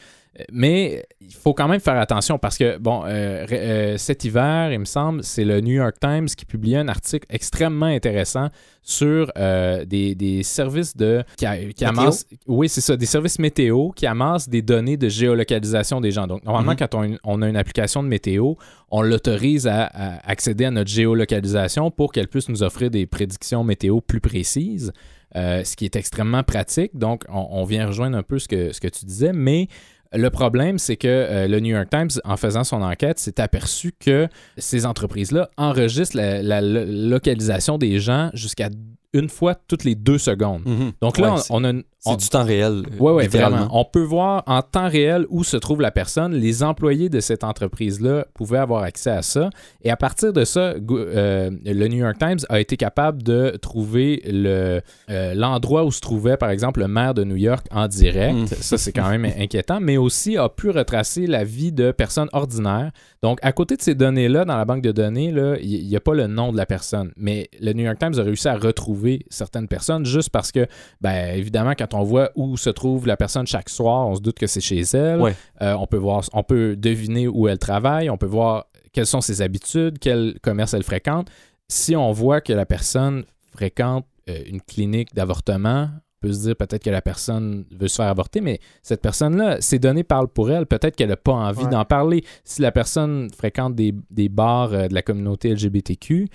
mais 0.49 1.05
il 1.19 1.33
faut 1.35 1.53
quand 1.53 1.67
même 1.67 1.81
faire 1.81 1.97
attention 1.99 2.39
parce 2.39 2.57
que, 2.57 2.77
bon, 2.77 3.03
euh, 3.05 3.45
euh, 3.51 3.97
cet 3.97 4.23
hiver, 4.23 4.71
il 4.71 4.79
me 4.79 4.85
semble, 4.85 5.25
c'est 5.25 5.43
le 5.43 5.59
New 5.59 5.73
York 5.73 5.97
Times 5.99 6.27
qui 6.27 6.45
publiait 6.45 6.77
un 6.77 6.87
article 6.87 7.25
extrêmement 7.29 7.87
intéressant 7.87 8.47
sur 8.81 9.29
euh, 9.37 9.83
des, 9.83 10.15
des 10.15 10.41
services 10.43 10.95
de. 10.95 11.23
qui, 11.35 11.45
a- 11.45 11.57
qui 11.57 11.65
Météo? 11.67 11.89
amassent. 11.89 12.25
Oui, 12.47 12.69
c'est 12.69 12.79
ça, 12.79 12.95
des 12.95 13.05
services 13.05 13.39
météo 13.39 13.89
qui 13.89 14.07
amassent 14.07 14.47
des 14.47 14.61
données 14.61 14.95
de 14.95 15.09
géolocalisation 15.09 15.99
des 15.99 16.11
gens. 16.11 16.27
Donc, 16.27 16.45
normalement, 16.45 16.71
Mhm. 16.71 16.77
quand 16.77 16.95
on, 16.95 17.17
on 17.25 17.41
a 17.41 17.49
une 17.49 17.57
application 17.57 18.01
de 18.01 18.07
météo, 18.07 18.53
on 18.89 19.01
l'autorise 19.01 19.67
à, 19.67 19.83
à 19.83 20.29
accéder 20.31 20.63
à 20.63 20.71
notre 20.71 20.89
géolocalisation 20.89 21.91
pour 21.91 22.13
qu'elle 22.13 22.29
puisse 22.29 22.47
nous 22.47 22.63
offrir 22.63 22.89
des 22.89 23.05
prédictions 23.05 23.65
météo 23.65 23.99
plus 23.99 24.21
précises. 24.21 24.93
Euh, 25.37 25.63
ce 25.63 25.77
qui 25.77 25.85
est 25.85 25.95
extrêmement 25.95 26.43
pratique. 26.43 26.97
Donc, 26.97 27.23
on, 27.29 27.63
vient 27.63 27.87
rejoindre 27.87 28.17
un 28.17 28.23
peu 28.23 28.37
ce 28.37 28.49
que, 28.49 28.87
tu 28.89 29.05
disais, 29.05 29.31
mais 29.31 29.69
le 30.11 30.29
problème, 30.29 30.77
c'est 30.77 30.97
que 30.97 31.07
euh, 31.07 31.47
le 31.47 31.61
New 31.61 31.73
York 31.73 31.89
Times, 31.89 32.09
en 32.25 32.35
faisant 32.35 32.65
son 32.65 32.81
enquête, 32.81 33.17
s'est 33.17 33.39
aperçu 33.39 33.93
que 33.97 34.27
ces 34.57 34.85
entreprises-là 34.85 35.49
enregistrent 35.55 36.17
la, 36.17 36.43
la 36.43 36.59
lo- 36.59 36.83
localisation 36.85 37.77
des 37.77 37.99
gens 37.99 38.29
jusqu'à 38.33 38.69
une 39.13 39.29
fois 39.29 39.55
toutes 39.55 39.83
les 39.83 39.95
deux 39.95 40.17
secondes. 40.17 40.61
Mhm. 40.65 40.91
Donc 41.01 41.17
là, 41.17 41.33
Ouais, 41.35 41.39
on, 41.49 41.57
on 41.61 41.63
a 41.65 41.69
une- 41.71 41.83
C'est 42.03 42.17
du 42.17 42.29
temps 42.29 42.43
réel. 42.43 42.81
euh, 42.87 42.95
oui, 42.99 43.11
oui, 43.13 43.23
littéralement. 43.23 43.57
vraiment. 43.57 43.79
On 43.79 43.85
peut 43.85 44.01
voir 44.01 44.41
en 44.47 44.63
temps 44.63 44.89
réel 44.89 45.27
où 45.29 45.43
se 45.43 45.55
trouve 45.57 45.81
la 45.81 45.91
personne. 45.91 46.33
Les 46.33 46.63
employés 46.63 47.09
de 47.09 47.19
cette 47.19 47.43
entreprise-là 47.43 48.25
pouvaient 48.33 48.57
avoir 48.57 48.81
accès 48.81 49.11
à 49.11 49.21
ça. 49.21 49.51
Et 49.83 49.91
à 49.91 49.97
partir 49.97 50.33
de 50.33 50.43
ça, 50.43 50.73
euh, 50.89 51.51
le 51.63 51.87
New 51.87 51.97
York 51.99 52.17
Times 52.17 52.39
a 52.49 52.59
été 52.59 52.75
capable 52.75 53.21
de 53.21 53.55
trouver 53.61 54.21
le, 54.25 54.81
euh, 55.11 55.33
l'endroit 55.35 55.83
où 55.85 55.91
se 55.91 55.99
trouvait, 56.01 56.37
par 56.37 56.49
exemple, 56.49 56.79
le 56.79 56.87
maire 56.87 57.13
de 57.13 57.23
New 57.23 57.35
York 57.35 57.67
en 57.69 57.87
direct. 57.87 58.35
Mm. 58.35 58.47
Ça, 58.47 58.79
c'est 58.79 58.93
quand 58.93 59.07
même 59.09 59.25
inquiétant. 59.37 59.79
Mais 59.79 59.97
aussi 59.97 60.37
a 60.37 60.49
pu 60.49 60.71
retracer 60.71 61.27
la 61.27 61.43
vie 61.43 61.71
de 61.71 61.91
personnes 61.91 62.29
ordinaires. 62.33 62.91
Donc, 63.21 63.37
à 63.43 63.51
côté 63.51 63.75
de 63.75 63.81
ces 63.83 63.93
données-là, 63.93 64.45
dans 64.45 64.57
la 64.57 64.65
banque 64.65 64.81
de 64.81 64.91
données, 64.91 65.31
il 65.61 65.87
n'y 65.87 65.95
a 65.95 65.99
pas 65.99 66.15
le 66.15 66.25
nom 66.25 66.51
de 66.51 66.57
la 66.57 66.65
personne. 66.65 67.11
Mais 67.15 67.47
le 67.59 67.73
New 67.73 67.83
York 67.83 67.99
Times 67.99 68.17
a 68.17 68.23
réussi 68.23 68.47
à 68.47 68.55
retrouver 68.55 69.00
certaines 69.29 69.67
personnes 69.67 70.05
juste 70.05 70.29
parce 70.29 70.51
que 70.51 70.67
ben, 71.01 71.35
évidemment, 71.35 71.73
quand 71.77 71.93
on 71.93 72.03
voit 72.03 72.31
où 72.35 72.57
se 72.57 72.69
trouve 72.69 73.07
la 73.07 73.17
personne 73.17 73.47
chaque 73.47 73.69
soir, 73.69 74.07
on 74.07 74.15
se 74.15 74.21
doute 74.21 74.37
que 74.39 74.47
c'est 74.47 74.61
chez 74.61 74.81
elle. 74.93 75.19
Ouais. 75.21 75.35
Euh, 75.61 75.73
on 75.73 75.87
peut 75.87 75.97
voir, 75.97 76.23
on 76.33 76.43
peut 76.43 76.75
deviner 76.75 77.27
où 77.27 77.47
elle 77.47 77.59
travaille, 77.59 78.09
on 78.09 78.17
peut 78.17 78.25
voir 78.25 78.65
quelles 78.93 79.05
sont 79.07 79.21
ses 79.21 79.41
habitudes, 79.41 79.99
quel 79.99 80.37
commerce 80.41 80.73
elle 80.73 80.83
fréquente. 80.83 81.29
Si 81.69 81.95
on 81.95 82.11
voit 82.11 82.41
que 82.41 82.53
la 82.53 82.65
personne 82.65 83.23
fréquente 83.53 84.05
euh, 84.29 84.39
une 84.45 84.61
clinique 84.61 85.13
d'avortement, 85.15 85.89
on 86.23 86.27
peut 86.27 86.33
se 86.33 86.41
dire 86.41 86.55
peut-être 86.55 86.83
que 86.83 86.89
la 86.91 87.01
personne 87.01 87.65
veut 87.71 87.87
se 87.87 87.95
faire 87.95 88.05
avorter, 88.07 88.41
mais 88.41 88.59
cette 88.83 89.01
personne-là, 89.01 89.59
ses 89.61 89.79
données 89.79 90.03
parlent 90.03 90.27
pour 90.27 90.51
elle. 90.51 90.67
Peut-être 90.67 90.95
qu'elle 90.95 91.09
n'a 91.09 91.15
pas 91.17 91.31
envie 91.31 91.63
Ouais. 91.63 91.69
d'en 91.71 91.83
parler. 91.85 92.23
Si 92.43 92.61
la 92.61 92.71
personne 92.71 93.29
fréquente 93.35 93.73
des, 93.73 93.95
des 94.11 94.29
bars 94.29 94.71
euh, 94.73 94.87
de 94.87 94.93
la 94.93 95.01
communauté 95.01 95.49
LGBTQ, 95.53 96.27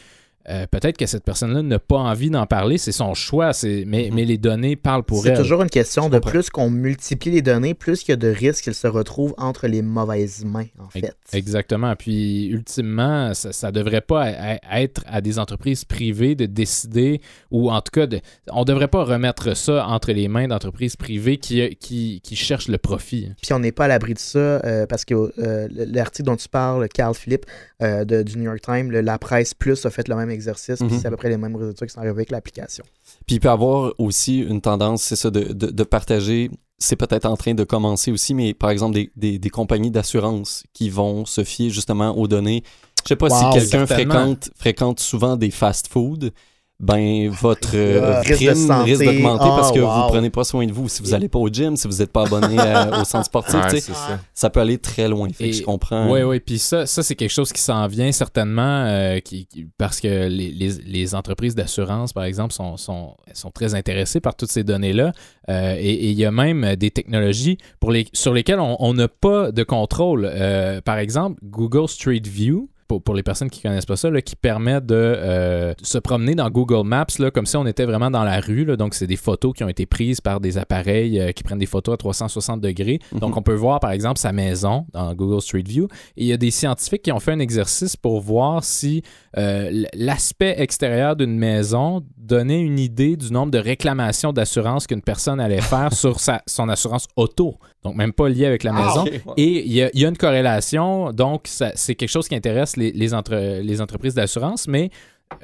euh, 0.48 0.66
peut-être 0.70 0.96
que 0.96 1.06
cette 1.06 1.24
personne-là 1.24 1.62
n'a 1.62 1.78
pas 1.78 1.96
envie 1.98 2.30
d'en 2.30 2.46
parler, 2.46 2.78
c'est 2.78 2.92
son 2.92 3.14
choix, 3.14 3.52
c'est, 3.52 3.84
mais, 3.86 4.08
Mhm. 4.10 4.14
mais 4.14 4.24
les 4.24 4.38
données 4.38 4.76
parlent 4.76 5.02
pour 5.02 5.22
C'est 5.22 5.30
elle. 5.30 5.38
toujours 5.38 5.62
une 5.62 5.70
question 5.70 6.08
de 6.08 6.18
plus 6.18 6.50
qu'on 6.50 6.70
multiplie 6.70 7.30
les 7.32 7.42
données, 7.42 7.74
plus 7.74 8.02
il 8.06 8.10
y 8.10 8.12
a 8.12 8.16
de 8.16 8.28
risques 8.28 8.64
qu'elles 8.64 8.74
se 8.74 8.86
retrouvent 8.86 9.34
entre 9.38 9.66
les 9.66 9.82
mauvaises 9.82 10.44
mains, 10.44 10.66
en 10.78 10.88
fait. 10.88 11.14
Exactement. 11.32 11.94
Puis, 11.96 12.46
ultimement, 12.46 13.32
ça 13.34 13.66
ne 13.68 13.72
devrait 13.72 14.00
pas 14.00 14.22
a- 14.22 14.56
a- 14.70 14.80
être 14.82 15.02
à 15.06 15.20
des 15.20 15.38
entreprises 15.38 15.84
privées 15.84 16.34
de 16.34 16.46
décider, 16.46 17.20
ou 17.50 17.70
en 17.70 17.80
tout 17.80 17.90
cas, 17.92 18.06
de, 18.06 18.20
on 18.50 18.60
ne 18.60 18.64
devrait 18.64 18.88
pas 18.88 19.04
remettre 19.04 19.56
ça 19.56 19.86
entre 19.86 20.12
les 20.12 20.28
mains 20.28 20.48
d'entreprises 20.48 20.96
privées 20.96 21.38
qui, 21.38 21.76
qui, 21.76 22.20
qui 22.22 22.36
cherchent 22.36 22.68
le 22.68 22.78
profit. 22.78 23.30
Puis 23.42 23.52
on 23.52 23.58
n'est 23.58 23.72
pas 23.72 23.86
à 23.86 23.88
l'abri 23.88 24.14
de 24.14 24.18
ça 24.18 24.38
euh, 24.38 24.86
parce 24.86 25.04
que 25.04 25.14
euh, 25.38 25.68
l'article 25.70 26.26
dont 26.26 26.36
tu 26.36 26.48
parles, 26.48 26.88
Carl 26.88 27.14
Philippe, 27.14 27.46
de- 27.80 28.22
du 28.22 28.38
New 28.38 28.44
York 28.44 28.60
Times, 28.62 28.90
le- 28.90 29.00
la 29.02 29.18
presse 29.18 29.52
plus 29.54 29.84
a 29.84 29.90
fait 29.90 30.08
le 30.08 30.16
même 30.16 30.30
exercice, 30.36 30.78
puis 30.78 30.86
Mhm. 30.86 31.00
c'est 31.00 31.06
à 31.08 31.10
peu 31.10 31.16
près 31.16 31.28
les 31.30 31.36
mêmes 31.36 31.56
résultats 31.56 31.86
qui 31.86 31.92
sont 31.92 31.98
arrivés 31.98 32.12
avec 32.12 32.30
l'application. 32.30 32.84
Puis 33.26 33.36
il 33.36 33.40
peut 33.40 33.50
avoir 33.50 33.92
aussi 33.98 34.38
une 34.40 34.60
tendance, 34.60 35.02
c'est 35.02 35.16
ça, 35.16 35.30
de, 35.30 35.52
de, 35.52 35.66
de 35.66 35.84
partager. 35.84 36.50
C'est 36.78 36.96
peut-être 36.96 37.24
en 37.26 37.36
train 37.36 37.54
de 37.54 37.64
commencer 37.64 38.12
aussi, 38.12 38.34
mais 38.34 38.54
par 38.54 38.70
exemple, 38.70 38.94
des, 38.94 39.10
des, 39.16 39.38
des 39.38 39.50
compagnies 39.50 39.90
d'assurance 39.90 40.62
qui 40.74 40.90
vont 40.90 41.24
se 41.24 41.42
fier 41.42 41.70
justement 41.70 42.16
aux 42.16 42.28
données. 42.28 42.62
Je 43.02 43.08
sais 43.08 43.16
pas 43.16 43.28
Wow, 43.28 43.52
si 43.52 43.58
quelqu'un 43.58 43.86
fréquente, 43.86 44.50
fréquente 44.56 45.00
souvent 45.00 45.36
des 45.36 45.50
fast-food, 45.50 46.32
ben 46.78 47.30
votre 47.30 47.70
euh, 47.74 48.16
Ah, 48.16 48.20
risque 48.20 48.32
de 48.42 48.50
prime 48.50 48.54
santé. 48.66 48.90
risque 48.90 49.04
d'augmenter 49.04 49.44
parce 49.46 49.70
Ah, 49.70 49.74
que 49.74 49.80
wow. 49.80 49.86
vous 50.02 50.08
prenez 50.08 50.28
pas 50.28 50.44
soin 50.44 50.66
de 50.66 50.72
vous. 50.72 50.90
Si 50.90 51.00
vous 51.02 51.14
allez 51.14 51.28
pas 51.30 51.38
au 51.38 51.48
gym, 51.48 51.74
si 51.74 51.88
vous 51.88 51.96
n'êtes 51.96 52.12
pas 52.12 52.26
abonné 52.26 52.58
à- 52.58 53.00
au 53.00 53.04
centre 53.04 53.24
sportif, 53.26 53.54
Ouais, 53.72 53.80
ça. 53.80 54.20
ça 54.34 54.50
peut 54.50 54.60
aller 54.60 54.76
très 54.76 55.08
loin. 55.08 55.28
Fait 55.30 55.44
que 55.44 55.48
Et- 55.48 55.52
je 55.54 55.62
comprends. 55.62 56.10
Oui, 56.12 56.22
oui. 56.22 56.38
Puis 56.40 56.58
ça, 56.58 56.84
ça 56.84 57.02
c'est 57.02 57.14
quelque 57.14 57.32
chose 57.32 57.50
qui 57.50 57.62
s'en 57.62 57.86
vient 57.86 58.12
certainement 58.12 58.84
euh, 58.84 59.20
qui, 59.20 59.46
qui- 59.46 59.66
parce 59.78 60.00
que 60.00 60.28
les, 60.28 60.50
les- 60.50 60.78
les 60.84 61.14
entreprises 61.14 61.54
d'assurance, 61.54 62.12
par 62.12 62.24
exemple, 62.24 62.52
sont, 62.52 62.76
sont, 62.76 63.16
sont 63.32 63.50
très 63.50 63.74
intéressées 63.74 64.20
par 64.20 64.36
toutes 64.36 64.50
ces 64.50 64.62
données-là. 64.62 65.12
Euh, 65.48 65.76
et 65.78 66.10
il 66.10 66.18
y 66.18 66.26
a 66.26 66.30
même 66.30 66.76
des 66.76 66.90
technologies 66.90 67.56
pour 67.80 67.90
les, 67.90 68.06
sur 68.12 68.34
lesquelles 68.34 68.60
on 68.60 68.92
n'a 68.92 69.08
pas 69.08 69.50
de 69.50 69.62
contrôle. 69.62 70.28
Euh, 70.30 70.82
par 70.82 70.98
exemple, 70.98 71.40
Google 71.42 71.88
Street 71.88 72.22
View. 72.24 72.68
Pour, 72.88 73.02
pour 73.02 73.14
les 73.14 73.22
personnes 73.22 73.50
qui 73.50 73.62
connaissent 73.62 73.86
pas 73.86 73.96
ça, 73.96 74.10
là, 74.10 74.22
qui 74.22 74.36
permet 74.36 74.80
de 74.80 74.94
euh, 74.94 75.74
se 75.82 75.98
promener 75.98 76.34
dans 76.34 76.48
Google 76.50 76.86
Maps 76.86 77.06
là, 77.18 77.30
comme 77.30 77.46
si 77.46 77.56
on 77.56 77.66
était 77.66 77.84
vraiment 77.84 78.10
dans 78.10 78.22
la 78.24 78.40
rue. 78.40 78.64
là. 78.64 78.76
Donc, 78.76 78.94
c'est 78.94 79.06
des 79.06 79.16
photos 79.16 79.52
qui 79.54 79.64
ont 79.64 79.68
été 79.68 79.86
prises 79.86 80.20
par 80.20 80.40
des 80.40 80.56
appareils 80.58 81.18
euh, 81.20 81.32
qui 81.32 81.42
prennent 81.42 81.58
des 81.58 81.66
photos 81.66 81.94
à 81.94 81.96
360 81.96 82.60
degrés. 82.60 82.98
Donc, 83.12 83.32
Mhm. 83.32 83.38
on 83.38 83.42
peut 83.42 83.54
voir, 83.54 83.80
par 83.80 83.90
exemple, 83.90 84.18
sa 84.18 84.32
maison 84.32 84.86
dans 84.92 85.12
Google 85.14 85.40
Street 85.40 85.64
View. 85.66 85.88
Et 86.16 86.22
il 86.22 86.26
y 86.26 86.32
a 86.32 86.36
des 86.36 86.50
scientifiques 86.50 87.02
qui 87.02 87.12
ont 87.12 87.20
fait 87.20 87.32
un 87.32 87.38
exercice 87.40 87.96
pour 87.96 88.20
voir 88.20 88.62
si 88.64 89.02
euh, 89.36 89.84
l'aspect 89.94 90.54
extérieur 90.58 91.16
d'une 91.16 91.36
maison 91.36 92.02
donnait 92.16 92.60
une 92.60 92.78
idée 92.78 93.16
du 93.16 93.32
nombre 93.32 93.50
de 93.52 93.58
réclamations 93.58 94.32
d'assurance 94.32 94.86
qu'une 94.86 95.02
personne 95.02 95.40
allait 95.40 95.60
faire 95.60 95.92
sur 95.92 96.20
sa, 96.20 96.42
son 96.46 96.68
assurance 96.68 97.06
auto. 97.16 97.56
Donc, 97.86 97.96
même 97.96 98.12
pas 98.12 98.28
lié 98.28 98.46
avec 98.46 98.62
la 98.64 98.72
Ah, 98.74 98.86
maison. 98.86 99.04
Ouais. 99.04 99.20
Et 99.36 99.64
il 99.66 99.72
y, 99.72 99.82
a- 99.82 99.90
il 99.94 100.00
y 100.00 100.04
a 100.04 100.08
une 100.08 100.16
corrélation, 100.16 101.12
donc 101.12 101.42
c'est 101.46 101.94
quelque 101.94 102.08
chose 102.10 102.28
qui 102.28 102.34
intéresse 102.34 102.76
les, 102.76 102.92
les, 102.92 103.14
entre- 103.14 103.60
les 103.62 103.80
entreprises 103.80 104.14
d'assurance, 104.14 104.66
mais 104.68 104.90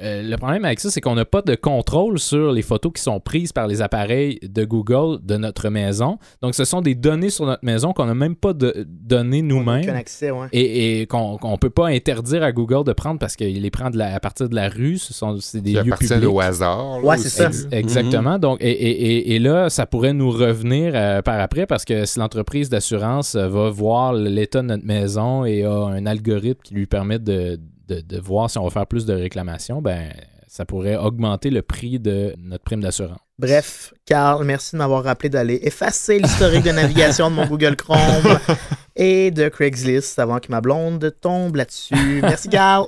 euh, 0.01 0.21
le 0.23 0.37
problème 0.37 0.63
avec 0.63 0.79
ça, 0.79 0.89
c'est 0.89 1.01
qu'on 1.01 1.15
n'a 1.15 1.25
pas 1.25 1.41
de 1.41 1.55
contrôle 1.55 2.17
sur 2.17 2.51
les 2.53 2.61
photos 2.61 2.93
qui 2.95 3.01
sont 3.01 3.19
prises 3.19 3.51
par 3.51 3.67
les 3.67 3.81
appareils 3.81 4.39
de 4.41 4.63
Google 4.63 5.19
de 5.23 5.35
notre 5.35 5.69
maison. 5.69 6.17
Donc, 6.41 6.55
ce 6.55 6.63
sont 6.63 6.81
des 6.81 6.95
données 6.95 7.29
sur 7.29 7.45
notre 7.45 7.65
maison 7.65 7.91
qu'on 7.91 8.05
n'a 8.05 8.15
même 8.15 8.35
pas 8.35 8.53
de, 8.53 8.85
données 8.87 9.39
Aucun 9.39 9.47
nous-mêmes 9.47 9.89
accès, 9.89 10.31
ouais. 10.31 10.47
et, 10.53 11.01
et 11.01 11.05
qu'on 11.07 11.37
ne 11.43 11.57
peut 11.57 11.69
pas 11.69 11.87
interdire 11.87 12.43
à 12.43 12.51
Google 12.53 12.85
de 12.85 12.93
prendre 12.93 13.19
parce 13.19 13.35
qu'il 13.35 13.61
les 13.61 13.71
prend 13.71 13.89
de 13.89 13.97
la- 13.97 14.15
à 14.15 14.19
partir 14.21 14.47
de 14.47 14.55
la 14.55 14.69
rue. 14.69 14.97
Ce 14.97 15.13
sont 15.13 15.37
c'est 15.41 15.59
des 15.61 15.73
lieux 15.73 15.93
publics. 15.95 16.27
au 16.27 16.39
hasard. 16.39 16.99
là, 17.01 17.05
Ouais, 17.05 17.17
c'est 17.17 17.29
ça. 17.29 17.49
exactement. 17.71 18.39
Donc, 18.39 18.59
et, 18.61 18.71
et- 18.71 19.17
et- 19.17 19.35
et 19.35 19.39
là, 19.39 19.69
ça 19.69 19.85
pourrait 19.85 20.13
nous 20.13 20.31
revenir 20.31 20.93
euh, 20.95 21.21
par 21.21 21.39
après 21.41 21.65
parce 21.65 21.83
que 21.85 22.05
si 22.05 22.19
l'entreprise 22.19 22.69
d'assurance 22.69 23.35
va 23.35 23.69
voir 23.69 24.13
l'état 24.13 24.61
de 24.61 24.67
notre 24.67 24.85
maison 24.85 25.43
et 25.45 25.63
a 25.63 25.71
un 25.73 26.05
algorithme 26.05 26.61
qui 26.63 26.73
lui 26.73 26.85
permet 26.85 27.19
de, 27.19 27.59
de- 27.87 28.01
de 28.01 28.19
voir 28.19 28.49
si 28.49 28.57
on 28.57 28.63
va 28.63 28.69
faire 28.69 28.87
plus 28.87 29.05
de 29.05 29.13
réclamations, 29.13 29.81
ben 29.81 30.11
ça 30.47 30.65
pourrait 30.65 30.95
augmenter 30.97 31.49
le 31.49 31.61
prix 31.63 31.99
de 31.99 32.35
notre 32.37 32.63
prime 32.63 32.81
d'assurance. 32.81 33.17
Bref, 33.39 33.91
Carl, 34.05 34.45
merci 34.45 34.73
de 34.73 34.77
m'avoir 34.77 35.03
rappelé 35.03 35.29
d'aller 35.29 35.59
effacer 35.63 36.19
l'historique 36.19 36.63
de 36.63 36.71
navigation 36.71 37.31
de 37.31 37.35
mon 37.35 37.47
Google 37.47 37.75
Chrome 37.75 37.97
et 38.95 39.31
de 39.31 39.49
Craigslist 39.49 40.19
avant 40.19 40.39
que 40.39 40.49
ma 40.51 40.61
blonde 40.61 41.11
tombe 41.19 41.55
là-dessus. 41.55 42.19
Merci, 42.21 42.49
Carl. 42.49 42.85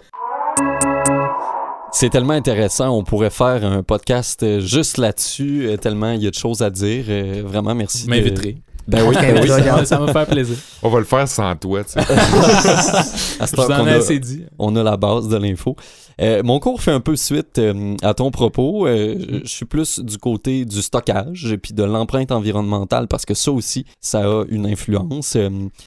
C'est 1.91 2.09
tellement 2.09 2.33
intéressant. 2.33 2.89
On 2.89 3.03
pourrait 3.03 3.29
faire 3.29 3.63
un 3.65 3.81
podcast 3.81 4.59
juste 4.59 4.97
là-dessus, 4.97 5.65
euh, 5.67 5.77
tellement 5.77 6.11
il 6.11 6.21
y 6.23 6.27
a 6.27 6.29
de 6.29 6.35
choses 6.35 6.61
à 6.61 6.69
dire. 6.69 7.05
Euh, 7.07 7.41
Vraiment, 7.45 7.73
merci. 7.73 7.99
Vous 8.03 8.05
de- 8.11 8.15
m'inviterez. 8.17 8.57
Ben 8.87 9.03
oui, 9.07 9.15
ben 9.19 9.39
oui. 9.41 9.47
ça, 9.47 9.85
Ça, 9.85 9.99
me 9.99 10.11
faire 10.11 10.25
plaisir. 10.27 10.55
On 10.83 10.89
va 10.89 10.99
le 10.99 11.05
faire 11.05 11.27
sans 11.27 11.55
toi, 11.55 11.83
tu 11.83 11.91
sais. 11.93 11.99
À 13.39 13.47
cette 13.47 13.55
Je 13.55 13.61
heure 13.61 13.67
vous 13.67 13.73
en 13.73 13.77
qu'on 13.79 13.87
ai 13.87 13.93
a- 13.93 13.97
assez 13.97 14.19
dit. 14.19 14.45
on 14.59 14.75
a 14.75 14.83
la 14.83 14.95
base 14.95 15.27
de 15.27 15.37
l'info. 15.37 15.75
Euh, 16.21 16.41
mon 16.43 16.59
cours 16.59 16.81
fait 16.81 16.91
un 16.91 16.99
peu 16.99 17.15
suite 17.15 17.57
euh, 17.57 17.95
à 18.01 18.13
ton 18.13 18.31
propos. 18.31 18.87
Euh, 18.87 19.15
je 19.43 19.49
suis 19.49 19.65
plus 19.65 19.99
du 19.99 20.17
côté 20.17 20.65
du 20.65 20.81
stockage 20.81 21.51
et 21.51 21.57
puis 21.57 21.73
de 21.73 21.83
l'empreinte 21.83 22.31
environnementale 22.31 23.07
parce 23.07 23.25
que 23.25 23.33
ça 23.33 23.51
aussi, 23.51 23.85
ça 23.99 24.19
a 24.25 24.43
une 24.49 24.65
influence. 24.65 25.35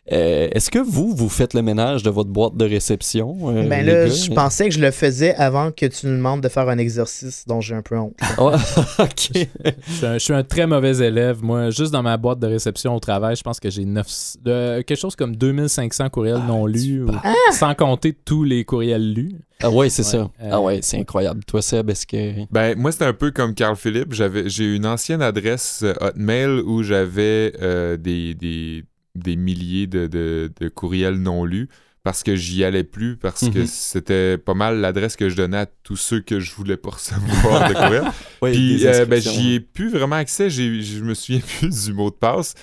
Est-ce 0.06 0.70
que 0.70 0.78
vous, 0.78 1.14
vous 1.14 1.28
faites 1.28 1.54
le 1.54 1.62
ménage 1.62 2.02
de 2.02 2.10
votre 2.10 2.30
boîte 2.30 2.56
de 2.56 2.64
réception? 2.64 3.36
euh, 3.50 3.68
Ben 3.68 3.84
là, 3.84 4.06
gars? 4.06 4.10
je 4.10 4.30
pensais 4.32 4.68
que 4.68 4.74
je 4.74 4.80
le 4.80 4.90
faisais 4.90 5.34
avant 5.36 5.70
que 5.70 5.86
tu 5.86 6.06
nous 6.06 6.16
demandes 6.16 6.40
de 6.42 6.48
faire 6.48 6.68
un 6.68 6.78
exercice 6.78 7.44
dont 7.46 7.60
j'ai 7.60 7.74
un 7.74 7.82
peu 7.82 7.96
honte. 7.98 8.14
Ok. 8.98 9.30
Je 9.34 9.92
suis, 9.92 10.06
un, 10.06 10.14
je 10.14 10.18
suis 10.18 10.32
un 10.34 10.42
très 10.42 10.66
mauvais 10.66 10.96
élève. 10.98 11.42
Moi, 11.42 11.70
juste 11.70 11.92
dans 11.92 12.02
ma 12.02 12.16
boîte 12.16 12.38
de 12.40 12.46
réception 12.46 12.94
au 12.94 13.00
travail, 13.00 13.36
je 13.36 13.42
pense 13.42 13.60
que 13.60 13.70
j'ai 13.70 13.84
neuf- 13.84 14.36
de- 14.42 14.82
quelque 14.82 14.98
chose 14.98 15.16
comme 15.16 15.36
2500 15.36 16.08
courriels 16.10 16.42
non 16.46 16.66
lus, 16.66 17.04
ou- 17.04 17.10
sans 17.52 17.74
compter 17.74 18.12
tous 18.12 18.44
les 18.44 18.64
courriels 18.64 19.12
lus. 19.12 19.36
Ah 19.62 19.70
ouais, 19.70 19.90
c'est 19.90 20.02
Ouais, 20.02 20.08
ça. 20.08 20.18
euh, 20.40 20.48
Ah 20.52 20.60
ouais, 20.60 20.80
c'est 20.82 20.98
incroyable. 20.98 21.44
Toi, 21.44 21.62
Seb, 21.62 21.90
est-ce 21.90 22.06
que... 22.06 22.46
Ben, 22.52 22.78
moi, 22.78 22.92
c'était 22.92 23.06
un 23.06 23.12
peu 23.12 23.30
comme 23.32 23.54
Carl 23.54 23.74
Philippe. 23.76 24.12
J'avais, 24.12 24.48
j'ai 24.48 24.74
une 24.74 24.86
ancienne 24.86 25.20
adresse 25.22 25.80
euh, 25.82 25.94
Hotmail 26.00 26.60
où 26.64 26.82
j'avais 26.84 27.52
euh, 27.60 27.96
des, 27.96 28.34
des, 28.34 28.84
des 29.16 29.34
milliers 29.36 29.86
de, 29.88 30.06
de- 30.06 30.52
de 30.60 30.68
courriels 30.68 31.16
non 31.16 31.44
lus 31.44 31.68
parce 32.04 32.22
que 32.22 32.36
j'y 32.36 32.62
allais 32.64 32.84
plus, 32.84 33.16
parce 33.16 33.48
que 33.50 33.58
Mhm. 33.58 33.66
c'était 33.66 34.38
pas 34.38 34.54
mal 34.54 34.78
l'adresse 34.80 35.16
que 35.16 35.28
je 35.28 35.36
donnais 35.36 35.58
à 35.58 35.66
tous 35.66 35.96
ceux 35.96 36.20
que 36.20 36.38
je 36.40 36.54
voulais 36.54 36.76
pas 36.78 36.90
recevoir 36.92 37.68
de 37.68 37.74
courriel. 37.74 38.04
Ouais, 38.40 38.52
Puis, 38.52 38.86
euh, 38.86 39.04
ben, 39.04 39.20
j'y 39.20 39.54
ai 39.54 39.60
plus 39.60 39.90
vraiment 39.90 40.16
accès. 40.16 40.48
J'ai- 40.48 40.80
Je 40.80 41.02
me 41.02 41.12
souviens 41.14 41.40
plus 41.58 41.86
du 41.86 41.92
mot 41.92 42.10
de 42.10 42.14
passe. 42.14 42.54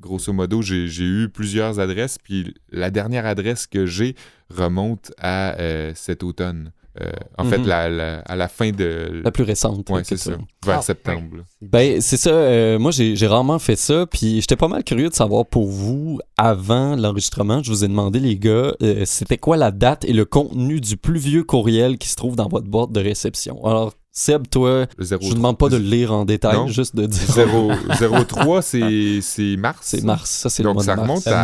Grosso 0.00 0.32
modo, 0.32 0.62
j'ai 0.62 0.88
j'ai 0.88 1.04
eu 1.04 1.28
plusieurs 1.28 1.78
adresses. 1.78 2.16
Puis 2.18 2.54
la 2.72 2.90
dernière 2.90 3.26
adresse 3.26 3.66
que 3.66 3.84
j'ai 3.86 4.16
remonte 4.50 5.12
à 5.18 5.58
euh, 5.58 5.92
cet 5.94 6.22
automne. 6.22 6.72
Euh, 7.00 7.10
en 7.36 7.44
fait, 7.44 7.58
Mhm. 7.58 7.66
la- 7.68 7.88
la- 7.88 8.18
à 8.22 8.34
la 8.34 8.48
fin 8.48 8.70
de. 8.72 9.20
La 9.22 9.30
plus 9.30 9.44
récente. 9.44 9.86
C'est 10.02 10.16
ça. 10.16 10.32
Vers 10.66 10.78
Ah, 10.78 10.82
septembre. 10.82 11.44
Ben, 11.62 12.00
c'est 12.00 12.16
ça. 12.16 12.30
euh, 12.30 12.76
moi, 12.80 12.90
j'ai 12.90 13.14
rarement 13.28 13.60
fait 13.60 13.76
ça. 13.76 14.04
Puis, 14.06 14.40
j'étais 14.40 14.56
pas 14.56 14.66
mal 14.66 14.82
curieux 14.82 15.08
de 15.08 15.14
savoir 15.14 15.46
pour 15.46 15.68
vous, 15.68 16.18
avant 16.36 16.96
l'enregistrement, 16.96 17.62
je 17.62 17.70
vous 17.70 17.84
ai 17.84 17.88
demandé, 17.88 18.18
les 18.18 18.36
gars, 18.36 18.72
euh, 18.82 19.04
c'était 19.04 19.38
quoi 19.38 19.56
la 19.56 19.70
date 19.70 20.04
et 20.06 20.12
le 20.12 20.24
contenu 20.24 20.80
du 20.80 20.96
plus 20.96 21.20
vieux 21.20 21.44
courriel 21.44 21.98
qui 21.98 22.08
se 22.08 22.16
trouve 22.16 22.34
dans 22.34 22.48
votre 22.48 22.66
boîte 22.66 22.90
de 22.90 22.98
réception? 23.00 23.64
Alors, 23.64 23.94
Seb, 24.10 24.48
toi, 24.48 24.86
je 24.98 25.14
ne 25.14 25.34
demande 25.34 25.58
pas 25.58 25.68
de 25.68 25.76
le 25.76 25.84
lire 25.84 26.12
en 26.12 26.24
détail, 26.24 26.56
Non. 26.56 26.66
juste 26.66 26.96
de 26.96 27.06
dire. 27.06 27.22
Zéro- 27.32 27.70
03, 28.26 28.62
c'est 28.62 29.20
c'est 29.22 29.56
mars. 29.56 29.78
C'est 29.82 30.02
mars, 30.02 30.28
ça 30.28 30.50
c'est 30.50 30.64
le 30.64 30.70
Donc 30.70 30.74
mois 30.74 30.82
ça 30.84 30.92
de 30.94 30.96
mars. 30.96 31.08
remonte 31.08 31.22
Ça 31.22 31.30
de 31.30 31.36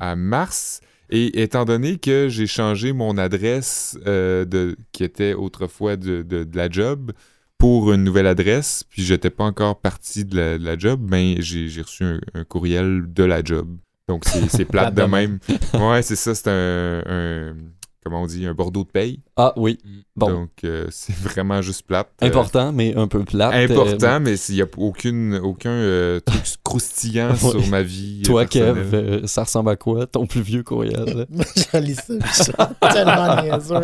à, 0.00 0.10
à 0.12 0.14
mars. 0.14 0.80
Et 1.10 1.42
étant 1.42 1.64
donné 1.64 1.98
que 1.98 2.28
j'ai 2.28 2.46
changé 2.46 2.92
mon 2.92 3.18
adresse 3.18 3.98
euh, 4.06 4.44
de, 4.44 4.76
qui 4.92 5.04
était 5.04 5.34
autrefois 5.34 5.96
de, 5.96 6.22
de- 6.22 6.44
de 6.44 6.56
la 6.56 6.68
job 6.70 7.12
pour 7.58 7.92
une 7.92 8.04
nouvelle 8.04 8.26
adresse, 8.26 8.84
puis 8.88 9.02
j'étais 9.04 9.30
pas 9.30 9.44
encore 9.44 9.80
parti 9.80 10.24
de 10.24 10.36
la, 10.36 10.58
de 10.58 10.64
la 10.64 10.76
job, 10.78 11.00
ben 11.02 11.36
j'ai 11.40 11.80
reçu 11.82 12.04
un, 12.04 12.20
un 12.34 12.44
courriel 12.44 13.04
de 13.12 13.24
la 13.24 13.42
job. 13.44 13.76
Donc 14.08 14.24
c'est 14.48 14.64
plate 14.70 14.94
de 14.94 15.02
de 15.02 15.06
même. 15.06 15.38
Ouais, 15.72 16.02
c'est 16.02 16.16
ça, 16.16 16.34
c'est 16.34 16.48
un, 16.50 17.02
un- 17.06 17.56
comment 18.04 18.22
on 18.22 18.26
dit, 18.26 18.46
un 18.46 18.54
bordeaux 18.54 18.84
de 18.84 18.88
paye. 18.88 19.20
Ah 19.36 19.52
oui, 19.56 19.78
bon. 20.14 20.28
Donc 20.30 20.50
euh, 20.64 20.86
c'est 20.90 21.14
vraiment 21.16 21.62
juste 21.62 21.82
plate. 21.86 22.08
Euh, 22.22 22.26
Important, 22.26 22.72
mais 22.72 22.94
un 22.94 23.08
peu 23.08 23.24
plate. 23.24 23.54
important, 23.70 24.20
mais 24.20 24.34
il 24.48 24.54
n'y 24.56 24.62
a 24.62 24.66
aucune, 24.76 25.34
aucun 25.42 25.70
euh, 25.70 26.20
truc 26.20 26.42
croustillant 26.64 27.30
Ouais. 27.30 27.36
sur 27.36 27.66
ma 27.68 27.82
vie. 27.82 28.20
euh, 28.22 28.26
Toi, 28.26 28.46
Kev, 28.46 28.74
personnelle. 28.74 29.20
euh, 29.24 29.26
ça 29.26 29.44
ressemble 29.44 29.70
à 29.70 29.76
quoi, 29.76 30.06
ton 30.06 30.26
plus 30.26 30.42
vieux 30.42 30.62
courriel? 30.62 31.26
Je 31.72 31.78
lis 31.78 31.96
ça, 32.32 32.70
tellement 32.92 33.42
niaiseux. 33.42 33.80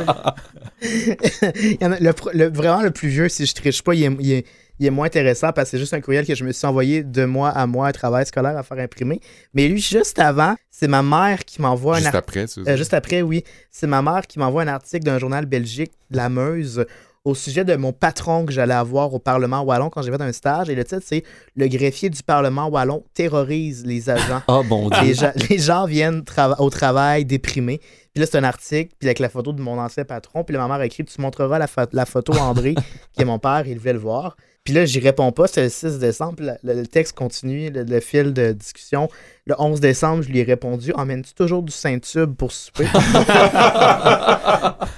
Le, 1.81 2.49
vraiment 2.49 2.83
le 2.83 2.91
plus 2.91 3.09
vieux, 3.09 3.29
si 3.29 3.47
je 3.47 3.55
triche 3.55 3.83
pas, 3.83 3.95
il 3.95 4.05
est, 4.05 4.17
il 4.21 4.33
est- 4.33 4.47
il 4.81 4.87
est 4.87 4.91
moins 4.91 5.07
intéressant 5.07 5.53
parce 5.53 5.67
que 5.67 5.71
c'est 5.73 5.79
juste 5.79 5.95
un 5.95 6.01
courriel 6.01 6.27
que 6.27 6.35
je 6.35 6.43
me 6.43 6.51
suis 6.51 6.67
envoyé 6.67 7.05
de 7.05 7.25
moi 7.25 7.51
à 7.51 7.67
moi, 7.69 7.87
un 7.87 7.93
travail 7.93 8.27
scolaire 8.27 8.57
à 8.57 8.63
faire 8.65 8.79
imprimer. 8.79 9.21
Mais 9.55 9.69
lui, 9.69 9.81
juste 9.81 10.19
avant, 10.19 10.57
c'est 10.71 10.89
ma 10.89 11.03
mère 11.03 11.45
qui 11.45 11.61
m'envoie 11.63 11.97
un 11.97 11.99
Juste 12.01 12.07
article. 12.15 12.39
après, 12.41 12.47
tu 12.49 12.61
veux 12.63 12.69
Euh, 12.69 12.77
juste 12.77 12.95
après, 12.95 13.23
oui. 13.23 13.45
C'est 13.71 13.87
ma 13.87 14.01
mère 14.03 14.27
qui 14.27 14.39
m'envoie 14.39 14.63
un 14.63 14.69
article 14.69 15.05
d'un 15.05 15.19
journal 15.19 15.47
belgique, 15.47 15.93
La 16.11 16.29
Meuse, 16.31 16.85
au 17.23 17.35
sujet 17.35 17.67
de 17.67 17.77
mon 17.77 17.93
patron 17.93 18.47
que 18.47 18.53
j'allais 18.53 18.73
avoir 18.73 19.13
au 19.13 19.19
Parlement 19.19 19.61
Wallon 19.61 19.91
quand 19.91 20.01
j'ai 20.01 20.11
fait 20.11 20.23
un 20.23 20.33
stage. 20.33 20.71
Et 20.71 20.75
le 20.75 20.83
titre, 20.85 21.03
c'est 21.05 21.23
Le 21.55 21.69
greffier 21.69 22.09
du 22.09 22.23
Parlement 22.23 22.69
Wallon 22.69 23.05
terrorise 23.13 23.85
les 23.85 24.09
agents. 24.09 24.41
Ah, 24.49 24.63
bon 24.67 24.89
Dieu. 24.89 25.03
les, 25.03 25.13
gens, 25.15 25.33
les 25.51 25.59
gens 25.59 25.85
viennent 25.85 26.21
trava- 26.23 26.57
au 26.59 26.71
travail 26.71 27.27
déprimés. 27.27 27.81
Puis 28.15 28.21
là, 28.21 28.27
c'est 28.31 28.39
un 28.39 28.45
article, 28.45 28.93
puis 28.99 29.09
avec 29.09 29.19
la 29.21 29.29
photo 29.29 29.53
de 29.53 29.61
mon 29.63 29.79
ancien 29.79 30.05
patron. 30.05 30.43
Puis 30.45 30.55
là, 30.55 30.61
ma 30.61 30.69
mère 30.69 30.81
a 30.83 30.87
écrit 30.87 31.05
Tu 31.05 31.21
montreras 31.21 31.59
la, 31.59 31.67
pho- 31.67 31.89
la 31.93 32.07
photo 32.07 32.33
à 32.35 32.41
André, 32.43 32.75
qui 33.15 33.23
est 33.23 33.25
mon 33.25 33.39
père, 33.39 33.63
il 33.67 33.79
voulait 33.79 33.93
le 33.93 33.99
voir. 34.01 34.37
Puis 34.65 34.75
là, 34.75 34.85
j'y 34.85 34.99
réponds 35.01 35.33
pas, 35.33 35.47
c'est 35.47 35.63
le 35.63 35.69
6 35.71 35.99
décembre. 35.99 36.37
Le, 36.41 36.75
le 36.75 36.87
texte 36.87 37.17
continue, 37.17 37.71
le, 37.71 37.83
le 37.85 38.01
fil 38.01 38.35
de 38.35 38.53
discussion. 38.53 39.09
Le 39.47 39.55
11 39.59 39.81
décembre, 39.81 40.23
je 40.23 40.29
lui 40.29 40.41
ai 40.41 40.43
répondu 40.43 40.93
Emmènes-tu 40.95 41.33
toujours 41.35 41.63
du 41.63 41.73
Saint-Tube 41.73 42.35
pour 42.35 42.53
souper? 42.53 42.87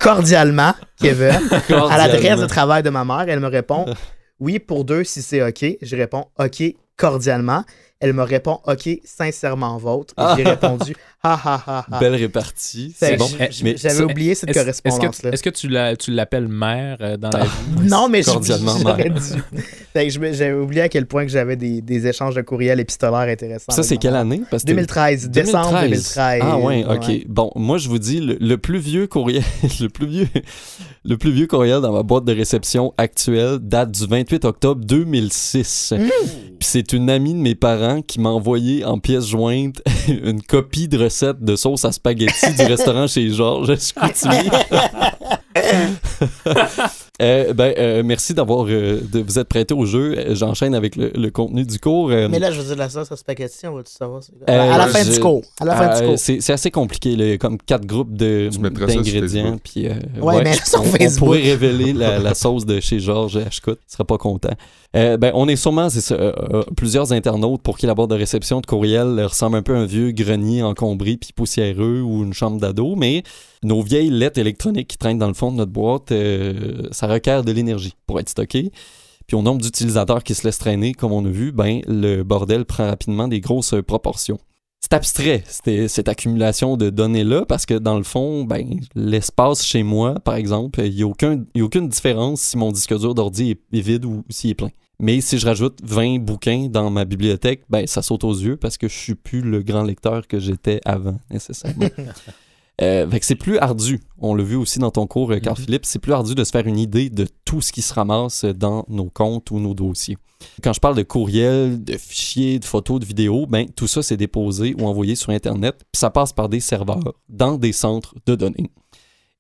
Cordialement, 0.00 0.74
Kevin. 1.00 1.38
À 1.90 1.98
l'adresse 1.98 2.40
de 2.40 2.46
travail 2.46 2.82
de 2.82 2.90
ma 2.90 3.04
mère, 3.04 3.24
elle 3.28 3.40
me 3.40 3.46
répond 3.48 3.86
Oui, 4.40 4.58
pour 4.58 4.84
deux, 4.84 5.04
si 5.04 5.22
c'est 5.22 5.42
OK. 5.42 5.64
Je 5.80 5.96
réponds 5.96 6.26
OK, 6.38 6.62
cordialement. 6.96 7.64
Elle 8.03 8.12
me 8.14 8.22
répond 8.24 8.59
OK, 8.66 8.88
sincèrement 9.05 9.78
vôtre. 9.78 10.12
Et 10.18 10.36
J'ai 10.36 10.42
répondu 10.48 10.94
Ha 11.24 11.34
ha 11.44 11.62
ha 11.64 11.86
ha. 11.88 11.98
Belle 12.00 12.16
répartie. 12.16 12.92
C'est 12.98 13.16
bon. 13.16 13.28
J'avais 13.76 14.03
oublié 14.03 14.34
cette 14.34 14.53
correspondance-là. 14.53 15.30
Est-ce 15.30 15.42
que, 15.44 15.50
tu 15.50 15.68
la- 15.68 15.94
tu 15.94 16.11
l'appelles 16.11 16.48
mère 16.48 16.96
euh, 17.00 17.16
dans 17.16 17.30
la 17.30 17.44
vie? 17.44 17.88
Non, 17.88 18.09
mais 18.09 18.22
J'avais 19.94 20.53
oublié 20.53 20.82
à 20.82 20.88
quel 20.88 21.07
point 21.07 21.24
que 21.24 21.30
j'avais 21.30 21.55
des, 21.55 21.80
des 21.80 22.07
échanges 22.09 22.34
de 22.34 22.42
courriels 22.42 22.80
épistolaires 22.80 23.20
intéressants. 23.32 23.72
Ça, 23.72 23.84
c'est 23.84 23.98
quelle 23.98 24.16
année? 24.16 24.42
Parce 24.50 24.64
que 24.64 24.68
2013, 24.68 25.30
décembre 25.30 25.80
2013. 25.82 26.40
Ah 26.42 26.59
ouais, 26.59 26.84
ok. 26.84 27.07
Ouais. 27.09 27.24
Bon, 27.28 27.53
moi 27.55 27.78
je 27.78 27.88
vous 27.88 27.98
dis 28.00 28.18
le, 28.20 28.36
le 28.40 28.59
plus 28.59 28.78
vieux 28.78 29.07
courriel, 29.07 29.44
le 29.80 29.88
plus 29.88 30.07
vieux, 30.07 30.28
le 31.05 31.16
plus 31.18 31.30
vieux 31.30 31.46
courriel 31.46 31.80
dans 31.80 31.92
ma 31.92 32.03
boîte 32.03 32.24
de 32.24 32.34
réception 32.34 32.94
actuelle 32.98 33.59
date 33.61 33.92
du 33.92 34.07
28 34.07 34.44
octobre 34.44 34.84
2006. 34.84 35.94
Mmh. 35.96 36.09
C'est 36.62 36.92
une 36.92 37.10
amie 37.10 37.34
de 37.34 37.38
mes 37.38 37.56
parents 37.56 38.02
qui 38.02 38.20
m'a 38.20 38.30
envoyé 38.30 38.84
en 38.84 38.98
pièce 38.98 39.26
jointe 39.26 39.82
une 40.08 40.42
copie 40.42 40.88
de 40.88 40.96
recette 40.96 41.42
de 41.42 41.56
sauce 41.56 41.84
à 41.84 41.92
spaghetti 41.92 42.54
du 42.54 42.62
restaurant 42.62 43.06
chez 43.06 43.28
Georges. 43.30 43.74
Euh, 47.20 47.52
ben, 47.52 47.74
euh, 47.76 48.02
merci 48.02 48.32
d'avoir 48.32 48.64
euh, 48.68 48.98
de 49.12 49.20
vous 49.20 49.38
être 49.38 49.46
prêté 49.48 49.74
au 49.74 49.84
jeu. 49.84 50.16
J'enchaîne 50.34 50.74
avec 50.74 50.96
le, 50.96 51.10
le 51.14 51.30
contenu 51.30 51.62
du 51.64 51.78
cours. 51.78 52.10
Euh, 52.10 52.26
Mais 52.30 52.38
là, 52.38 52.50
je 52.50 52.58
veux 52.58 52.66
dire, 52.66 52.76
la 52.76 52.88
sauce 52.88 53.12
à 53.12 53.16
spaghetti, 53.16 53.66
on 53.66 53.80
savoir? 53.84 54.22
c'est 54.22 54.32
quoi? 54.32 54.48
Euh, 54.48 54.72
à 54.72 54.78
la 54.78 54.86
fin 54.86 55.04
je- 55.04 55.12
du 55.12 55.20
cours. 55.20 55.42
À 55.60 55.64
la 55.66 55.76
fin 55.76 55.88
Euh, 55.90 56.00
du 56.00 56.06
cours. 56.06 56.18
c'est 56.18 56.50
assez 56.50 56.70
compliqué, 56.70 57.14
là. 57.14 57.24
Il 57.26 57.30
y 57.30 57.32
a 57.34 57.38
comme 57.38 57.58
quatre 57.58 57.84
groupes 57.84 58.16
de- 58.16 58.48
d'ingrédients. 58.50 59.42
Facebook. 59.42 59.60
Puis, 59.62 59.88
euh, 59.88 59.92
Ouais, 60.22 60.42
mais 60.42 60.54
sur 60.64 60.80
on, 60.82 60.86
on 60.86 61.18
pourrait 61.18 61.42
révéler 61.42 61.92
la, 61.92 62.18
la 62.18 62.34
sauce 62.34 62.64
de 62.64 62.80
chez 62.80 62.98
Georges 62.98 63.36
Ashcott. 63.36 63.78
Il 63.88 63.92
serait 63.92 64.04
pas 64.04 64.18
content. 64.18 64.54
Euh, 64.96 65.18
ben, 65.18 65.32
on 65.34 65.48
est 65.48 65.56
sûrement 65.56 65.90
c'est 65.90 66.00
ça, 66.00 66.16
plusieurs 66.76 67.12
internautes 67.12 67.60
pour 67.62 67.76
qui 67.76 67.86
la 67.86 67.94
boîte 67.94 68.10
de 68.10 68.14
réception 68.14 68.60
de 68.62 68.66
courriel 68.66 69.20
ressemble 69.22 69.56
un 69.56 69.62
peu 69.62 69.74
à 69.74 69.78
un 69.78 69.86
vieux 69.86 70.12
grenier 70.12 70.62
encombré 70.62 71.18
puis 71.18 71.32
poussiéreux 71.34 72.00
ou 72.00 72.22
une 72.24 72.32
chambre 72.34 72.58
d'ado, 72.58 72.94
mais 72.96 73.22
nos 73.62 73.82
vieilles 73.82 74.10
lettres 74.10 74.38
électroniques 74.38 74.88
qui 74.88 74.98
traînent 74.98 75.18
dans 75.18 75.28
le 75.28 75.34
fond 75.34 75.52
de 75.52 75.56
notre 75.56 75.72
boîte, 75.72 76.12
euh, 76.12 76.88
ça 76.90 77.06
requiert 77.06 77.44
de 77.44 77.52
l'énergie 77.52 77.94
pour 78.06 78.18
être 78.20 78.28
stocké. 78.28 78.72
Puis 79.26 79.36
au 79.36 79.42
nombre 79.42 79.62
d'utilisateurs 79.62 80.24
qui 80.24 80.34
se 80.34 80.46
laissent 80.46 80.58
traîner, 80.58 80.94
comme 80.94 81.12
on 81.12 81.24
a 81.24 81.28
vu, 81.28 81.52
ben 81.52 81.80
le 81.86 82.22
bordel 82.22 82.64
prend 82.64 82.86
rapidement 82.86 83.28
des 83.28 83.40
grosses 83.40 83.74
proportions. 83.86 84.38
C'est 84.80 84.94
abstrait, 84.94 85.44
cette 85.46 86.08
accumulation 86.08 86.76
de 86.76 86.90
données-là, 86.90 87.44
parce 87.46 87.66
que 87.66 87.74
dans 87.74 87.96
le 87.96 88.02
fond, 88.02 88.42
ben, 88.44 88.80
l'espace 88.96 89.64
chez 89.64 89.84
moi, 89.84 90.16
par 90.16 90.34
exemple, 90.34 90.80
il 90.84 90.96
n'y 90.96 91.02
a, 91.02 91.64
aucune 91.64 91.88
différence 91.88 92.40
si 92.40 92.58
mon 92.58 92.72
disque 92.72 92.98
dur 92.98 93.14
d'ordi 93.14 93.52
est, 93.52 93.80
vide 93.80 94.04
ou 94.04 94.24
s'il 94.28 94.50
est 94.50 94.54
plein. 94.54 94.70
Mais 94.98 95.20
si 95.20 95.38
je 95.38 95.46
rajoute 95.46 95.78
20 95.84 96.18
bouquins 96.18 96.66
dans 96.68 96.90
ma 96.90 97.04
bibliothèque, 97.04 97.62
ben, 97.70 97.86
ça 97.86 98.02
saute 98.02 98.24
aux 98.24 98.34
yeux 98.34 98.56
parce 98.56 98.76
que 98.76 98.88
je 98.88 98.96
suis 98.96 99.14
plus 99.14 99.40
le 99.40 99.62
grand 99.62 99.84
lecteur 99.84 100.26
que 100.26 100.40
j'étais 100.40 100.80
avant, 100.84 101.18
nécessairement. 101.30 101.88
Euh, 102.83 103.09
fait 103.09 103.20
que 103.20 103.26
c'est 103.26 103.37
plus 103.37 103.59
ardu. 103.59 104.01
On 104.18 104.35
l'a 104.35 104.43
vu 104.43 104.57
aussi 104.57 104.78
dans 104.78 104.91
ton 104.91 105.07
cours, 105.07 105.30
euh, 105.30 105.39
Carl 105.39 105.57
Mhm. 105.59 105.64
Philippe. 105.64 105.87
C'est 105.87 105.99
plus 106.01 106.12
ardu 106.12 106.35
de 106.35 106.43
se 106.43 106.51
faire 106.51 106.66
une 106.66 106.78
idée 106.78 107.11
de 107.11 107.26
tout 107.45 107.61
ce 107.61 107.72
qui 107.72 107.80
se 107.83 107.95
ramasse 107.95 108.45
dans 108.45 108.85
nos 108.89 109.09
comptes 109.09 109.51
ou 109.51 109.61
nos 109.61 109.74
dossiers. 109.74 110.18
Quand 110.62 110.72
je 110.72 110.80
parle 110.80 110.97
de 110.97 111.05
courriel, 111.05 111.83
de 111.85 111.97
fichiers, 111.97 112.59
de 112.59 112.64
photos, 112.64 112.99
de 112.99 113.05
vidéos, 113.05 113.47
ben 113.47 113.66
tout 113.76 113.87
ça 113.87 114.03
c'est 114.03 114.16
déposé 114.16 114.74
ou 114.80 114.87
envoyé 114.87 115.14
sur 115.14 115.30
Internet, 115.30 115.76
puis 115.93 116.01
ça 116.01 116.11
passe 116.11 116.33
par 116.33 116.49
des 116.49 116.59
serveurs 116.59 117.14
dans 117.28 117.57
des 117.57 117.72
centres 117.72 118.16
de 118.26 118.35
données. 118.35 118.68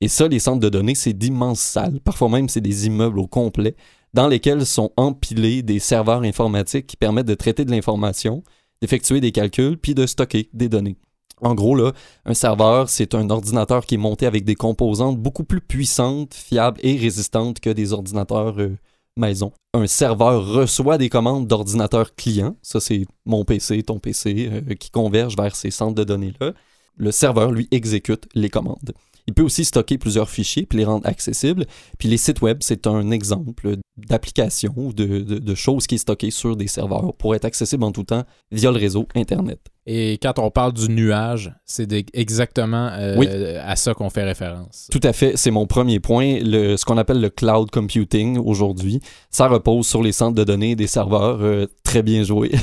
Et 0.00 0.08
ça, 0.08 0.26
les 0.28 0.38
centres 0.38 0.60
de 0.60 0.68
données, 0.68 0.94
c'est 0.96 1.12
d'immenses 1.12 1.60
salles. 1.60 2.00
Parfois 2.00 2.28
même, 2.28 2.48
c'est 2.48 2.60
des 2.60 2.86
immeubles 2.86 3.18
au 3.20 3.26
complet 3.26 3.76
dans 4.14 4.28
lesquels 4.28 4.66
sont 4.66 4.90
empilés 4.96 5.62
des 5.62 5.78
serveurs 5.78 6.22
informatiques 6.22 6.86
qui 6.86 6.96
permettent 6.96 7.26
de 7.26 7.34
traiter 7.34 7.64
de 7.64 7.70
l'information, 7.70 8.42
d'effectuer 8.80 9.20
des 9.20 9.32
calculs, 9.32 9.78
puis 9.78 9.94
de 9.94 10.06
stocker 10.06 10.48
des 10.52 10.68
données. 10.68 10.96
En 11.42 11.54
gros, 11.54 11.76
un 12.24 12.34
serveur, 12.34 12.88
c'est 12.88 13.14
un 13.14 13.28
ordinateur 13.28 13.84
qui 13.84 13.96
est 13.96 13.98
monté 13.98 14.26
avec 14.26 14.44
des 14.44 14.54
composantes 14.54 15.18
beaucoup 15.18 15.44
plus 15.44 15.60
puissantes, 15.60 16.34
fiables 16.34 16.78
et 16.82 16.96
résistantes 16.96 17.58
que 17.58 17.70
des 17.70 17.92
ordinateurs 17.92 18.60
euh, 18.60 18.76
maison. 19.16 19.52
Un 19.74 19.88
serveur 19.88 20.46
reçoit 20.46 20.98
des 20.98 21.08
commandes 21.08 21.48
d'ordinateur 21.48 22.14
client, 22.14 22.56
ça 22.62 22.78
c'est 22.80 23.06
mon 23.26 23.44
PC, 23.44 23.82
ton 23.82 23.98
PC, 23.98 24.50
euh, 24.52 24.74
qui 24.74 24.90
convergent 24.90 25.36
vers 25.36 25.56
ces 25.56 25.72
centres 25.72 25.96
de 25.96 26.04
données-là. 26.04 26.52
Le 26.96 27.10
serveur, 27.10 27.50
lui, 27.50 27.66
exécute 27.72 28.28
les 28.34 28.48
commandes. 28.48 28.92
Il 29.26 29.34
peut 29.34 29.42
aussi 29.42 29.64
stocker 29.64 29.98
plusieurs 29.98 30.30
fichiers 30.30 30.66
puis 30.66 30.78
les 30.78 30.84
rendre 30.84 31.06
accessibles. 31.06 31.66
Puis 31.98 32.08
les 32.08 32.16
sites 32.16 32.42
web, 32.42 32.58
c'est 32.60 32.86
un 32.86 33.10
exemple 33.10 33.76
d'application 33.96 34.72
ou 34.76 34.92
de, 34.92 35.54
choses 35.54 35.86
qui 35.86 35.96
est 35.96 35.98
stockées 35.98 36.30
sur 36.30 36.56
des 36.56 36.66
serveurs 36.66 37.14
pour 37.14 37.34
être 37.34 37.44
accessible 37.44 37.84
en 37.84 37.92
tout 37.92 38.04
temps 38.04 38.24
via 38.50 38.70
le 38.70 38.78
réseau 38.78 39.06
Internet. 39.14 39.71
Et 39.84 40.18
quand 40.22 40.38
on 40.38 40.50
parle 40.50 40.72
du 40.72 40.88
nuage, 40.88 41.52
c'est 41.64 41.88
exactement 42.14 42.90
euh, 42.92 43.16
Oui. 43.18 43.26
à 43.28 43.74
ça 43.74 43.94
qu'on 43.94 44.10
fait 44.10 44.22
référence. 44.22 44.88
Tout 44.92 45.00
à 45.02 45.12
fait, 45.12 45.32
c'est 45.36 45.50
mon 45.50 45.66
premier 45.66 45.98
point. 45.98 46.38
Le, 46.40 46.76
ce 46.76 46.84
qu'on 46.84 46.98
appelle 46.98 47.20
le 47.20 47.30
cloud 47.30 47.68
computing 47.70 48.38
aujourd'hui, 48.38 49.00
ça 49.30 49.48
repose 49.48 49.86
sur 49.86 50.00
les 50.02 50.12
centres 50.12 50.36
de 50.36 50.44
données 50.44 50.76
des 50.76 50.86
serveurs. 50.86 51.38
euh, 51.42 51.66
très 51.82 52.02
bien 52.02 52.22
joué. 52.22 52.52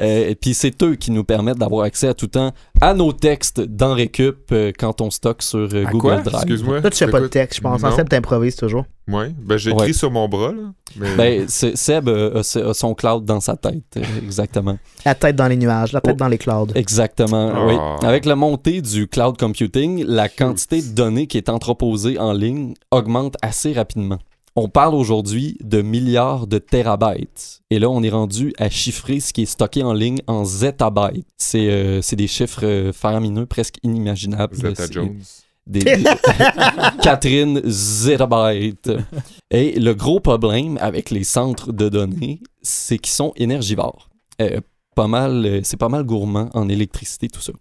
Euh, 0.00 0.28
et 0.28 0.34
puis 0.34 0.52
c'est 0.52 0.82
eux 0.82 0.94
qui 0.94 1.10
nous 1.10 1.24
permettent 1.24 1.56
d'avoir 1.58 1.84
accès 1.84 2.08
à 2.08 2.12
tout 2.14 2.26
temps 2.26 2.52
à 2.82 2.92
nos 2.92 3.12
textes 3.12 3.60
dans 3.62 3.94
Récup 3.94 4.52
euh, 4.52 4.70
quand 4.78 5.00
on 5.00 5.10
stocke 5.10 5.42
sur 5.42 5.58
euh, 5.72 5.86
À 5.86 5.90
Google 5.90 6.00
quoi? 6.00 6.16
Drive. 6.20 6.36
Excuse-moi. 6.42 6.80
Toi, 6.82 6.90
tu 6.90 6.98
fais 6.98 7.10
pas 7.10 7.20
de 7.20 7.28
texte, 7.28 7.56
je 7.56 7.62
pense. 7.62 7.82
En 7.82 7.92
fait, 7.92 8.04
t'improvises 8.04 8.56
toujours. 8.56 8.84
Ouais. 9.08 9.32
Ben, 9.38 9.56
j'ai 9.56 9.70
Ouais. 9.70 9.76
écrit 9.84 9.94
sur 9.94 10.10
mon 10.10 10.28
bras, 10.28 10.52
là. 10.52 10.72
Mais... 10.96 11.16
Ben, 11.16 11.44
c'est- 11.48 11.76
Seb 11.76 12.08
euh, 12.08 12.42
a, 12.42 12.58
a 12.70 12.74
son 12.74 12.94
cloud 12.94 13.24
dans 13.24 13.38
sa 13.40 13.56
tête, 13.56 13.84
euh, 13.96 14.02
exactement. 14.22 14.78
La 15.04 15.14
tête 15.14 15.36
dans 15.36 15.46
les 15.46 15.56
nuages, 15.56 15.92
la 15.92 16.00
tête 16.00 16.14
Oh. 16.16 16.18
dans 16.18 16.28
les 16.28 16.38
clouds. 16.38 16.66
Exactement, 16.74 17.52
Ah. 17.54 17.66
oui. 17.66 18.06
Avec 18.06 18.24
la 18.24 18.34
montée 18.36 18.80
du 18.82 19.06
cloud 19.06 19.36
computing, 19.38 20.04
la 20.04 20.28
quantité 20.28 20.82
de 20.82 20.88
données 20.88 21.26
qui 21.28 21.36
est 21.36 21.48
entreposée 21.48 22.18
en 22.18 22.32
ligne 22.32 22.74
augmente 22.90 23.36
assez 23.42 23.72
rapidement. 23.72 24.18
On 24.58 24.68
parle 24.70 24.94
aujourd'hui 24.94 25.58
de 25.62 25.82
milliards 25.82 26.46
de 26.46 26.56
terabytes. 26.58 27.60
Et 27.70 27.78
là, 27.78 27.90
on 27.90 28.02
est 28.02 28.08
rendu 28.08 28.54
à 28.58 28.70
chiffrer 28.70 29.20
ce 29.20 29.34
qui 29.34 29.42
est 29.42 29.46
stocké 29.46 29.82
en 29.82 29.92
ligne 29.92 30.20
en 30.26 30.44
zettabytes. 30.46 31.26
C'est 31.36 31.68
euh, 31.70 32.00
c'est 32.00 32.16
des 32.16 32.26
chiffres 32.26 32.64
euh, 32.64 32.90
faramineux, 32.92 33.44
presque 33.44 33.76
inimaginables. 33.82 34.56
Zeta 34.56 34.86
Jones. 34.90 35.16
Des, 35.66 35.80
Catherine 37.02 37.60
Zettabyte. 37.64 38.92
Et 39.50 39.78
le 39.78 39.94
gros 39.94 40.20
problème 40.20 40.78
avec 40.80 41.10
les 41.10 41.24
centres 41.24 41.72
de 41.72 41.88
données, 41.88 42.40
c'est 42.62 42.98
qu'ils 42.98 43.14
sont 43.14 43.32
énergivores. 43.36 44.08
Euh, 44.40 44.60
pas 44.94 45.08
mal, 45.08 45.44
euh, 45.44 45.60
c'est 45.62 45.76
pas 45.76 45.88
mal 45.88 46.04
gourmand 46.04 46.48
en 46.54 46.68
électricité, 46.68 47.28
tout 47.28 47.40
ça. 47.40 47.52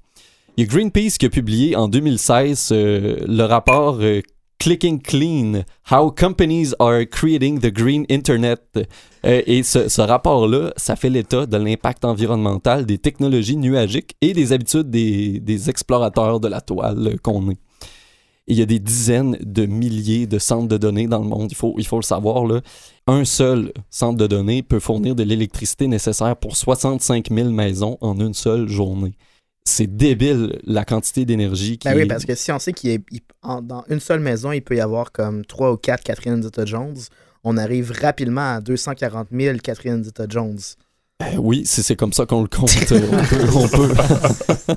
Il 0.58 0.64
y 0.64 0.68
a 0.68 0.74
Greenpeace 0.74 1.18
qui 1.20 1.26
a 1.26 1.30
publié 1.30 1.76
en 1.76 1.90
2016 1.90 2.70
euh, 2.72 3.18
le 3.28 3.44
rapport 3.44 3.98
euh, 4.00 4.22
Clicking 4.58 5.02
Clean, 5.02 5.64
How 5.92 6.12
Companies 6.12 6.72
Are 6.80 7.02
Creating 7.12 7.60
the 7.60 7.74
Green 7.74 8.06
Internet. 8.10 8.62
Euh, 9.26 9.42
et 9.46 9.64
ce, 9.64 9.90
ce 9.90 10.02
rapport-là, 10.02 10.72
ça 10.78 10.96
fait 10.96 11.10
l'état 11.10 11.46
de 11.46 11.58
l'impact 11.58 12.06
environnemental 12.06 12.86
des 12.86 12.98
technologies 12.98 13.58
nuagiques 13.58 14.16
et 14.22 14.32
des 14.32 14.54
habitudes 14.54 14.90
des, 14.90 15.42
des 15.42 15.70
explorateurs 15.70 16.40
de 16.40 16.48
la 16.48 16.62
toile 16.62 17.20
qu'on 17.22 17.50
est. 17.52 17.60
Et 18.48 18.54
il 18.54 18.60
y 18.60 18.62
a 18.62 18.66
des 18.68 18.80
dizaines 18.80 19.38
de 19.42 19.66
milliers 19.66 20.28
de 20.28 20.38
centres 20.38 20.68
de 20.68 20.78
données 20.78 21.08
dans 21.08 21.20
le 21.20 21.28
monde, 21.28 21.52
il 21.52 21.56
faut, 21.56 21.74
il 21.80 21.86
faut 21.88 21.98
le 21.98 22.04
savoir. 22.04 22.46
Là. 22.46 22.62
Un 23.08 23.26
seul 23.26 23.72
centre 23.90 24.18
de 24.18 24.28
données 24.28 24.62
peut 24.62 24.80
fournir 24.80 25.16
de 25.16 25.24
l'électricité 25.24 25.88
nécessaire 25.88 26.36
pour 26.36 26.56
65 26.56 27.30
000 27.32 27.50
maisons 27.50 27.98
en 28.02 28.20
une 28.20 28.34
seule 28.36 28.68
journée. 28.68 29.14
C'est 29.68 29.88
débile 29.98 30.60
la 30.66 30.86
quantité 30.86 31.26
d'énergie 31.26 31.80
qui 31.80 31.88
Ben 31.88 31.96
oui, 31.96 32.04
est- 32.04 32.06
parce 32.06 32.24
que 32.26 32.36
si 32.36 32.52
on 32.52 32.60
sait 32.60 32.72
qu'il 32.74 33.02
dans 33.44 33.84
une 33.90 34.00
seule 34.00 34.20
maison, 34.20 34.52
il 34.52 34.62
peut 34.62 34.76
y 34.76 34.80
avoir 34.82 35.12
comme 35.12 35.44
3 35.44 35.72
ou 35.72 35.78
4 35.78 36.04
Catherine 36.04 36.44
Zeta-Jones, 36.44 36.98
on 37.44 37.58
arrive 37.58 37.92
rapidement 38.00 38.54
à 38.56 38.62
240 38.62 39.30
000 39.32 39.58
Catherine 39.64 40.04
Zeta-Jones. 40.04 40.60
Euh, 41.24 41.38
oui, 41.38 41.64
c'est 41.66 41.96
comme 41.96 42.12
ça 42.12 42.26
qu'on 42.26 42.42
le 42.42 42.50
compte, 42.50 42.92
euh, 42.92 43.10
on 43.12 43.24
peut. 43.24 43.48
on 43.56 43.68
peut. 43.70 43.94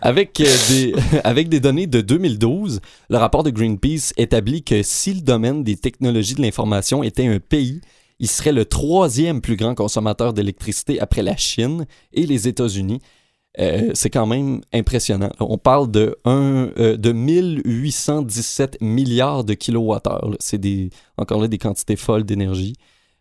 avec, 0.00 0.40
euh, 0.40 0.56
des, 0.70 0.94
avec 1.24 1.50
des 1.50 1.60
données 1.60 1.86
de 1.86 2.00
2012, 2.00 2.80
le 3.10 3.16
rapport 3.18 3.42
de 3.42 3.50
Greenpeace 3.50 4.14
établit 4.16 4.62
que 4.62 4.82
si 4.82 5.12
le 5.12 5.20
domaine 5.20 5.64
des 5.64 5.76
technologies 5.76 6.34
de 6.34 6.40
l'information 6.40 7.02
était 7.02 7.26
un 7.26 7.40
pays, 7.40 7.82
il 8.18 8.30
serait 8.30 8.52
le 8.52 8.64
troisième 8.64 9.42
plus 9.42 9.56
grand 9.56 9.74
consommateur 9.74 10.32
d'électricité 10.32 10.98
après 10.98 11.22
la 11.22 11.36
Chine 11.36 11.86
et 12.14 12.24
les 12.24 12.48
États-Unis. 12.48 13.00
Euh, 13.58 13.90
c'est 13.94 14.10
quand 14.10 14.26
même 14.26 14.60
impressionnant. 14.72 15.30
On 15.40 15.58
parle 15.58 15.90
de, 15.90 16.16
un, 16.24 16.70
euh, 16.78 16.96
de 16.96 17.12
1817 17.12 18.78
milliards 18.80 19.44
de 19.44 19.54
kilowattheures. 19.54 20.36
C'est 20.40 20.58
des, 20.58 20.90
encore 21.16 21.40
là 21.40 21.48
des 21.48 21.58
quantités 21.58 21.96
folles 21.96 22.24
d'énergie 22.24 22.74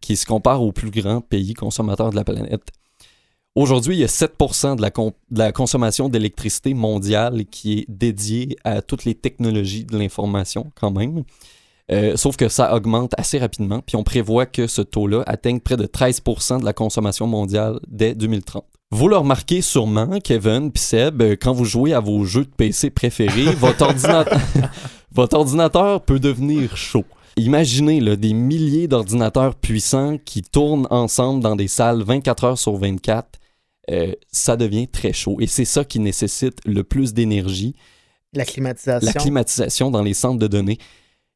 qui 0.05 0.17
se 0.17 0.27
comparent 0.27 0.61
au 0.61 0.71
plus 0.71 0.91
grand 0.91 1.19
pays 1.19 1.55
consommateur 1.55 2.11
de 2.11 2.15
la 2.15 2.23
planète. 2.23 2.61
Aujourd'hui, 3.55 3.95
il 3.95 3.99
y 3.99 4.03
a 4.03 4.07
7% 4.07 4.75
de 4.75 5.39
la, 5.39 5.51
consommation 5.51 6.09
d'électricité 6.09 6.75
mondiale 6.75 7.45
qui 7.49 7.79
est 7.79 7.85
dédiée 7.89 8.55
à 8.63 8.83
toutes 8.83 9.03
les 9.05 9.15
technologies 9.15 9.83
de 9.83 9.97
l'information 9.97 10.71
quand 10.75 10.91
même. 10.91 11.23
Euh, 11.91 12.15
sauf 12.17 12.37
que 12.37 12.49
ça 12.49 12.75
augmente 12.75 13.13
assez 13.17 13.39
rapidement, 13.39 13.81
puis 13.81 13.95
on 13.95 14.03
prévoit 14.03 14.45
que 14.45 14.67
ce 14.67 14.83
taux-là 14.83 15.23
atteigne 15.25 15.59
près 15.59 15.77
de 15.77 15.85
13% 15.85 16.59
de 16.59 16.65
la 16.65 16.73
consommation 16.73 17.25
mondiale 17.25 17.79
dès 17.87 18.13
2030. 18.13 18.63
Vous 18.91 19.07
le 19.07 19.17
remarquez 19.17 19.61
sûrement, 19.61 20.19
Kevin 20.23 20.71
puis 20.71 20.83
Seb, 20.83 21.21
euh, 21.23 21.35
quand 21.39 21.53
vous 21.53 21.65
jouez 21.65 21.93
à 21.93 21.99
vos 21.99 22.25
jeux 22.25 22.45
de 22.45 22.51
PC 22.55 22.91
préférés, 22.91 23.45
votre 25.11 25.35
ordinateur 25.35 26.01
peut 26.01 26.19
devenir 26.19 26.77
chaud. 26.77 27.05
Imaginez 27.37 27.99
là, 27.99 28.15
des 28.15 28.33
milliers 28.33 28.87
d'ordinateurs 28.87 29.55
puissants 29.55 30.17
qui 30.23 30.41
tournent 30.41 30.87
ensemble 30.89 31.41
dans 31.43 31.55
des 31.55 31.67
salles 31.67 32.01
24 32.01 32.43
heures 32.45 32.57
sur 32.59 32.77
24. 32.77 33.27
Euh, 33.91 34.13
ça 34.31 34.55
devient 34.57 34.87
très 34.87 35.13
chaud. 35.13 35.37
Et 35.41 35.47
c'est 35.47 35.65
ça 35.65 35.83
qui 35.83 35.99
nécessite 35.99 36.59
le 36.65 36.83
plus 36.83 37.13
d'énergie, 37.13 37.75
La 38.33 38.45
climatisation. 38.45 39.05
la 39.05 39.13
climatisation 39.13 39.91
dans 39.91 40.01
les 40.01 40.13
centres 40.13 40.39
de 40.39 40.47
données. 40.47 40.77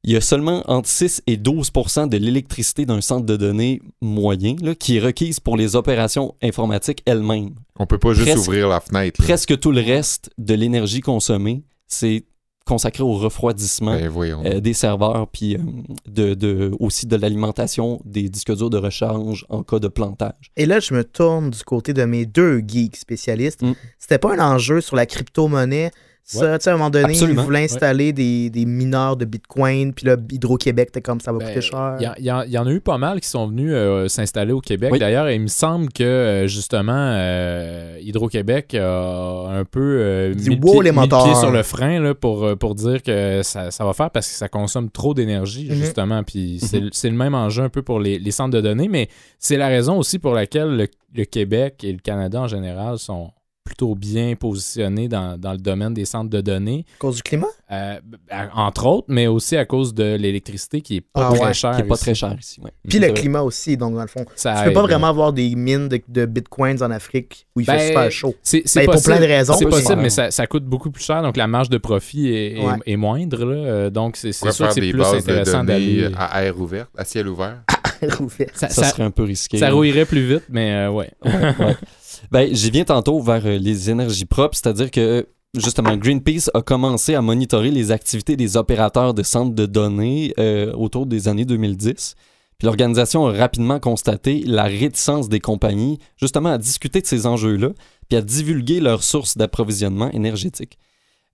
Il 0.05 0.11
y 0.11 0.15
a 0.15 0.21
seulement 0.21 0.63
entre 0.71 0.87
6 0.87 1.21
et 1.27 1.35
12 1.35 1.71
de 2.09 2.15
l'électricité 2.17 2.85
d'un 2.85 3.01
centre 3.01 3.25
de 3.25 3.35
données 3.35 3.81
moyen 4.01 4.55
là, 4.61 4.73
qui 4.73 4.95
est 4.95 4.99
requise 5.01 5.41
pour 5.41 5.57
les 5.57 5.75
opérations 5.75 6.35
informatiques 6.41 7.03
elles-mêmes. 7.05 7.53
On 7.77 7.85
peut 7.85 7.97
pas 7.99 8.13
juste 8.13 8.29
Presque- 8.31 8.47
ouvrir 8.47 8.69
la 8.69 8.79
fenêtre. 8.79 9.21
là. 9.21 9.25
Presque 9.27 9.59
tout 9.59 9.73
le 9.73 9.81
reste 9.81 10.29
de 10.37 10.53
l'énergie 10.53 11.01
consommée, 11.01 11.63
c'est 11.85 12.23
consacré 12.65 13.01
au 13.03 13.13
refroidissement 13.13 13.97
Ben 13.97 14.11
euh, 14.45 14.59
des 14.59 14.73
serveurs, 14.73 15.27
puis 15.27 15.55
euh, 15.55 15.59
de, 16.07 16.33
de- 16.35 16.71
aussi 16.79 17.07
de 17.07 17.15
l'alimentation 17.15 17.99
des 18.05 18.29
disques 18.29 18.55
durs 18.55 18.69
de 18.69 18.77
recharge 18.77 19.45
en 19.49 19.63
cas 19.63 19.79
de 19.79 19.87
plantage. 19.87 20.51
Et 20.55 20.65
là, 20.67 20.79
je 20.79 20.93
me 20.93 21.03
tourne 21.03 21.49
du 21.49 21.63
côté 21.63 21.93
de 21.93 22.03
mes 22.05 22.25
deux 22.25 22.61
geeks 22.65 22.95
spécialistes. 22.97 23.63
Mm. 23.63 23.73
C'était 23.97 24.19
pas 24.19 24.35
un 24.35 24.55
enjeu 24.55 24.81
sur 24.81 24.95
la 24.95 25.05
crypto-monnaie. 25.05 25.91
Ça, 26.23 26.59
tu 26.59 26.63
sais, 26.65 26.69
à 26.69 26.73
un 26.73 26.77
moment 26.77 26.91
donné, 26.91 27.05
Absolument. 27.09 27.41
ils 27.41 27.45
voulaient 27.45 27.63
installer 27.63 28.13
des, 28.13 28.51
des 28.51 28.65
mineurs 28.65 29.17
de 29.17 29.25
Bitcoin, 29.25 29.93
puis 29.95 30.05
là, 30.05 30.15
Hydro-Québec, 30.31 30.91
t'es 30.91 31.01
comme 31.01 31.19
ça 31.19 31.31
va 31.31 31.39
Ben, 31.39 31.47
coûter 31.47 31.61
cher. 31.61 31.95
Il 31.99 32.03
y, 32.23 32.31
en- 32.31 32.43
il 32.43 32.51
y 32.51 32.57
en 32.59 32.67
a 32.67 32.71
eu 32.71 32.81
pas 32.81 32.99
mal 32.99 33.19
qui 33.19 33.27
sont 33.27 33.47
venus 33.47 33.71
euh, 33.73 34.07
s'installer 34.07 34.51
au 34.53 34.61
Québec. 34.61 34.91
Oui. 34.91 34.99
D'ailleurs, 34.99 35.27
il 35.31 35.41
me 35.41 35.47
semble 35.47 35.89
que 35.91 36.03
euh, 36.03 36.45
justement 36.47 36.93
euh, 36.95 37.97
Hydro-Québec 38.01 38.75
a 38.75 39.47
un 39.49 39.65
peu 39.65 39.79
euh, 40.01 40.35
mis, 40.35 40.55
le 40.55 40.59
pied, 40.59 40.59
les 40.59 40.59
mis 40.59 40.77
le 40.77 40.81
pied 40.83 40.91
moteurs. 40.91 41.35
sur 41.39 41.49
le 41.51 41.63
frein 41.63 41.99
là, 41.99 42.13
pour, 42.13 42.55
pour 42.59 42.75
dire 42.75 43.01
que 43.01 43.41
ça, 43.43 43.71
ça 43.71 43.83
va 43.83 43.93
faire 43.93 44.11
parce 44.11 44.27
que 44.27 44.33
ça 44.35 44.47
consomme 44.47 44.91
trop 44.91 45.15
d'énergie, 45.15 45.67
Mhm. 45.69 45.75
justement. 45.77 46.23
Puis 46.23 46.59
c'est 46.61 46.83
c'est 46.91 47.09
le 47.09 47.15
même 47.15 47.33
enjeu 47.33 47.63
un 47.63 47.69
peu 47.69 47.81
pour 47.81 47.99
les, 47.99 48.19
les 48.19 48.31
centres 48.31 48.55
de 48.55 48.61
données, 48.61 48.87
mais 48.87 49.09
c'est 49.39 49.57
la 49.57 49.67
raison 49.67 49.97
aussi 49.97 50.19
pour 50.19 50.33
laquelle 50.33 50.75
le, 50.77 50.87
le 51.15 51.25
Québec 51.25 51.83
et 51.83 51.91
le 51.91 51.99
Canada 51.99 52.41
en 52.41 52.47
général 52.47 52.99
sont 52.99 53.31
plutôt 53.79 53.95
bien 53.95 54.35
positionnés 54.35 55.07
dans, 55.07 55.37
dans 55.39 55.53
le 55.53 55.57
domaine 55.57 55.93
des 55.93 56.03
centres 56.03 56.29
de 56.29 56.41
données. 56.41 56.85
À 56.97 56.99
cause 56.99 57.15
du 57.17 57.23
climat? 57.23 57.47
Euh, 57.71 57.97
à- 58.29 58.65
entre 58.65 58.85
autres, 58.87 59.05
mais 59.09 59.27
aussi 59.27 59.55
à 59.55 59.63
cause 59.63 59.93
de 59.93 60.15
l'électricité 60.15 60.81
qui 60.81 60.97
est 60.97 61.01
pas 61.01 61.29
Ah 61.31 61.33
très 61.35 61.45
ouais, 61.47 61.53
chère. 61.53 61.75
qui 61.75 61.81
est 61.81 61.85
pas 61.85 61.95
ici. 61.95 62.03
très 62.03 62.15
cher 62.15 62.35
ici. 62.37 62.59
ouais. 62.61 62.71
Puis 62.89 62.99
le 62.99 63.07
vrai. 63.07 63.13
climat 63.13 63.41
aussi, 63.41 63.77
donc 63.77 63.93
dans 63.95 64.01
le 64.01 64.07
fond. 64.07 64.25
Ça 64.35 64.55
Tu 64.59 64.67
peux 64.67 64.73
pas 64.73 64.81
vraiment 64.81 65.07
avoir 65.07 65.31
des 65.31 65.55
mines 65.55 65.87
de, 65.87 66.01
de 66.09 66.25
bitcoins 66.25 66.81
en 66.83 66.91
Afrique 66.91 67.47
où 67.55 67.61
il 67.61 67.65
fait 67.65 67.71
Ben, 67.77 67.87
super 67.87 68.11
chaud. 68.11 68.35
C'est 68.43 68.63
c'est 68.65 68.79
Ben, 68.81 68.85
pour 68.85 68.93
possible, 68.95 69.15
plein 69.15 69.21
de 69.25 69.31
raisons. 69.31 69.53
C'est 69.53 69.65
possible, 69.65 70.01
mais 70.01 70.09
ça, 70.09 70.29
ça 70.31 70.45
coûte 70.47 70.65
beaucoup 70.65 70.91
plus 70.91 71.03
cher, 71.03 71.21
donc 71.21 71.37
la 71.37 71.47
marge 71.47 71.69
de 71.69 71.77
profit 71.77 72.27
est, 72.33 72.57
est- 72.57 72.65
Ouais. 72.65 72.73
est 72.85 72.97
moindre. 72.97 73.45
là. 73.45 73.55
Euh, 73.55 73.89
Donc, 73.89 74.17
c'est 74.17 74.33
sûr 74.33 74.47
que 74.47 74.53
faire 74.53 74.73
c'est 74.73 74.81
des 74.81 74.91
plus 74.91 75.03
intéressant 75.03 75.63
d'aller. 75.63 76.09
à 76.17 76.43
air 76.43 76.59
ouvert, 76.59 76.87
à 76.97 77.05
ciel 77.05 77.27
ouvert? 77.29 77.59
Ça, 78.01 78.09
Ça, 78.53 78.69
ça- 78.69 78.83
serait 78.89 79.03
un 79.03 79.11
peu 79.11 79.23
risqué. 79.23 79.57
ça 79.57 79.69
rouillerait 79.71 80.05
plus 80.05 80.25
vite, 80.25 80.43
mais 80.49 80.71
euh, 80.73 80.89
ouais. 80.91 81.11
Ouais. 81.23 81.31
Ben, 82.31 82.53
j'y 82.53 82.71
viens 82.71 82.85
tantôt 82.85 83.19
vers 83.21 83.45
euh, 83.45 83.57
les 83.57 83.89
énergies 83.89 84.25
propres, 84.25 84.55
c'est-à-dire 84.55 84.91
que 84.91 85.27
justement 85.57 85.97
Greenpeace 85.97 86.49
a 86.53 86.61
commencé 86.61 87.15
à 87.15 87.21
monitorer 87.21 87.71
les 87.71 87.91
activités 87.91 88.35
des 88.35 88.57
opérateurs 88.57 89.13
de 89.13 89.23
centres 89.23 89.55
de 89.55 89.65
données 89.65 90.33
euh, 90.39 90.73
autour 90.73 91.05
des 91.05 91.27
années 91.27 91.45
2010. 91.45 92.15
Puis 92.57 92.65
l'organisation 92.65 93.25
a 93.25 93.31
rapidement 93.31 93.79
constaté 93.79 94.43
la 94.45 94.63
réticence 94.63 95.29
des 95.29 95.39
compagnies 95.39 95.97
justement 96.17 96.49
à 96.49 96.57
discuter 96.57 97.01
de 97.01 97.07
ces 97.07 97.25
enjeux-là, 97.25 97.69
puis 98.09 98.17
à 98.17 98.21
divulguer 98.21 98.81
leurs 98.81 99.03
sources 99.03 99.37
d'approvisionnement 99.37 100.11
énergétique. 100.11 100.77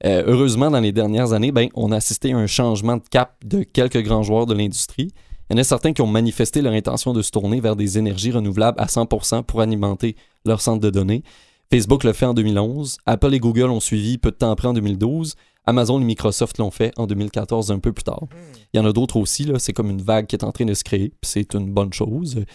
Euh, 0.06 0.24
heureusement, 0.28 0.70
dans 0.70 0.82
les 0.82 0.92
dernières 0.92 1.34
années, 1.34 1.52
ben, 1.52 1.70
on 1.74 1.92
a 1.92 1.96
assisté 1.96 2.34
à 2.34 2.38
un 2.38 2.48
changement 2.48 2.98
de 2.98 3.04
cap 3.10 3.38
de 3.44 3.64
quelques 3.64 4.04
grands 4.04 4.24
joueurs 4.24 4.46
de 4.46 4.54
l'industrie. 4.54 5.14
Il 5.50 5.56
y 5.56 5.60
en 5.60 5.62
a 5.62 5.64
certains 5.64 5.94
qui 5.94 6.02
ont 6.02 6.08
manifesté 6.08 6.62
leur 6.62 6.74
intention 6.74 7.14
de 7.14 7.22
se 7.22 7.32
tourner 7.32 7.60
vers 7.60 7.76
des 7.76 7.98
énergies 7.98 8.32
renouvelables 8.32 8.80
à 8.80 8.86
100% 8.86 9.44
pour 9.44 9.62
alimenter 9.62 10.16
leur 10.46 10.62
centre 10.62 10.82
de 10.82 10.90
données. 10.90 11.24
Facebook 11.72 12.04
le 12.04 12.14
fait 12.14 12.26
en 12.26 12.34
2011, 12.34 12.98
Apple 13.06 13.34
et 13.34 13.40
Google 13.40 13.70
ont 13.70 13.80
suivi 13.80 14.18
peu 14.18 14.32
de 14.32 14.36
temps 14.36 14.52
après 14.52 14.68
en 14.68 14.74
2012, 14.74 15.36
Amazon 15.66 16.00
et 16.00 16.04
Microsoft 16.04 16.60
l'ont 16.60 16.72
fait 16.72 16.92
en 16.98 17.08
2014 17.08 17.72
un 17.72 17.80
peu 17.80 17.92
plus 17.92 18.04
tard. 18.04 18.28
Il 18.74 18.78
y 18.78 18.80
en 18.80 18.86
a 18.86 18.94
d'autres 18.94 19.18
aussi, 19.18 19.52
c'est 19.58 19.74
comme 19.74 19.90
une 19.90 20.02
vague 20.02 20.28
qui 20.28 20.36
est 20.36 20.44
en 20.44 20.52
train 20.52 20.66
de 20.66 20.74
se 20.74 20.84
créer, 20.84 21.10
puis 21.10 21.32
c'est 21.32 21.56
une 21.56 21.72
bonne 21.72 21.92
chose. 21.92 22.46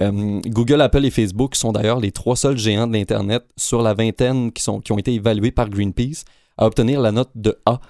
Euh, 0.00 0.40
Google, 0.46 0.80
Apple 0.80 1.04
et 1.04 1.10
Facebook 1.10 1.56
sont 1.56 1.72
d'ailleurs 1.72 1.98
les 1.98 2.12
trois 2.12 2.36
seuls 2.36 2.58
géants 2.58 2.86
de 2.86 2.92
l'Internet 2.92 3.44
sur 3.56 3.82
la 3.82 3.94
vingtaine 3.94 4.52
qui, 4.52 4.62
sont, 4.62 4.80
qui 4.80 4.92
ont 4.92 4.98
été 4.98 5.14
évalués 5.14 5.50
par 5.50 5.68
Greenpeace 5.68 6.24
à 6.56 6.66
obtenir 6.66 7.00
la 7.00 7.10
note 7.10 7.30
de 7.34 7.58
A 7.66 7.80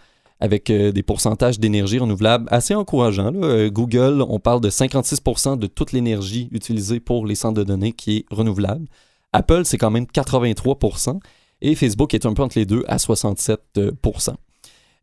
avec 0.41 0.71
euh, 0.71 0.93
des 0.93 1.03
pourcentages 1.03 1.59
d'énergie 1.59 1.99
renouvelable 1.99 2.47
assez 2.51 2.75
encourageants. 2.75 3.33
Euh, 3.43 3.71
Google, 3.71 4.25
on 4.29 4.39
parle 4.39 4.61
de 4.61 4.71
56% 4.71 5.59
de 5.59 5.67
toute 5.67 5.93
l'énergie 5.93 6.49
utilisée 6.53 7.01
pour 7.01 7.27
les 7.27 7.35
centres 7.35 7.59
de 7.59 7.65
données 7.65 7.93
qui 7.93 8.19
est 8.19 8.27
renouvelable. 8.31 8.87
Apple, 9.33 9.65
c'est 9.65 9.79
quand 9.79 9.91
même 9.91 10.05
83%. 10.05 11.21
Et 11.61 11.75
Facebook 11.75 12.15
est 12.15 12.25
un 12.25 12.35
peu 12.35 12.43
entre 12.43 12.59
les 12.59 12.67
deux 12.67 12.85
à 12.87 12.97
67%. 12.97 14.35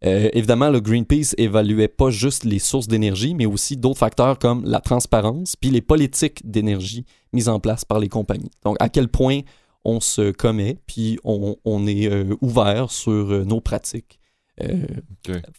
Euh, 0.03 0.29
évidemment, 0.33 0.69
le 0.69 0.79
Greenpeace 0.79 1.33
évaluait 1.37 1.87
pas 1.87 2.09
juste 2.09 2.43
les 2.43 2.59
sources 2.59 2.87
d'énergie, 2.87 3.33
mais 3.33 3.45
aussi 3.45 3.77
d'autres 3.77 3.99
facteurs 3.99 4.39
comme 4.39 4.63
la 4.65 4.79
transparence, 4.79 5.55
puis 5.55 5.69
les 5.69 5.81
politiques 5.81 6.49
d'énergie 6.49 7.05
mises 7.33 7.49
en 7.49 7.59
place 7.59 7.85
par 7.85 7.99
les 7.99 8.09
compagnies. 8.09 8.51
Donc, 8.63 8.77
à 8.79 8.89
quel 8.89 9.07
point 9.07 9.41
on 9.85 9.99
se 9.99 10.31
commet, 10.31 10.77
puis 10.87 11.19
on, 11.23 11.55
on 11.63 11.87
est 11.87 12.11
euh, 12.11 12.35
ouvert 12.41 12.91
sur 12.91 13.11
euh, 13.11 13.43
nos 13.45 13.61
pratiques 13.61 14.19
euh, 14.63 14.85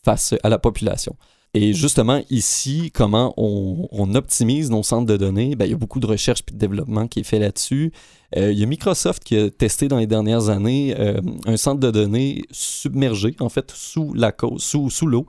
face 0.05 0.35
à 0.43 0.49
la 0.49 0.59
population. 0.59 1.17
Et 1.59 1.73
justement, 1.73 2.23
ici, 2.29 2.91
comment 2.93 3.33
on, 3.39 4.15
optimise 4.15 4.69
nos 4.69 4.83
centres 4.83 5.07
de 5.07 5.17
données, 5.17 5.57
ben, 5.57 5.65
il 5.65 5.71
y 5.71 5.75
a 5.75 5.79
beaucoup 5.79 6.01
de 6.01 6.07
recherche 6.07 6.43
et 6.47 6.53
de 6.53 6.59
développement 6.59 7.09
qui 7.09 7.21
est 7.21 7.23
fait 7.23 7.39
là-dessus. 7.39 7.93
Euh, 8.37 8.53
il 8.53 8.59
y 8.59 8.63
a 8.63 8.67
Microsoft 8.67 9.25
qui 9.25 9.39
a 9.39 9.49
testé 9.49 9.89
dans 9.89 9.97
les 9.97 10.07
dernières 10.07 10.51
années 10.51 10.95
euh, 10.99 11.19
un 11.47 11.57
centre 11.57 11.81
de 11.81 11.91
données 11.91 12.43
submergé, 12.51 13.35
en 13.41 13.49
fait, 13.49 13.71
sous 13.75 14.13
la 14.13 14.35
sous, 14.59 14.91
l'eau, 15.07 15.25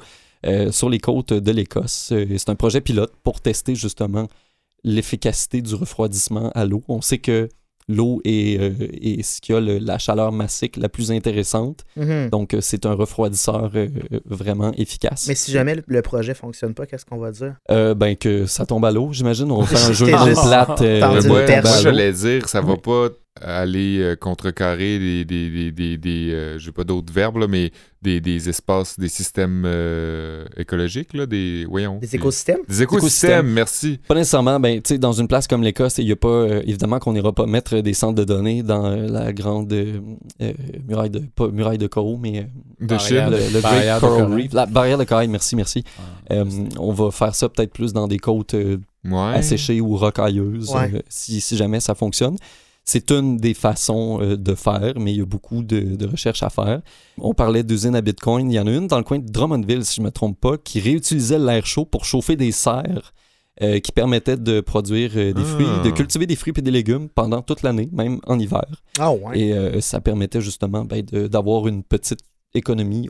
euh, 0.45 0.69
sur 0.73 0.89
les 0.89 0.99
côtes 0.99 1.31
de 1.31 1.51
l'Écosse. 1.53 2.11
C'est 2.37 2.49
un 2.49 2.55
projet 2.55 2.81
pilote 2.81 3.13
pour 3.23 3.39
tester 3.39 3.75
justement 3.75 4.27
l'efficacité 4.83 5.61
du 5.61 5.75
refroidissement 5.75 6.51
à 6.55 6.65
l'eau. 6.65 6.83
On 6.89 6.99
sait 6.99 7.19
que 7.19 7.47
l'eau 7.89 8.21
est, 8.25 8.59
euh, 8.59 8.71
est 9.01 9.23
ce 9.23 9.39
qui 9.41 9.53
a 9.53 9.59
le- 9.59 9.77
la 9.77 9.97
chaleur 9.97 10.31
massique 10.31 10.75
la 10.77 10.89
plus 10.89 11.11
intéressante. 11.11 11.85
Mhm. 11.95 12.29
Donc, 12.29 12.53
euh, 12.53 12.59
c'est 12.61 12.85
un 12.85 12.93
refroidisseur 12.93 13.71
euh, 13.75 13.87
vraiment 14.25 14.71
efficace. 14.77 15.25
Mais 15.27 15.35
si 15.35 15.51
jamais 15.51 15.75
le- 15.75 15.83
projet 16.01 16.33
fonctionne 16.33 16.73
pas, 16.73 16.85
qu'est-ce 16.85 17.05
qu'on 17.05 17.17
va 17.17 17.31
dire? 17.31 17.55
Euh, 17.71 17.93
ben, 17.93 18.15
que 18.15 18.45
ça 18.45 18.65
tombe 18.65 18.83
à 18.85 18.91
l'eau, 18.91 19.09
j'imagine. 19.13 19.51
On 19.51 19.61
faire 19.67 19.89
un 19.89 19.93
jeu 19.93 20.05
de 20.05 20.11
plate. 20.33 20.81
moi, 21.27 21.45
l'eau. 21.45 21.81
j'allais 21.81 22.11
dire, 22.13 22.47
ça 22.49 22.61
va 22.61 22.75
pas 22.77 23.09
aller 23.41 23.99
euh, 23.99 24.15
contrecarrer 24.15 24.99
des, 24.99 25.25
des, 25.25 25.49
des, 25.49 25.71
des, 25.71 25.97
des, 25.97 26.31
euh, 26.31 26.59
j'ai 26.59 26.71
pas 26.71 26.83
d'autres 26.83 27.11
verbes, 27.13 27.37
là, 27.37 27.47
mais 27.47 27.71
des, 28.01 28.21
des 28.21 28.47
espaces, 28.49 28.97
des 28.99 29.07
systèmes 29.09 29.63
euh, 29.65 30.45
écologiques, 30.55 31.13
là, 31.13 31.25
des, 31.25 31.65
voyons. 31.69 31.97
Des 31.97 32.15
écosystèmes? 32.15 32.59
Des 32.67 32.83
écosystèmes, 32.83 33.29
Écosystèmes. 33.47 33.47
merci. 33.53 33.99
Pas 34.07 34.15
nécessairement, 34.15 34.59
ben, 34.59 34.81
tu 34.81 34.89
sais, 34.93 34.97
dans 34.99 35.13
une 35.13 35.27
place 35.27 35.47
comme 35.47 35.63
l'Écosse, 35.63 35.97
il 35.97 36.07
y 36.07 36.11
a 36.11 36.15
pas, 36.15 36.27
euh, 36.27 36.61
évidemment 36.65 36.99
qu'on 36.99 37.13
n'ira 37.13 37.33
pas 37.33 37.45
mettre 37.47 37.79
des 37.79 37.93
centres 37.93 38.15
de 38.15 38.23
données 38.23 38.61
dans 38.63 38.85
euh, 38.85 39.07
la 39.07 39.33
grande 39.33 39.71
euh, 39.73 39.99
euh, 40.41 40.53
muraille 40.87 41.09
de, 41.09 41.19
pas 41.35 41.47
muraille 41.49 41.77
de 41.79 41.87
Corot, 41.87 42.17
mais 42.17 42.39
euh, 42.39 42.43
De 42.81 42.87
Barrière. 42.87 43.29
Chine. 43.29 43.37
le, 43.37 43.53
le 43.53 43.61
Barrière 43.61 43.99
Great 43.99 44.11
de 44.13 44.17
Coral. 44.17 44.33
Reef. 44.41 44.53
La 44.53 44.65
barrière 44.67 44.97
de 44.97 45.03
corail, 45.03 45.27
merci, 45.27 45.55
merci. 45.55 45.83
Ah, 45.97 46.01
Euh, 46.33 46.45
on 46.77 46.91
va 46.91 47.09
faire 47.11 47.33
ça 47.35 47.47
peut-être 47.49 47.71
plus 47.71 47.93
dans 47.93 48.07
des 48.07 48.19
côtes 48.19 48.53
euh, 48.53 48.77
Ouais. 49.05 49.35
asséchées 49.35 49.79
ou 49.79 49.95
rocailleuses, 49.95 50.71
Ouais. 50.71 50.91
euh, 50.93 50.99
si, 51.07 51.39
si 51.39 51.55
jamais 51.55 51.79
ça 51.79 51.95
fonctionne. 51.95 52.35
C'est 52.89 53.11
une 53.11 53.35
des 53.37 53.53
façons 53.53 54.19
euh, 54.21 54.37
de 54.37 54.55
faire, 54.55 54.93
mais 54.97 55.11
il 55.13 55.17
y 55.17 55.21
a 55.21 55.25
beaucoup 55.25 55.61
de, 55.61 55.81
de 55.97 56.05
recherches 56.07 56.41
à 56.41 56.49
faire. 56.49 56.81
On 57.19 57.33
parlait 57.33 57.63
d'usines 57.63 57.95
à 57.95 58.01
Bitcoin. 58.01 58.49
Il 58.49 58.55
y 58.55 58.59
en 58.59 58.65
a 58.67 58.71
une 58.71 58.87
dans 58.87 58.97
le 58.97 59.03
coin 59.03 59.19
de 59.19 59.29
Drummondville, 59.29 59.83
si 59.83 59.95
je 59.97 60.01
ne 60.01 60.05
me 60.05 60.11
trompe 60.11 60.39
pas, 60.39 60.57
qui 60.57 60.79
réutilisait 60.79 61.37
l'air 61.37 61.65
chaud 61.65 61.83
pour 61.85 62.05
chauffer 62.05 62.37
des 62.37 62.53
serres 62.53 63.13
euh, 63.61 63.79
qui 63.79 63.91
permettaient 63.91 64.37
de 64.37 64.61
produire 64.61 65.11
euh, 65.17 65.33
des 65.33 65.41
Ah. 65.41 65.45
fruits, 65.45 65.65
de 65.83 65.89
cultiver 65.89 66.27
des 66.27 66.35
fruits 66.37 66.53
et 66.55 66.61
des 66.61 66.71
légumes 66.71 67.09
pendant 67.09 67.41
toute 67.41 67.61
l'année, 67.63 67.89
même 67.91 68.19
en 68.25 68.39
hiver. 68.39 68.63
Ah 68.99 69.11
ouais. 69.11 69.37
Et 69.39 69.53
euh, 69.53 69.81
ça 69.81 69.99
permettait 69.99 70.41
justement 70.41 70.85
ben, 70.85 71.01
d'avoir 71.03 71.67
une 71.67 71.83
petite 71.83 72.19
économie 72.53 73.09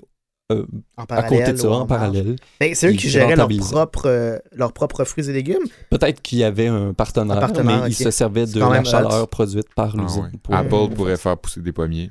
euh, 0.51 0.65
en 0.97 1.03
à 1.03 1.05
parallèle. 1.07 1.39
côté 1.39 1.51
de 1.53 1.57
ça, 1.57 1.69
en 1.69 1.85
parallèle. 1.85 2.35
Mais 2.61 2.73
c'est 2.73 2.87
eux 2.87 2.91
Ils 2.93 2.97
qui 2.97 3.09
géraient 3.09 3.35
leurs 3.35 3.45
rentabilisaient. 3.47 3.71
propres, 3.73 4.07
euh, 4.07 4.37
leurs 4.53 4.71
propres 4.73 5.03
fruits 5.03 5.29
et 5.29 5.33
légumes. 5.33 5.63
Peut-être 5.89 6.21
qu'il 6.21 6.37
y 6.39 6.43
avait 6.43 6.67
un 6.67 6.93
partenaire, 6.93 7.37
Un 7.37 7.39
partenaire, 7.41 7.81
mais 7.83 7.89
il 7.89 7.93
ok. 7.93 7.97
se 8.03 8.11
servait 8.11 8.45
C'est 8.45 8.53
de 8.55 8.59
la 8.61 8.83
chaleur 8.83 9.23
hot. 9.23 9.27
produite 9.27 9.73
par 9.75 9.93
Ah 9.97 10.01
l'usine. 10.01 10.23
ouais. 10.23 10.29
pour- 10.41 10.55
Apple 10.55 10.95
pourrait 10.95 11.17
faire 11.17 11.37
pousser 11.37 11.59
des 11.61 11.71
pommiers. 11.71 12.09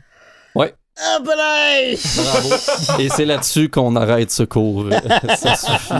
Ah, 0.98 1.18
ben 1.22 1.94
Bravo. 2.16 2.54
Et 3.00 3.10
c'est 3.10 3.26
là-dessus 3.26 3.68
qu'on 3.68 3.96
arrête 3.96 4.30
ce 4.30 4.44
cours. 4.44 4.86
ça 5.36 5.54
suffit. 5.54 5.92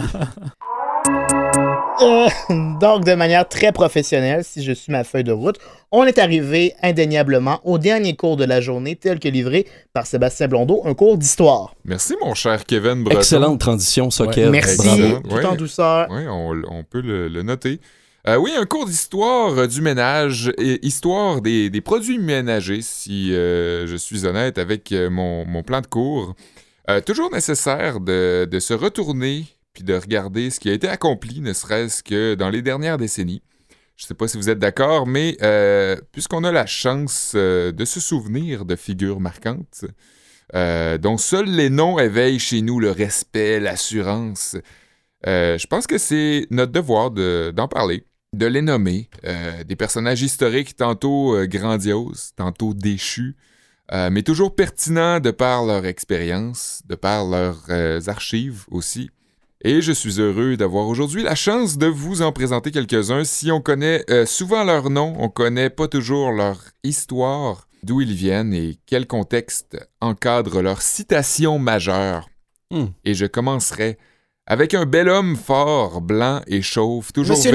Euh, 2.01 2.27
Donc, 2.79 3.05
de 3.05 3.13
manière 3.15 3.47
très 3.47 3.71
professionnelle, 3.71 4.43
si 4.43 4.63
je 4.63 4.71
suis 4.71 4.91
ma 4.91 5.03
feuille 5.03 5.23
de 5.23 5.31
route, 5.31 5.57
on 5.91 6.03
est 6.05 6.17
arrivé 6.19 6.73
indéniablement 6.83 7.59
au 7.63 7.77
dernier 7.77 8.15
cours 8.15 8.37
de 8.37 8.43
la 8.45 8.61
journée, 8.61 8.95
tel 8.95 9.19
que 9.19 9.27
livré 9.27 9.65
par 9.93 10.05
Sébastien 10.05 10.47
Blondeau, 10.47 10.81
un 10.85 10.93
cours 10.93 11.17
d'histoire. 11.17 11.73
Merci, 11.85 12.15
mon 12.21 12.33
cher 12.33 12.65
Kevin 12.65 13.03
Breton. 13.03 13.19
Excellente 13.19 13.59
transition, 13.59 14.09
ça, 14.11 14.25
Ouais. 14.25 14.49
Merci, 14.49 14.77
Bravo. 14.77 15.19
tout 15.21 15.35
Ouais. 15.35 15.45
en 15.45 15.55
douceur. 15.55 16.07
Oui, 16.11 16.21
on, 16.29 16.61
on 16.69 16.83
peut 16.83 17.01
le, 17.01 17.27
le 17.27 17.41
noter. 17.43 17.79
Euh, 18.27 18.35
oui, 18.35 18.51
un 18.59 18.65
cours 18.65 18.85
d'histoire 18.85 19.57
euh, 19.57 19.67
du 19.67 19.81
ménage, 19.81 20.51
et 20.57 20.85
histoire 20.85 21.41
des, 21.41 21.69
des 21.69 21.81
produits 21.81 22.19
ménagers, 22.19 22.81
si 22.81 23.33
euh, 23.33 23.87
je 23.87 23.95
suis 23.95 24.25
honnête 24.25 24.57
avec 24.57 24.91
euh, 24.91 25.09
mon, 25.09 25.45
mon 25.45 25.63
plan 25.63 25.79
de 25.81 25.87
cours. 25.87 26.35
Euh, 26.89 26.99
toujours 27.01 27.31
nécessaire 27.33 27.99
de, 28.01 28.45
de 28.49 28.59
se 28.59 28.73
retourner 28.73 29.45
puis 29.77 29.83
de 29.83 29.93
regarder 29.93 30.49
ce 30.49 30.59
qui 30.59 30.71
a 30.71 30.73
été 30.73 30.87
accompli, 30.87 31.39
ne 31.39 31.53
serait-ce 31.53 32.01
que 32.01 32.33
dans 32.33 32.49
les 32.49 32.63
dernières 32.63 32.97
décennies. 32.97 33.43
Je 33.95 34.05
ne 34.05 34.07
sais 34.07 34.13
pas 34.15 34.27
si 34.27 34.35
vous 34.35 34.49
êtes 34.49 34.57
d'accord, 34.57 35.05
mais 35.05 35.37
euh, 35.43 35.95
puisqu'on 36.11 36.43
a 36.43 36.51
la 36.51 36.65
chance 36.65 37.33
euh, 37.35 37.71
de 37.71 37.85
se 37.85 37.99
souvenir 37.99 38.65
de 38.65 38.75
figures 38.75 39.19
marquantes, 39.19 39.85
euh, 40.55 40.97
dont 40.97 41.17
seuls 41.19 41.45
les 41.45 41.69
noms 41.69 41.99
éveillent 41.99 42.39
chez 42.39 42.63
nous 42.63 42.79
le 42.79 42.89
respect, 42.89 43.59
l'assurance, 43.59 44.57
je 45.23 45.67
pense 45.67 45.85
que 45.85 45.99
c'est 45.99 46.47
notre 46.49 46.71
devoir 46.71 47.11
de- 47.11 47.53
d'en 47.55 47.67
parler, 47.67 48.03
de 48.33 48.47
les 48.47 48.63
nommer. 48.63 49.11
des 49.67 49.75
personnages 49.75 50.23
historiques 50.23 50.75
tantôt 50.75 51.37
grandioses, 51.45 52.31
tantôt 52.35 52.73
déchus, 52.73 53.35
mais 53.91 54.23
toujours 54.23 54.55
pertinents 54.55 55.19
de 55.19 55.29
par 55.29 55.65
leur 55.65 55.85
expérience, 55.85 56.81
de 56.87 56.95
par 56.95 57.25
leurs 57.25 58.09
archives 58.09 58.65
aussi. 58.71 59.11
Et 59.63 59.81
je 59.81 59.91
suis 59.91 60.19
heureux 60.19 60.55
d'avoir 60.55 60.87
aujourd'hui 60.87 61.23
la 61.23 61.33
chance 61.33 61.79
de 61.79 61.87
vous 61.87 62.21
en 62.21 62.31
présenter 62.31 62.69
quelques-uns. 62.69 63.23
Si 63.23 63.51
on 63.51 63.59
connaît 63.59 64.03
euh, 64.09 64.27
souvent 64.27 64.63
leur 64.63 64.91
nom, 64.91 65.15
on 65.17 65.29
connaît 65.29 65.71
pas 65.71 65.87
toujours 65.87 66.31
leur 66.31 66.59
histoire, 66.83 67.67
d'où 67.81 68.01
ils 68.01 68.13
viennent 68.13 68.53
et 68.53 68.77
quel 68.85 69.07
contexte 69.07 69.77
encadre 69.99 70.61
leur 70.61 70.83
citation 70.83 71.57
majeure. 71.57 72.29
Hmm. 72.69 72.87
Et 73.03 73.15
je 73.15 73.25
commencerai 73.25 73.97
avec 74.45 74.75
un 74.75 74.85
bel 74.85 75.09
homme 75.09 75.35
fort, 75.35 76.01
blanc 76.01 76.41
et 76.45 76.61
chauve, 76.61 77.11
toujours, 77.11 77.37
Monsieur 77.37 77.51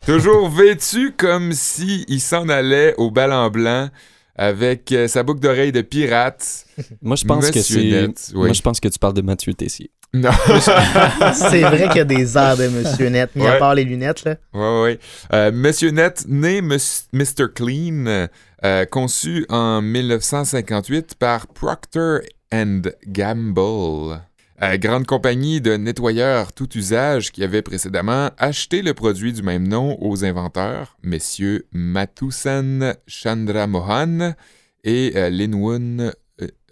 vêtu 0.48 1.12
comme 1.14 1.52
si 1.52 2.06
il 2.08 2.22
s'en 2.22 2.48
allait 2.48 2.94
au 2.96 3.10
bal 3.10 3.32
en 3.32 3.50
blanc 3.50 3.90
avec 4.34 4.92
euh, 4.92 5.08
sa 5.08 5.24
boucle 5.24 5.40
d'oreille 5.40 5.72
de 5.72 5.82
pirate. 5.82 6.64
Moi, 7.02 7.16
je 7.16 7.24
pense 7.24 7.50
que 7.50 7.58
Monsieur 7.58 7.80
c'est. 7.80 7.90
Net, 7.90 8.30
oui. 8.34 8.46
Moi, 8.46 8.52
je 8.52 8.62
pense 8.62 8.80
que 8.80 8.88
tu 8.88 8.98
parles 8.98 9.14
de 9.14 9.22
Mathieu 9.22 9.52
Tessier. 9.52 9.90
Non. 10.14 10.30
C'est 11.34 11.60
vrai 11.60 11.88
qu'il 11.88 11.96
y 11.98 12.00
a 12.00 12.04
des 12.04 12.36
airs 12.38 12.56
de 12.56 12.68
Monsieur 12.68 13.08
Net, 13.10 13.34
mis 13.36 13.46
à 13.46 13.52
Ouais. 13.52 13.58
part 13.58 13.74
les 13.74 13.84
lunettes, 13.84 14.24
là. 14.24 14.36
Ouais, 14.54 14.82
ouais. 14.82 14.98
Euh, 15.34 15.52
Monsieur 15.52 15.90
Net, 15.90 16.24
né 16.28 16.62
Mr. 16.62 17.46
Clean, 17.54 18.26
euh, 18.64 18.84
conçu 18.86 19.44
en 19.50 19.82
1958 19.82 21.14
par 21.16 21.46
Procter 21.48 22.18
and 22.52 22.82
Gamble. 23.06 24.20
Euh, 24.60 24.76
grande 24.76 25.06
compagnie 25.06 25.60
de 25.60 25.76
nettoyeurs 25.76 26.52
tout 26.52 26.68
usage 26.76 27.30
qui 27.30 27.44
avait 27.44 27.62
précédemment 27.62 28.30
acheté 28.38 28.82
le 28.82 28.92
produit 28.92 29.32
du 29.32 29.42
même 29.42 29.68
nom 29.68 29.96
aux 30.00 30.24
inventeurs, 30.24 30.96
messieurs 31.04 31.66
Mathusan 31.72 32.94
Chandramohan 33.06 34.32
et 34.82 35.12
euh, 35.14 35.30
Linwoon 35.30 35.98
euh, 36.00 36.10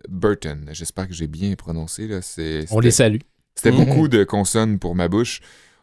Burton. 0.09 0.69
J'espère 0.73 1.09
que 1.09 1.15
j'ai 1.15 1.27
bien 1.27 1.55
prononcé. 1.55 2.07
Là. 2.09 2.21
C'est, 2.23 2.65
On 2.71 2.81
les 2.81 2.91
salue. 2.91 3.19
c'était 3.55 3.73
Mhm. 3.73 3.85
beaucoup 3.85 4.09
de 4.09 4.25
consonnes 4.25 4.79
pour 4.79 4.95
ma 4.95 5.09
bouche. 5.09 5.41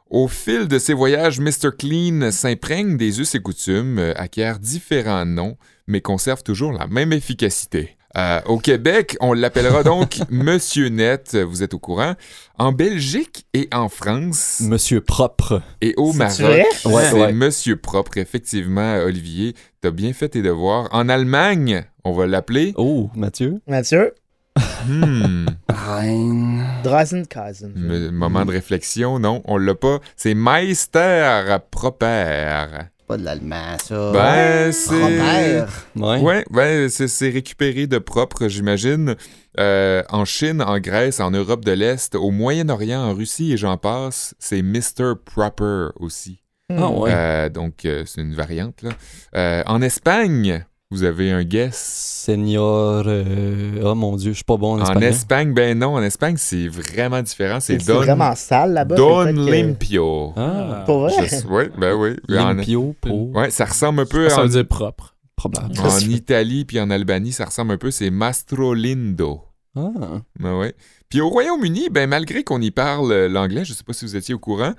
Au 0.09 0.27
fil 0.27 0.67
de 0.67 0.77
ses 0.77 0.93
voyages, 0.93 1.39
Mr. 1.39 1.71
Clean 1.77 2.29
s'imprègne 2.31 2.97
des 2.97 3.19
us 3.19 3.33
et 3.33 3.39
coutumes, 3.39 3.97
euh, 3.97 4.13
acquiert 4.15 4.59
différents 4.59 5.25
noms, 5.25 5.57
mais 5.87 6.01
conserve 6.01 6.43
toujours 6.43 6.71
la 6.71 6.85
même 6.87 7.13
efficacité. 7.13 7.97
Euh, 8.15 8.39
au 8.45 8.59
Québec, 8.59 9.17
on 9.21 9.33
l'appellera 9.33 9.81
donc 9.83 10.19
Monsieur 10.29 10.89
Net, 10.89 11.35
vous 11.35 11.63
êtes 11.63 11.73
au 11.73 11.79
courant. 11.79 12.13
En 12.59 12.71
Belgique 12.71 13.47
et 13.55 13.67
en 13.73 13.89
France 13.89 14.59
Monsieur 14.61 15.01
Propre. 15.01 15.63
et 15.81 15.95
au 15.97 16.13
Maroc? 16.13 16.37
Ouais, 16.37 16.65
c'est 17.09 17.13
ouais. 17.13 17.33
Monsieur 17.33 17.75
Propre, 17.75 18.17
effectivement, 18.19 18.97
Olivier. 18.97 19.55
T'as 19.83 19.91
bien 19.91 20.13
fait 20.13 20.29
tes 20.29 20.41
devoirs. 20.41 20.87
En 20.93 21.09
Allemagne, 21.09 21.83
on 22.05 22.13
va 22.13 22.25
l'appeler... 22.25 22.73
Oh, 22.77 23.09
Mathieu. 23.17 23.59
Mathieu, 23.67 24.13
Hmm, 24.87 25.47
Drasenkaisen. 26.85 27.73
me- 27.75 28.09
moment 28.11 28.45
de 28.45 28.51
réflexion, 28.51 29.19
non, 29.19 29.41
on 29.43 29.57
l'a 29.57 29.75
pas. 29.75 29.99
C'est 30.15 30.35
Meister 30.35 31.57
Proper. 31.69 32.65
Pas 33.07 33.17
de 33.17 33.23
l'allemand, 33.25 33.77
ça. 33.83 34.11
Ben, 34.13 34.71
c'est. 34.71 35.65
Ouais. 35.97 36.21
Ouais, 36.21 36.45
ben, 36.49 36.87
c'est 36.89 37.09
c'est 37.09 37.29
récupéré 37.29 37.85
de 37.85 37.97
propre, 37.97 38.47
j'imagine. 38.47 39.15
Euh, 39.59 40.01
en 40.09 40.23
Chine, 40.23 40.61
en 40.61 40.79
Grèce, 40.79 41.19
en 41.19 41.31
Europe 41.31 41.65
de 41.65 41.73
l'Est, 41.73 42.15
au 42.15 42.31
Moyen-Orient, 42.31 43.01
en 43.01 43.13
Russie 43.13 43.51
et 43.51 43.57
j'en 43.57 43.75
passe, 43.77 44.33
c'est 44.39 44.61
Mr. 44.61 45.13
Proper 45.25 45.87
aussi. 45.97 46.39
Ah, 46.71 46.89
ouais. 46.89 47.11
Euh, 47.13 47.49
donc, 47.49 47.85
euh, 47.85 48.03
c'est 48.05 48.21
une 48.21 48.33
variante, 48.35 48.81
là. 48.83 48.89
Euh, 49.35 49.63
en 49.67 49.81
Espagne, 49.81 50.65
vous 50.91 51.03
avez 51.03 51.31
un 51.31 51.43
guess? 51.43 51.75
Senior. 52.23 53.05
Oh 53.83 53.95
mon 53.95 54.15
Dieu, 54.15 54.31
je 54.31 54.37
suis 54.37 54.43
pas 54.45 54.55
bon 54.57 54.75
en 54.75 54.79
En 54.79 54.81
espagnol. 54.83 55.03
Espagne, 55.03 55.53
ben 55.53 55.77
non, 55.77 55.95
en 55.95 56.01
Espagne, 56.03 56.35
c'est 56.37 56.67
vraiment 56.69 57.21
différent. 57.21 57.59
C'est 57.59 57.85
Don, 57.85 57.95
vraiment 57.95 58.33
sale 58.35 58.73
là-bas. 58.73 58.95
Don 58.95 59.25
que- 59.25 59.51
Limpio. 59.51 60.33
Ah. 60.37 60.83
Pour 60.85 61.01
vrai? 61.09 61.27
Je- 61.27 61.47
ouais, 61.47 61.69
ben 61.77 61.93
oui. 61.95 62.15
En- 62.29 62.53
Limpio 62.53 62.95
pour. 63.01 63.31
ouais, 63.35 63.49
ça 63.49 63.65
ressemble 63.65 64.01
un 64.01 64.05
peu 64.05 64.29
Ça 64.29 64.39
en, 64.39 64.43
veut 64.43 64.49
dire 64.49 64.67
propre. 64.67 65.15
Probable. 65.35 65.77
en 65.79 65.99
Italie 65.99 66.63
puis 66.63 66.79
en 66.79 66.89
Albanie, 66.89 67.33
ça 67.33 67.45
ressemble 67.45 67.73
un 67.73 67.77
peu. 67.77 67.91
C'est 67.91 68.09
Mastro 68.09 68.73
Lindo. 68.73 69.41
Ah. 69.75 69.89
Ben 70.39 70.57
ouais. 70.57 70.73
Puis 71.09 71.19
au 71.19 71.29
Royaume-Uni, 71.29 71.89
ben 71.89 72.07
malgré 72.07 72.43
qu'on 72.43 72.61
y 72.61 72.71
parle 72.71 73.25
l'anglais, 73.25 73.65
je 73.65 73.73
sais 73.73 73.83
pas 73.83 73.93
si 73.93 74.05
vous 74.05 74.15
étiez 74.15 74.33
au 74.33 74.39
courant, 74.39 74.73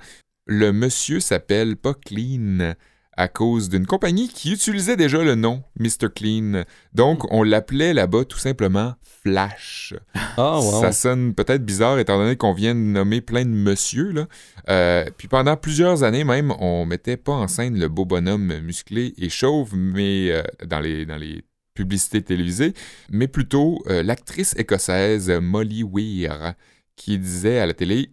le 0.45 0.71
monsieur 0.71 1.19
s'appelle 1.19 1.75
pas 1.75 1.93
Clean 1.93 2.75
à 3.17 3.27
cause 3.27 3.69
d'une 3.69 3.85
compagnie 3.85 4.27
qui 4.27 4.51
utilisait 4.51 4.97
déjà 4.97 5.23
le 5.23 5.35
nom 5.35 5.63
Mr. 5.79 6.09
Clean. 6.13 6.63
Donc 6.93 7.31
on 7.31 7.43
l'appelait 7.43 7.93
là-bas 7.93 8.25
tout 8.25 8.37
simplement 8.37 8.95
Flash. 9.23 9.93
Ah, 10.37 10.59
wow. 10.59 10.81
Ça 10.81 10.91
sonne 10.91 11.33
peut-être 11.33 11.63
bizarre 11.65 11.97
étant 11.97 12.17
donné 12.17 12.35
qu'on 12.35 12.53
vient 12.53 12.75
de 12.75 12.79
nommer 12.79 13.21
plein 13.21 13.43
de 13.45 13.49
monsieur. 13.49 14.11
Là. 14.11 14.27
Euh, 14.69 15.05
puis 15.17 15.27
pendant 15.27 15.55
plusieurs 15.57 16.03
années 16.03 16.23
même, 16.23 16.51
on 16.59 16.85
mettait 16.85 17.17
pas 17.17 17.31
en 17.31 17.47
scène 17.47 17.79
le 17.79 17.87
beau 17.87 18.05
bonhomme 18.05 18.59
musclé 18.59 19.13
et 19.17 19.29
chauve, 19.29 19.75
mais 19.75 20.31
euh, 20.31 20.43
dans, 20.65 20.79
les, 20.79 21.05
dans 21.05 21.17
les 21.17 21.43
publicités 21.73 22.21
télévisées, 22.21 22.73
mais 23.09 23.27
plutôt 23.27 23.81
euh, 23.87 24.03
l'actrice 24.03 24.55
écossaise 24.57 25.29
Molly 25.29 25.83
Weir 25.83 26.53
qui 26.95 27.17
disait 27.17 27.59
à 27.59 27.65
la 27.65 27.73
télé 27.73 28.11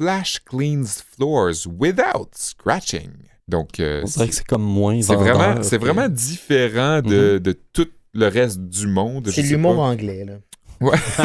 Flash 0.00 0.38
cleans 0.44 0.86
floors 1.14 1.66
without 1.78 2.28
scratching. 2.34 3.10
Donc, 3.48 3.80
euh, 3.80 4.02
dirait 4.04 4.28
que 4.28 4.34
c'est 4.34 4.46
comme 4.46 4.62
moins 4.62 5.02
c'est 5.02 5.14
vraiment, 5.14 5.62
c'est 5.62 5.76
que- 5.78 5.84
vraiment 5.84 6.08
différent 6.08 7.02
de, 7.02 7.38
de 7.38 7.52
tout 7.72 7.88
le 8.14 8.28
reste 8.28 8.60
du 8.60 8.86
monde. 8.86 9.28
C'est 9.30 9.42
l'humour 9.42 9.78
anglais, 9.80 10.24
là. 10.24 10.34
Ouais. 10.80 10.96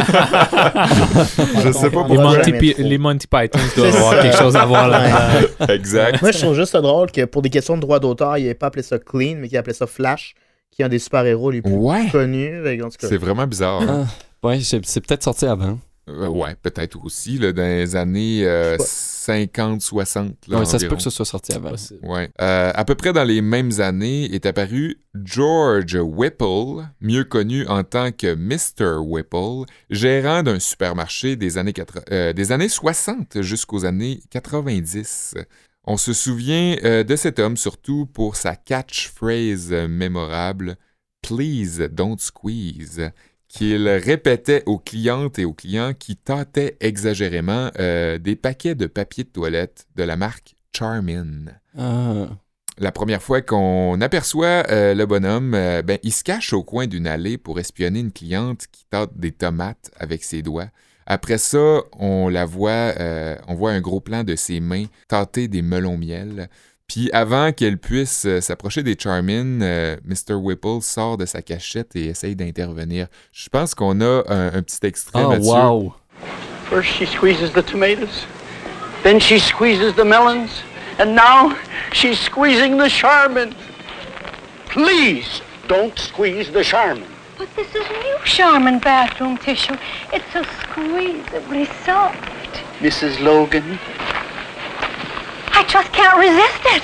je 1.64 1.72
sais 1.72 1.90
pas 1.90 2.04
pourquoi. 2.04 2.36
Monty, 2.38 2.52
les 2.78 2.98
Monty 2.98 3.28
Python 3.28 3.60
doivent 3.78 3.92
C'est 3.92 3.98
avoir 3.98 4.22
quelque 4.22 4.38
chose 4.38 4.56
à 4.56 4.66
voir 4.66 4.88
là-dedans. 4.90 5.74
exact. 5.74 6.22
Moi, 6.22 6.32
je 6.32 6.40
trouve 6.40 6.56
juste 6.56 6.72
ça 6.74 6.82
drôle 6.82 7.12
que 7.12 7.24
pour 7.26 7.42
des 7.42 7.50
questions 7.50 7.76
de 7.76 7.82
droit 7.82 8.00
d'auteur, 8.00 8.38
il 8.38 8.46
n'ait 8.46 8.54
pas 8.54 8.68
appelé 8.68 8.84
ça 8.84 9.00
Clean, 9.00 9.36
mais 9.38 9.48
qu'il 9.48 9.58
appelait 9.58 9.74
ça 9.74 9.88
Flash, 9.88 10.34
qui 10.72 10.82
est 10.82 10.86
un 10.86 10.90
des 10.90 11.00
super-héros 11.00 11.52
les 11.52 11.62
plus 11.62 11.72
Ouais. 11.74 12.08
connus. 12.12 12.62
C'est 13.00 13.18
vraiment 13.18 13.48
bizarre. 13.48 13.82
Ah, 13.88 14.48
ouais, 14.48 14.60
c'est 14.62 14.86
c'est 14.86 15.00
peut-être 15.00 15.24
sorti 15.24 15.46
avant. 15.46 15.80
Euh, 16.08 16.28
ouais, 16.28 16.56
peut-être 16.62 17.04
aussi, 17.04 17.38
là, 17.40 17.52
dans 17.52 17.64
les 17.64 17.96
années 17.96 18.46
euh, 18.46 18.78
Je 18.78 18.84
50-60. 18.84 20.34
là, 20.48 20.60
Ouais, 20.60 20.66
ça 20.66 20.78
se 20.78 20.86
peut 20.86 20.96
que 20.96 21.02
ça 21.02 21.10
soit 21.10 21.26
sorti 21.26 21.54
avant. 21.54 21.72
Ouais. 22.04 22.30
Euh, 22.42 22.72
à 22.76 22.86
peu 22.86 22.94
près 22.96 23.12
dans 23.12 23.24
les 23.24 23.42
mêmes 23.42 23.72
années 23.80 24.26
est 24.34 24.46
apparu 24.46 25.02
George 25.24 25.96
Whipple, 25.96 26.86
mieux 27.02 27.24
connu 27.24 27.66
en 27.68 27.84
tant 27.84 28.12
que 28.12 28.36
Mr. 28.36 29.00
Whipple, 29.00 29.66
gérant 29.90 30.44
d'un 30.44 30.60
supermarché 30.60 31.36
des 31.36 31.58
années, 31.58 31.74
quatre- 31.74 32.04
euh, 32.12 32.34
des 32.34 32.52
années 32.52 32.70
60 32.70 33.42
jusqu'aux 33.42 33.86
années 33.86 34.20
90. 34.30 35.36
On 35.86 35.98
se 35.98 36.14
souvient 36.14 36.76
euh, 36.84 37.04
de 37.04 37.16
cet 37.16 37.40
homme 37.40 37.58
surtout 37.58 38.06
pour 38.06 38.36
sa 38.36 38.56
catchphrase 38.56 39.72
mémorable 39.90 40.78
Please 41.22 41.80
don't 41.92 42.20
squeeze 42.20 43.10
qu'il 43.56 43.88
répétait 43.88 44.64
aux 44.66 44.80
clientes 44.80 45.40
et 45.40 45.46
aux 45.46 45.54
clients 45.54 45.94
qui 45.98 46.18
tâtaient 46.18 46.76
exagérément 46.82 47.72
euh, 47.80 48.18
des 48.18 48.36
paquets 48.36 48.76
de 48.76 48.86
papier 48.86 49.24
de 49.24 49.30
toilette 49.30 49.88
de 49.96 50.04
la 50.04 50.18
marque 50.18 50.56
Charmin. 50.76 51.46
Ah. 51.78 52.28
La 52.78 52.92
première 52.92 53.24
fois 53.24 53.42
qu'on 53.42 54.02
aperçoit 54.02 54.66
euh, 54.70 54.94
le 54.94 55.06
bonhomme, 55.06 55.54
euh, 55.54 55.82
ben, 55.82 56.00
il 56.04 56.12
se 56.12 56.26
cache 56.26 56.52
au 56.52 56.64
coin 56.64 56.86
d'une 56.86 57.08
allée 57.08 57.38
pour 57.38 57.58
espionner 57.58 58.02
une 58.02 58.12
cliente 58.12 58.66
qui 58.74 58.84
tâte 58.90 59.18
des 59.18 59.32
tomates 59.32 59.90
avec 59.98 60.26
ses 60.26 60.42
doigts. 60.42 60.68
Après 61.06 61.38
ça, 61.38 61.80
on 61.98 62.28
la 62.28 62.44
voit, 62.44 62.94
on 63.48 63.54
voit 63.54 63.72
un 63.72 63.80
gros 63.80 64.00
plan 64.02 64.24
de 64.24 64.36
ses 64.36 64.60
mains 64.60 64.86
tâter 65.08 65.48
des 65.48 65.62
melons 65.62 66.00
miel. 66.00 66.50
Puis 66.88 67.10
avant 67.14 67.52
qu'elle 67.52 67.78
puisse 67.78 68.26
euh, 68.26 68.42
s'approcher 68.42 68.84
des 68.84 68.96
Charmin, 68.98 69.62
euh, 69.62 69.98
Mr. 70.06 70.36
Whipple 70.36 70.82
sort 70.82 71.18
de 71.18 71.26
sa 71.26 71.42
cachette 71.42 71.96
et 71.96 72.06
essaye 72.06 72.36
d'intervenir. 72.36 73.08
Je 73.32 73.50
pense 73.50 73.74
qu'on 73.74 74.00
a 74.02 74.24
un, 74.28 74.54
un 74.54 74.62
petit 74.62 74.86
extrait, 74.86 75.24
Mathieu. 75.26 75.50
wow. 75.50 75.94
First 76.70 76.90
she 76.90 77.06
squeezes 77.06 77.52
the 77.54 77.64
tomatoes, 77.64 78.26
then 79.04 79.20
she 79.20 79.40
squeezes 79.40 79.94
the 79.96 80.04
melons, 80.06 80.64
and 81.00 81.16
now 81.16 81.56
she's 81.92 82.20
squeezing 82.20 82.78
the 82.78 82.90
Charmin. 82.90 83.54
Please 84.70 85.42
don't 85.68 85.98
squeeze 85.98 86.52
the 86.52 86.64
Charmin. 86.64 87.06
But 87.38 87.50
this 87.56 87.68
is 87.76 87.88
new 87.90 88.18
Charmin 88.24 88.80
bathroom 88.80 89.38
tissue. 89.38 89.76
It's 90.14 90.26
so 90.34 90.42
squeezably 90.44 91.68
soft. 91.86 92.18
Mrs. 92.80 93.20
Logan, 93.22 93.78
I 95.58 95.64
just 95.64 95.92
can't 95.94 96.18
resist 96.18 96.76
it. 96.76 96.84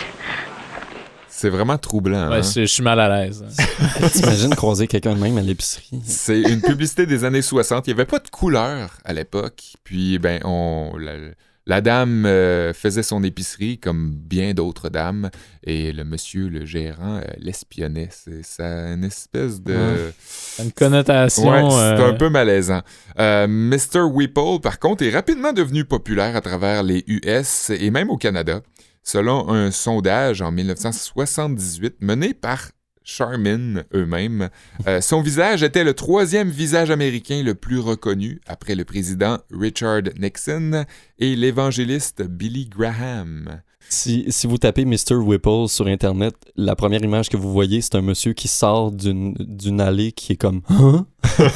C'est 1.28 1.50
vraiment 1.50 1.78
troublant. 1.78 2.30
Ouais, 2.30 2.38
hein? 2.38 2.42
je 2.42 2.62
je 2.62 2.66
suis 2.66 2.84
mal 2.84 3.00
à 3.00 3.10
l'aise. 3.10 3.44
T'imagines 4.14 4.56
croiser 4.56 4.88
quelqu'un 4.88 5.16
de 5.16 5.20
même 5.20 5.38
à 5.38 5.42
l'épicerie? 5.42 6.00
C'est 6.06 6.40
une 6.40 6.62
publicité 6.62 7.06
des 7.06 7.26
années 7.26 7.42
60. 7.42 7.88
Il 7.88 7.90
n'y 7.90 8.00
avait 8.00 8.06
pas 8.06 8.20
de 8.20 8.30
couleur 8.30 8.98
à 9.04 9.12
l'époque. 9.12 9.74
Puis, 9.84 10.20
ben, 10.20 10.40
on, 10.46 10.96
la, 10.98 11.14
la 11.68 11.82
dame 11.82 12.26
euh, 12.26 12.74
faisait 12.74 13.04
son 13.04 13.24
épicerie 13.24 13.78
comme 13.78 14.14
bien 14.16 14.54
d'autres 14.54 14.90
dames. 14.90 15.30
Et 15.64 15.92
le 15.92 16.04
monsieur, 16.04 16.50
le 16.50 16.66
gérant, 16.66 17.18
euh, 17.18 17.22
l'espionnait. 17.38 18.10
C'est 18.12 18.44
ça, 18.44 18.66
une 18.92 19.04
espèce 19.04 19.62
de. 19.62 19.74
Ouais. 19.74 20.14
Une 20.64 20.72
connotation. 20.72 21.52
Ouais, 21.52 21.70
c'est 21.70 22.02
euh, 22.02 22.10
un 22.10 22.14
peu 22.14 22.30
malaisant. 22.30 22.82
Mr. 23.18 24.02
Whipple, 24.12 24.60
par 24.62 24.80
contre, 24.80 25.04
est 25.04 25.12
rapidement 25.12 25.54
devenu 25.54 25.86
populaire 25.86 26.36
à 26.36 26.42
travers 26.42 26.84
les 26.84 27.04
US 27.08 27.70
et 27.70 27.92
même 27.92 28.10
au 28.10 28.18
Canada, 28.18 28.62
selon 29.04 29.50
un 29.50 29.72
sondage 29.72 30.42
en 30.42 30.52
1978 30.52 31.98
mené 32.02 32.34
par 32.34 32.72
Charmin 33.04 33.84
eux-mêmes. 33.94 34.50
Euh, 34.88 35.02
son 35.02 35.22
visage 35.22 35.64
était 35.64 35.84
le 35.84 35.94
troisième 35.94 36.50
visage 36.50 36.92
américain 36.92 37.42
le 37.44 37.56
plus 37.56 37.80
reconnu 37.80 38.40
après 38.48 38.76
le 38.76 38.86
président 38.86 39.40
Richard 39.52 40.04
Nixon 40.20 40.86
et 41.20 41.36
l'évangéliste 41.36 42.22
Billy 42.24 42.68
Graham. 42.68 43.62
Si, 43.90 44.26
si 44.30 44.48
vous 44.48 44.58
tapez 44.58 44.86
Mr. 44.86 45.16
Whipple 45.16 45.68
sur 45.68 45.88
Internet, 45.88 46.36
la 46.56 46.76
première 46.78 47.02
image 47.04 47.28
que 47.30 47.36
vous 47.36 47.52
voyez, 47.52 47.82
c'est 47.82 47.96
un 47.96 48.02
monsieur 48.02 48.32
qui 48.34 48.48
sort 48.48 48.92
d'une 48.92 49.82
allée 49.82 50.12
qui 50.14 50.34
est 50.34 50.38
comme 50.38 50.62
Hein? 50.70 51.06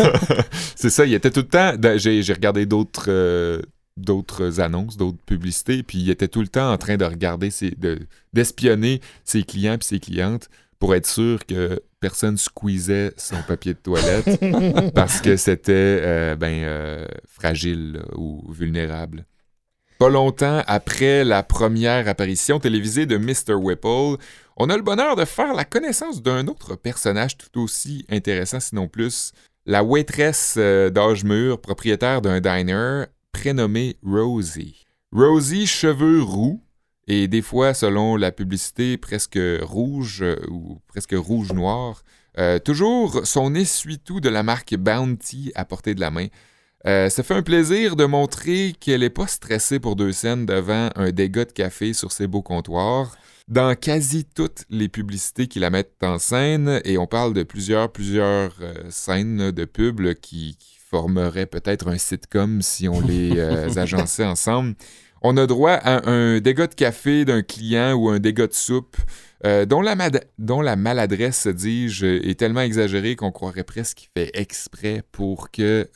C'est 0.75 0.89
ça, 0.89 1.05
il 1.05 1.13
était 1.13 1.31
tout 1.31 1.41
le 1.41 1.47
temps. 1.47 1.75
dans- 1.77 1.97
J'ai 1.97 2.21
regardé 2.33 2.65
d'autres 2.65 3.05
euh, 3.07 3.61
d'autres 3.97 4.59
annonces, 4.59 4.97
d'autres 4.97 5.17
publicités, 5.25 5.81
puis 5.81 5.99
il 5.99 6.09
était 6.09 6.27
tout 6.27 6.41
le 6.41 6.49
temps 6.49 6.69
en 6.73 6.77
train 6.77 6.97
de 6.97 7.05
regarder, 7.05 7.49
ses- 7.49 7.71
de- 7.71 7.99
d'espionner 8.33 8.99
ses 9.23 9.43
clients 9.43 9.77
puis 9.77 9.87
ses 9.87 9.99
clientes 10.01 10.49
pour 10.79 10.95
être 10.95 11.07
sûr 11.07 11.45
que 11.45 11.81
personne 11.99 12.37
squeezait 12.37 13.13
son 13.17 13.41
papier 13.47 13.73
de 13.73 13.79
toilette 13.79 14.39
parce 14.93 15.21
que 15.21 15.37
c'était 15.37 15.73
euh, 16.01 16.35
ben 16.35 16.63
euh, 16.63 17.05
fragile 17.27 18.03
ou 18.15 18.43
vulnérable. 18.51 19.25
Pas 19.97 20.09
longtemps 20.09 20.61
après 20.67 21.23
la 21.23 21.41
première 21.41 22.07
apparition 22.07 22.59
télévisée 22.59 23.05
de 23.05 23.17
Mr. 23.17 23.53
Whipple, 23.53 24.17
on 24.57 24.69
a 24.69 24.75
le 24.75 24.83
bonheur 24.83 25.15
de 25.15 25.23
faire 25.25 25.53
la 25.53 25.63
connaissance 25.63 26.21
d'un 26.21 26.47
autre 26.47 26.75
personnage 26.75 27.37
tout 27.37 27.61
aussi 27.61 28.05
intéressant, 28.09 28.59
sinon 28.59 28.87
plus, 28.87 29.31
la 29.65 29.83
waitress 29.83 30.55
euh, 30.57 30.89
d'âge 30.89 31.23
mûr, 31.23 31.59
propriétaire 31.59 32.21
d'un 32.21 32.41
diner, 32.41 33.07
prénommée 33.31 33.95
Rosie. 34.03 34.85
Rosie, 35.11 35.65
cheveux 35.65 36.21
roux, 36.21 36.61
et 37.07 37.27
des 37.27 37.41
fois, 37.41 37.73
selon 37.73 38.15
la 38.15 38.31
publicité, 38.31 38.97
presque 38.97 39.39
rouge 39.61 40.21
euh, 40.21 40.35
ou 40.49 40.79
presque 40.87 41.13
rouge-noir. 41.15 42.03
Euh, 42.37 42.59
toujours 42.59 43.25
son 43.25 43.55
essuie-tout 43.55 44.19
de 44.19 44.29
la 44.29 44.43
marque 44.43 44.75
Bounty 44.75 45.51
à 45.55 45.63
portée 45.65 45.95
de 45.95 46.01
la 46.01 46.11
main. 46.11 46.27
Euh, 46.85 47.09
ça 47.09 47.23
fait 47.23 47.33
un 47.33 47.41
plaisir 47.41 47.95
de 47.95 48.05
montrer 48.05 48.75
qu'elle 48.79 48.99
n'est 48.99 49.09
pas 49.09 49.27
stressée 49.27 49.79
pour 49.79 49.95
deux 49.95 50.11
scènes 50.11 50.45
devant 50.45 50.89
un 50.95 51.11
dégât 51.11 51.45
de 51.45 51.51
café 51.51 51.93
sur 51.93 52.11
ses 52.11 52.27
beaux 52.27 52.43
comptoirs. 52.43 53.15
Dans 53.47 53.75
quasi 53.75 54.25
toutes 54.25 54.65
les 54.69 54.89
publicités 54.89 55.47
qui 55.47 55.59
la 55.59 55.69
mettent 55.69 56.03
en 56.03 56.19
scène, 56.19 56.81
et 56.83 56.97
on 56.97 57.07
parle 57.07 57.33
de 57.33 57.43
plusieurs, 57.43 57.91
plusieurs 57.91 58.55
euh, 58.61 58.73
scènes 58.89 59.51
de 59.51 59.65
pub 59.65 59.99
là, 59.99 60.13
qui, 60.13 60.57
qui 60.59 60.77
formeraient 60.89 61.45
peut-être 61.45 61.87
un 61.87 61.97
sitcom 61.97 62.61
si 62.61 62.87
on 62.87 63.01
les 63.01 63.39
agençait 63.77 64.25
ensemble. 64.25 64.75
On 65.27 65.37
a 65.37 65.47
droit 65.47 65.71
à 65.71 66.07
un 66.07 66.39
dégât 66.39 66.67
de 66.67 66.75
café 66.75 67.25
d'un 67.25 67.41
client 67.41 67.93
ou 67.93 68.09
un 68.09 68.19
dégât 68.19 68.45
de 68.45 68.53
soupe 68.53 68.95
euh, 69.43 69.65
dont, 69.65 69.81
la 69.81 70.75
maladresse, 70.75 71.47
dis-je, 71.47 72.29
est 72.29 72.39
tellement 72.39 72.61
exagérée 72.61 73.15
qu'on 73.15 73.31
croirait 73.31 73.63
presque 73.63 73.97
qu'il 73.97 74.09
fait 74.15 74.29
exprès 74.35 75.01
pour 75.11 75.49
que 75.49 75.61
euh, 75.61 75.87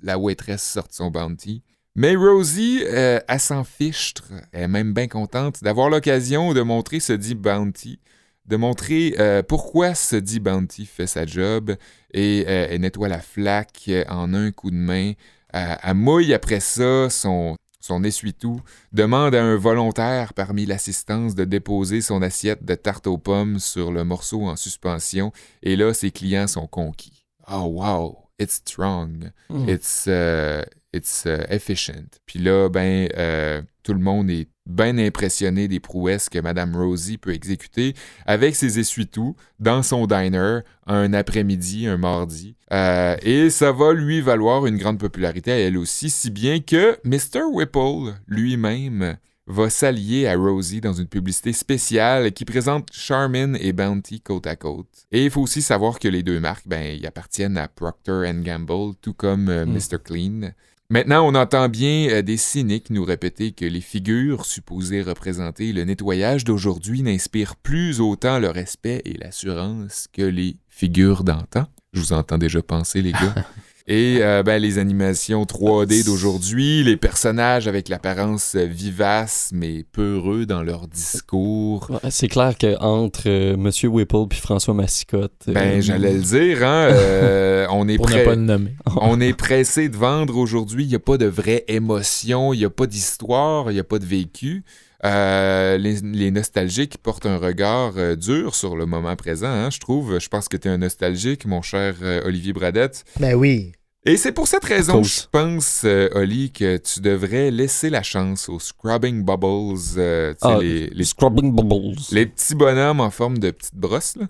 la 0.00 0.18
waitress 0.18 0.62
sorte 0.62 0.94
son 0.94 1.10
bounty. 1.10 1.62
Mais 1.94 2.16
Rosie, 2.16 2.82
euh, 2.86 3.20
elle 3.28 3.38
s'en 3.38 3.64
fichtre. 3.64 4.32
Elle 4.52 4.62
est 4.62 4.68
même 4.68 4.94
bien 4.94 5.08
contente 5.08 5.62
d'avoir 5.62 5.90
l'occasion 5.90 6.54
de 6.54 6.62
montrer 6.62 7.00
ce 7.00 7.12
dit 7.12 7.34
bounty, 7.34 8.00
de 8.46 8.56
montrer 8.56 9.14
euh, 9.18 9.42
pourquoi 9.42 9.94
ce 9.94 10.16
dit 10.16 10.40
bounty 10.40 10.86
fait 10.86 11.06
sa 11.06 11.26
job 11.26 11.76
et 12.14 12.78
nettoie 12.78 13.08
la 13.08 13.20
flaque 13.20 13.90
en 14.08 14.32
un 14.32 14.52
coup 14.52 14.70
de 14.70 14.76
main. 14.76 15.12
Elle, 15.52 15.78
elle 15.82 15.94
mouille 15.94 16.32
après 16.32 16.60
ça 16.60 17.10
son, 17.10 17.56
son 17.86 18.02
essuie-tout, 18.02 18.60
demande 18.92 19.34
à 19.34 19.44
un 19.44 19.56
volontaire 19.56 20.32
parmi 20.32 20.64
l'assistance 20.64 21.34
de 21.34 21.44
déposer 21.44 22.00
son 22.00 22.22
assiette 22.22 22.64
de 22.64 22.74
tarte 22.74 23.06
aux 23.06 23.18
pommes 23.18 23.58
sur 23.58 23.92
le 23.92 24.04
morceau 24.04 24.46
en 24.48 24.56
suspension 24.56 25.32
et 25.62 25.76
là, 25.76 25.92
ses 25.92 26.10
clients 26.10 26.46
sont 26.46 26.66
conquis. 26.66 27.26
Oh 27.52 27.66
wow! 27.66 28.16
it's 28.38 28.54
strong, 28.66 29.30
Mm. 29.50 29.68
it's, 29.68 30.06
euh, 30.08 30.62
it's 30.94 31.24
euh, 31.26 31.44
efficient. 31.50 32.08
Puis 32.24 32.38
là, 32.38 32.68
ben, 32.70 33.06
euh, 33.18 33.60
tout 33.82 33.92
le 33.92 34.00
monde 34.00 34.30
est 34.30 34.48
bien 34.66 34.96
impressionné 34.98 35.68
des 35.68 35.80
prouesses 35.80 36.28
que 36.28 36.38
Madame 36.38 36.74
Rosie 36.74 37.18
peut 37.18 37.34
exécuter 37.34 37.94
avec 38.26 38.56
ses 38.56 38.78
essuie-tout 38.78 39.36
dans 39.60 39.82
son 39.82 40.06
diner 40.06 40.60
un 40.86 41.12
après-midi, 41.12 41.86
un 41.86 41.98
mardi. 41.98 42.56
Euh, 42.72 43.16
et 43.22 43.50
ça 43.50 43.72
va 43.72 43.92
lui 43.92 44.20
valoir 44.20 44.66
une 44.66 44.78
grande 44.78 44.98
popularité 44.98 45.52
à 45.52 45.58
elle 45.58 45.76
aussi, 45.76 46.10
si 46.10 46.30
bien 46.30 46.60
que 46.60 46.98
Mr. 47.04 47.42
Whipple 47.52 48.14
lui-même 48.26 49.16
va 49.46 49.68
s'allier 49.68 50.26
à 50.26 50.36
Rosie 50.36 50.80
dans 50.80 50.94
une 50.94 51.06
publicité 51.06 51.52
spéciale 51.52 52.32
qui 52.32 52.46
présente 52.46 52.88
Charmin 52.92 53.54
et 53.54 53.74
Bounty 53.74 54.22
côte 54.22 54.46
à 54.46 54.56
côte. 54.56 55.06
Et 55.12 55.26
il 55.26 55.30
faut 55.30 55.42
aussi 55.42 55.60
savoir 55.60 55.98
que 55.98 56.08
les 56.08 56.22
deux 56.22 56.40
marques, 56.40 56.66
ben, 56.66 56.96
ils 56.96 57.06
appartiennent 57.06 57.58
à 57.58 57.68
Procter 57.68 58.30
Gamble, 58.36 58.94
tout 59.02 59.12
comme 59.12 59.50
euh, 59.50 59.66
Mm. 59.66 59.72
Mr. 59.74 59.98
Clean. 60.02 60.50
Maintenant, 60.94 61.26
on 61.26 61.34
entend 61.34 61.68
bien 61.68 62.08
euh, 62.08 62.22
des 62.22 62.36
cyniques 62.36 62.88
nous 62.90 63.04
répéter 63.04 63.50
que 63.50 63.64
les 63.64 63.80
figures 63.80 64.46
supposées 64.46 65.02
représenter 65.02 65.72
le 65.72 65.82
nettoyage 65.82 66.44
d'aujourd'hui 66.44 67.02
n'inspirent 67.02 67.56
plus 67.56 68.00
autant 68.00 68.38
le 68.38 68.48
respect 68.48 69.02
et 69.04 69.14
l'assurance 69.14 70.06
que 70.12 70.22
les 70.22 70.56
figures 70.68 71.24
d'antan. 71.24 71.66
Je 71.94 72.00
vous 72.00 72.12
entends 72.12 72.38
déjà 72.38 72.62
penser, 72.62 73.02
les 73.02 73.10
gars. 73.10 73.34
Et 73.86 74.20
euh, 74.22 74.42
ben, 74.42 74.62
les 74.62 74.78
animations 74.78 75.42
3D 75.44 76.06
d'aujourd'hui, 76.06 76.82
les 76.84 76.96
personnages 76.96 77.68
avec 77.68 77.90
l'apparence 77.90 78.56
vivace 78.56 79.50
mais 79.52 79.84
peureux 79.92 80.46
dans 80.46 80.62
leur 80.62 80.88
discours. 80.88 81.90
Ouais, 81.90 82.10
C'est 82.10 82.28
clair 82.28 82.54
qu'entre 82.58 83.24
euh, 83.26 83.58
Monsieur 83.58 83.90
Whipple 83.90 84.26
puis 84.30 84.40
François 84.40 84.72
Massicotte. 84.72 85.34
euh, 85.48 85.52
Ben, 85.52 85.82
j'allais 85.82 86.14
le 86.14 86.20
dire, 86.22 86.64
hein, 86.66 86.88
euh, 86.92 87.66
on 87.70 87.86
est 87.86 87.98
prêt. 87.98 88.24
pas. 88.24 88.34
On 89.02 89.20
est 89.20 89.34
pressé 89.36 89.90
de 89.90 89.96
vendre 89.96 90.38
aujourd'hui. 90.38 90.84
Il 90.84 90.88
n'y 90.88 90.94
a 90.94 90.98
pas 91.00 91.18
de 91.18 91.26
vraie 91.26 91.64
émotion, 91.68 92.54
il 92.54 92.60
n'y 92.60 92.64
a 92.64 92.70
pas 92.70 92.86
d'histoire, 92.86 93.70
il 93.70 93.74
n'y 93.74 93.80
a 93.80 93.84
pas 93.84 93.98
de 93.98 94.06
vécu. 94.06 94.64
Euh, 95.04 95.76
les, 95.76 96.00
les 96.00 96.30
nostalgiques 96.30 96.98
portent 96.98 97.26
un 97.26 97.36
regard 97.36 97.92
euh, 97.96 98.16
dur 98.16 98.54
sur 98.54 98.74
le 98.76 98.86
moment 98.86 99.16
présent, 99.16 99.48
hein, 99.48 99.70
je 99.70 99.78
trouve. 99.78 100.18
Je 100.18 100.28
pense 100.28 100.48
que 100.48 100.56
tu 100.56 100.68
es 100.68 100.70
un 100.70 100.78
nostalgique, 100.78 101.44
mon 101.46 101.60
cher 101.62 101.96
euh, 102.02 102.22
Olivier 102.24 102.52
Bradette. 102.52 103.04
Ben 103.20 103.34
oui. 103.34 103.72
Et 104.06 104.18
c'est 104.18 104.32
pour 104.32 104.46
cette 104.48 104.64
raison, 104.66 104.98
Cause. 104.98 105.22
je 105.22 105.28
pense, 105.32 105.82
euh, 105.86 106.10
Oli, 106.14 106.52
que 106.52 106.76
tu 106.76 107.00
devrais 107.00 107.50
laisser 107.50 107.88
la 107.88 108.02
chance 108.02 108.50
aux 108.50 108.58
Scrubbing 108.58 109.24
Bubbles, 109.24 109.78
euh, 109.96 110.34
Ah, 110.42 110.58
les, 110.60 110.88
les 110.88 111.04
Scrubbing 111.04 111.54
Bubbles. 111.54 111.96
les 112.12 112.26
petits 112.26 112.54
bonhommes 112.54 113.00
en 113.00 113.10
forme 113.10 113.38
de 113.38 113.50
petites 113.50 113.74
brosses, 113.76 114.16
là, 114.16 114.26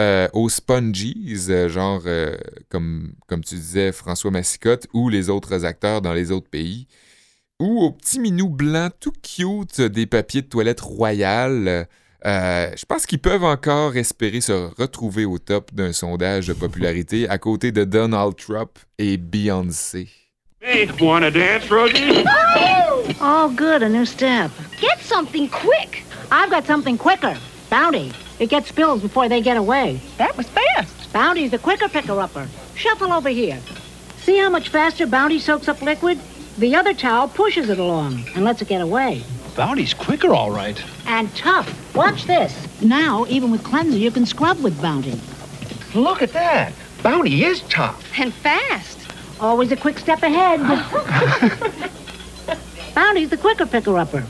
euh, 0.00 0.28
aux 0.32 0.48
spongies, 0.48 1.36
euh, 1.50 1.68
genre, 1.68 2.02
euh, 2.06 2.36
comme, 2.68 3.12
comme 3.28 3.44
tu 3.44 3.54
disais, 3.54 3.92
François 3.92 4.32
Massicotte, 4.32 4.88
ou 4.92 5.08
les 5.08 5.30
autres 5.30 5.64
acteurs 5.64 6.02
dans 6.02 6.14
les 6.14 6.32
autres 6.32 6.50
pays, 6.50 6.88
ou 7.62 7.80
aux 7.80 7.92
petits 7.92 8.18
minous 8.18 8.48
blancs 8.48 8.92
tout 8.98 9.12
cute 9.22 9.80
des 9.80 10.06
papiers 10.06 10.42
de 10.42 10.48
toilette 10.48 10.80
royal. 10.80 11.86
euh, 12.26 12.70
je 12.76 12.84
pense 12.84 13.06
qu'ils 13.06 13.20
peuvent 13.20 13.44
encore 13.44 13.96
espérer 13.96 14.40
se 14.40 14.70
retrouver 14.80 15.24
au 15.24 15.38
top 15.38 15.72
d'un 15.72 15.92
sondage 15.92 16.48
de 16.48 16.54
popularité 16.54 17.28
à 17.28 17.38
côté 17.38 17.70
de 17.70 17.84
Donald 17.84 18.34
Trump 18.36 18.70
et 18.98 19.16
Beyoncé. 19.16 20.08
Hey, 20.60 20.88
wanna 21.00 21.30
dance, 21.30 21.68
Rosie? 21.70 22.24
Oh, 23.20 23.52
good, 23.54 23.82
a 23.82 23.88
new 23.88 24.04
step. 24.04 24.50
Get 24.80 25.00
something 25.00 25.48
quick. 25.48 26.04
I've 26.30 26.50
got 26.50 26.66
something 26.66 26.96
quicker. 26.96 27.36
Bounty. 27.70 28.12
It 28.40 28.50
gets 28.50 28.68
spills 28.68 29.02
before 29.02 29.28
they 29.28 29.40
get 29.40 29.56
away. 29.56 30.00
That 30.18 30.36
was 30.36 30.48
fast. 30.48 31.12
Bounty's 31.12 31.50
the 31.52 31.58
quicker 31.58 31.88
picker-upper. 31.88 32.48
Shuffle 32.74 33.12
over 33.12 33.28
here. 33.28 33.58
See 34.22 34.38
how 34.38 34.50
much 34.50 34.68
faster 34.68 35.06
Bounty 35.06 35.38
soaks 35.38 35.68
up 35.68 35.80
liquid? 35.82 36.18
The 36.58 36.76
other 36.76 36.92
towel 36.92 37.28
pushes 37.28 37.70
it 37.70 37.78
along 37.78 38.24
and 38.34 38.44
lets 38.44 38.60
it 38.60 38.68
get 38.68 38.82
away. 38.82 39.22
Bounty's 39.56 39.94
quicker, 39.94 40.34
all 40.34 40.50
right. 40.50 40.82
And 41.06 41.34
tough. 41.34 41.94
Watch 41.94 42.24
this. 42.24 42.54
Now, 42.82 43.26
even 43.28 43.50
with 43.50 43.64
cleanser, 43.64 43.98
you 43.98 44.10
can 44.10 44.26
scrub 44.26 44.62
with 44.62 44.80
Bounty. 44.80 45.18
Look 45.94 46.22
at 46.22 46.32
that. 46.32 46.72
Bounty 47.02 47.44
is 47.44 47.60
tough. 47.62 48.02
And 48.18 48.32
fast. 48.32 48.98
Always 49.40 49.72
a 49.72 49.76
quick 49.76 49.98
step 49.98 50.22
ahead. 50.22 50.60
Bounty's 52.94 53.30
the 53.30 53.36
quicker 53.36 53.66
picker-upper. 53.66 54.24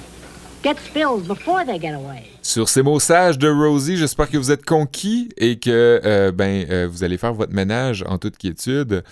Get 0.63 0.79
spills 0.79 1.27
before 1.27 1.65
they 1.65 1.79
get 1.79 1.95
away. 1.95 2.29
Sur 2.41 2.69
ces 2.69 2.83
mots 2.83 3.01
sages 3.01 3.37
de 3.37 3.49
Rosie, 3.49 3.97
j'espère 3.97 4.31
que 4.31 4.37
vous 4.37 4.53
êtes 4.53 4.65
conquis 4.65 5.29
et 5.37 5.59
que 5.59 6.01
euh, 6.05 6.31
ben, 6.33 6.65
euh, 6.71 6.89
vous 6.91 7.03
allez 7.03 7.19
faire 7.19 7.35
votre 7.35 7.53
ménage 7.53 8.05
en 8.09 8.19
toute 8.19 8.37
quiétude. 8.37 9.03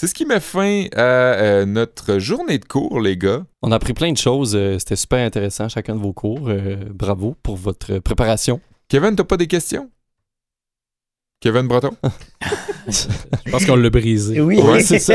C'est 0.00 0.06
ce 0.06 0.14
qui 0.14 0.24
met 0.24 0.40
fin 0.40 0.86
à 0.96 1.02
euh, 1.02 1.66
notre 1.66 2.18
journée 2.18 2.56
de 2.56 2.64
cours, 2.64 3.02
les 3.02 3.18
gars. 3.18 3.44
On 3.60 3.70
a 3.70 3.76
appris 3.76 3.92
plein 3.92 4.10
de 4.10 4.16
choses. 4.16 4.56
euh, 4.56 4.78
C'était 4.78 4.96
super 4.96 5.18
intéressant, 5.18 5.68
chacun 5.68 5.94
de 5.94 6.00
vos 6.00 6.14
cours. 6.14 6.48
Euh, 6.48 6.76
bravo 6.90 7.36
pour 7.42 7.56
votre 7.56 7.98
préparation. 7.98 8.62
Kevin, 8.88 9.14
t'as 9.14 9.24
pas 9.24 9.36
des 9.36 9.46
questions? 9.46 9.90
Kevin 11.40 11.66
Breton? 11.68 11.90
Je 12.88 13.50
pense 13.50 13.64
qu'on 13.64 13.76
l'a 13.76 13.88
brisé. 13.90 14.40
Oui, 14.40 14.58
Ouais, 14.60 14.80
c'est 14.82 14.98
ça. 14.98 15.14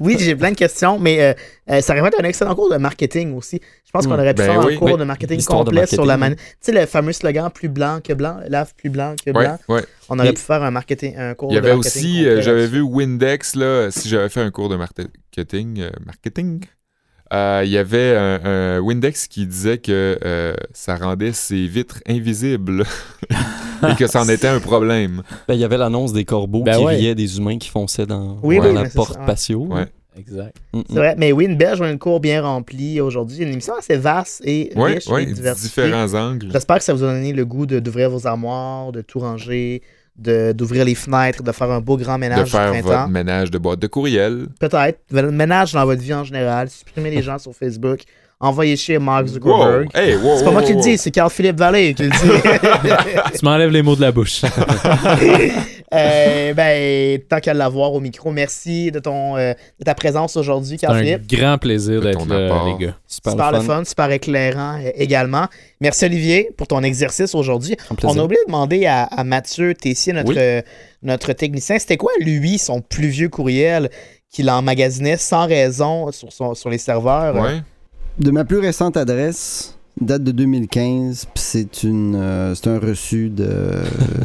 oui, 0.00 0.16
j'ai 0.18 0.34
plein 0.36 0.50
de 0.50 0.56
questions, 0.56 0.98
mais 0.98 1.22
euh, 1.22 1.32
euh, 1.70 1.80
ça 1.80 1.92
aurait 1.94 2.02
pu 2.10 2.16
être 2.16 2.20
un 2.22 2.28
excellent 2.28 2.54
cours 2.54 2.70
de 2.70 2.76
marketing 2.76 3.34
aussi. 3.36 3.60
Je 3.86 3.90
pense 3.90 4.06
qu'on 4.06 4.10
Hmm, 4.16 4.20
aurait 4.20 4.34
pu 4.34 4.38
ben 4.42 4.46
faire 4.52 4.64
oui. 4.64 4.74
un 4.74 4.78
cours 4.78 4.90
Oui, 4.92 4.98
de 4.98 5.04
marketing 5.04 5.38
de 5.40 5.44
complet 5.44 5.86
sur 5.86 6.04
la 6.04 6.16
marketing, 6.16 6.44
man... 6.46 6.54
Tu 6.60 6.72
sais, 6.72 6.80
le 6.80 6.86
fameux 6.86 7.12
slogan 7.12 7.50
plus 7.50 7.68
blanc 7.68 8.00
que 8.02 8.12
blanc, 8.12 8.38
lave 8.48 8.74
plus 8.76 8.90
blanc 8.90 9.14
que 9.24 9.30
blanc. 9.30 9.58
ouais. 9.68 9.82
On 10.08 10.18
aurait 10.18 10.30
Et- 10.30 10.34
pu 10.34 10.40
faire 10.40 10.62
un, 10.62 10.70
marketing, 10.70 11.16
un 11.16 11.34
cours 11.34 11.50
Il 11.52 11.56
y 11.56 11.60
de 11.60 11.66
avait 11.66 11.74
marketing 11.74 12.02
aussi, 12.02 12.26
euh, 12.26 12.42
j'avais 12.42 12.66
vu 12.66 12.80
Windex, 12.82 13.54
là, 13.56 13.90
si 13.90 14.08
j'avais 14.08 14.28
fait 14.28 14.40
un 14.42 14.50
cours 14.50 14.68
de 14.68 14.76
marketing, 14.76 15.80
euh, 15.80 15.90
marketing, 16.04 16.64
euh, 17.32 17.62
il 17.64 17.70
y 17.70 17.78
avait 17.78 18.16
un, 18.16 18.40
un 18.44 18.78
Windex 18.80 19.28
qui 19.28 19.46
disait 19.46 19.78
que 19.78 20.18
euh, 20.24 20.54
ça 20.72 20.96
rendait 20.96 21.32
ses 21.32 21.66
vitres 21.66 22.00
invisibles 22.08 22.84
et 23.88 23.94
que 23.94 24.06
ça 24.08 24.22
en 24.22 24.28
était 24.28 24.48
un 24.48 24.58
problème. 24.58 25.22
Ben, 25.46 25.54
il 25.54 25.60
y 25.60 25.64
avait 25.64 25.78
l'annonce 25.78 26.12
des 26.12 26.24
corbeaux 26.24 26.64
Ben 26.64 26.76
qui 26.76 26.84
ouais. 26.84 26.96
riaient 26.96 27.14
des 27.14 27.38
humains 27.38 27.58
qui 27.58 27.68
fonçaient 27.68 28.06
dans, 28.06 28.38
Oui, 28.42 28.58
dans 28.58 28.64
oui, 28.64 28.74
la 28.74 28.88
porte 28.90 29.14
ça, 29.14 29.20
patio. 29.20 29.66
Ouais. 29.66 29.86
Exact. 30.18 30.56
Mm, 30.72 30.78
mm. 30.78 30.84
C'est 30.88 30.96
vrai, 30.96 31.14
mais 31.18 31.30
oui, 31.30 31.44
une 31.44 31.62
un 31.62 31.96
cours 31.96 32.18
bien 32.18 32.42
rempli 32.42 33.00
aujourd'hui. 33.00 33.44
Une 33.44 33.52
émission 33.52 33.74
assez 33.78 33.96
vaste 33.96 34.42
et 34.44 34.72
riche 34.74 35.04
oui, 35.08 35.22
et 35.22 35.26
diversifiée. 35.26 35.84
différents 35.84 36.14
angles. 36.14 36.48
J'espère 36.52 36.78
que 36.78 36.84
ça 36.84 36.92
vous 36.92 37.04
a 37.04 37.12
donné 37.12 37.32
le 37.32 37.44
goût 37.44 37.66
d'ouvrir 37.66 38.10
vos 38.10 38.26
armoires, 38.26 38.90
de 38.90 39.02
tout 39.02 39.20
ranger, 39.20 39.82
d'ouvrir 40.20 40.84
les 40.84 40.94
fenêtres, 40.94 41.42
de 41.42 41.52
faire 41.52 41.70
un 41.70 41.80
beau 41.80 41.96
grand 41.96 42.14
De 42.14 42.20
ménage 42.20 42.44
du 42.44 42.50
faire 42.50 42.70
printemps. 42.70 42.88
votre 42.88 43.08
ménage 43.08 43.50
de 43.50 43.58
boîte 43.58 43.78
de 43.80 43.86
courriel. 43.86 44.46
Peut-être. 44.58 44.98
Ménage 45.12 45.72
dans 45.72 45.84
votre 45.84 46.02
vie 46.02 46.14
en 46.14 46.24
général. 46.24 46.68
Supprimez 46.68 47.10
les 47.10 47.22
gens 47.28 47.38
sur 47.38 47.54
Facebook. 47.54 48.00
Envoyez 48.42 48.76
chez 48.76 48.98
Mark 48.98 49.26
Wow! 49.26 49.32
Zuckerberg. 49.34 49.88
Hey, 49.94 50.16
wow, 50.16 50.36
C'est 50.36 50.44
pas 50.44 50.46
wow, 50.48 50.52
moi 50.52 50.62
qui 50.62 50.72
le 50.72 50.80
dis, 50.80 50.96
c'est 50.96 51.10
Carl-Philippe 51.10 51.58
Vallée 51.58 51.92
qui 51.94 52.04
le 52.04 52.10
dit. 52.10 52.16
Tu 53.38 53.44
m'enlèves 53.44 53.70
les 53.70 53.82
mots 53.82 53.96
de 53.96 54.00
la 54.00 54.12
bouche. 54.12 54.42
Euh, 55.92 56.54
ben, 56.54 57.20
tant 57.28 57.40
qu'à 57.40 57.52
l'avoir 57.52 57.92
au 57.92 58.00
micro, 58.00 58.30
merci 58.30 58.92
de, 58.92 59.00
ton, 59.00 59.36
euh, 59.36 59.54
de 59.78 59.84
ta 59.84 59.94
présence 59.94 60.36
aujourd'hui, 60.36 60.76
C'est 60.80 60.86
un 60.86 60.90
Carl-Philippe. 60.90 61.26
grand 61.28 61.58
plaisir 61.58 62.00
d'être 62.00 62.26
là, 62.28 62.62
les 62.66 62.86
gars. 62.86 62.94
Super, 63.08 63.32
Super 63.32 63.52
le 63.52 63.60
fun. 63.60 63.64
fun, 63.78 63.84
super 63.84 64.10
éclairant 64.12 64.78
euh, 64.84 64.90
également. 64.94 65.46
Merci 65.80 66.04
Olivier 66.04 66.50
pour 66.56 66.68
ton 66.68 66.82
exercice 66.84 67.34
aujourd'hui. 67.34 67.76
On 68.04 68.16
a 68.18 68.22
oublié 68.22 68.40
de 68.42 68.46
demander 68.46 68.86
à, 68.86 69.02
à 69.04 69.24
Mathieu 69.24 69.74
Tessier, 69.74 70.12
notre, 70.12 70.28
Oui. 70.30 70.36
euh, 70.38 70.62
notre 71.02 71.32
technicien, 71.32 71.78
c'était 71.78 71.96
quoi, 71.96 72.12
lui, 72.20 72.58
son 72.58 72.80
plus 72.82 73.08
vieux 73.08 73.28
courriel 73.28 73.90
qu'il 74.30 74.48
emmagasinait 74.48 75.16
sans 75.16 75.48
raison 75.48 76.12
sur, 76.12 76.32
son- 76.32 76.54
sur 76.54 76.70
les 76.70 76.78
serveurs? 76.78 77.36
euh? 77.36 77.42
Ouais. 77.42 77.60
De 78.20 78.30
ma 78.30 78.44
plus 78.44 78.58
récente 78.58 78.96
adresse, 78.96 79.76
date 80.00 80.22
de 80.24 80.30
2015, 80.32 81.26
puis 81.34 81.42
c'est 81.42 81.82
une, 81.82 82.14
euh, 82.16 82.54
c'est 82.54 82.68
un 82.68 82.78
reçu 82.78 83.28
de, 83.28 83.48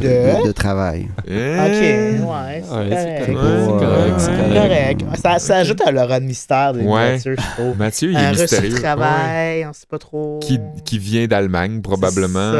De? 0.00 0.52
travail. 0.52 1.06
Ok, 1.18 1.24
Eh, 1.28 1.32
ouais, 1.34 2.62
c'est 2.64 2.74
Ouais, 2.74 2.88
c'est 2.90 3.32
correct. 3.32 3.34
correct. 3.34 3.36
Ouais, 3.36 3.68
c'est 3.68 3.86
correct, 3.86 4.14
c'est 4.18 4.30
ouais. 4.30 4.36
correct. 4.54 5.00
Correct. 5.00 5.20
Ça, 5.22 5.38
ça 5.38 5.56
ajoute 5.58 5.80
à 5.84 5.90
l'aura 5.90 6.20
de 6.20 6.24
mystère 6.24 6.72
de 6.72 6.80
Ouais. 6.80 7.12
Mathieu, 7.12 7.36
je 7.38 7.62
trouve. 7.62 7.76
Mathieu, 7.78 8.10
il 8.10 8.16
est 8.16 8.20
Un 8.20 8.30
reçu 8.30 8.68
de 8.68 8.74
Ouais. 8.74 8.80
travail, 8.80 9.66
on 9.68 9.72
sait 9.72 9.86
pas 9.88 9.98
trop. 9.98 10.38
Qui, 10.42 10.58
qui 10.84 10.98
vient 10.98 11.26
d'Allemagne, 11.26 11.80
probablement. 11.82 12.52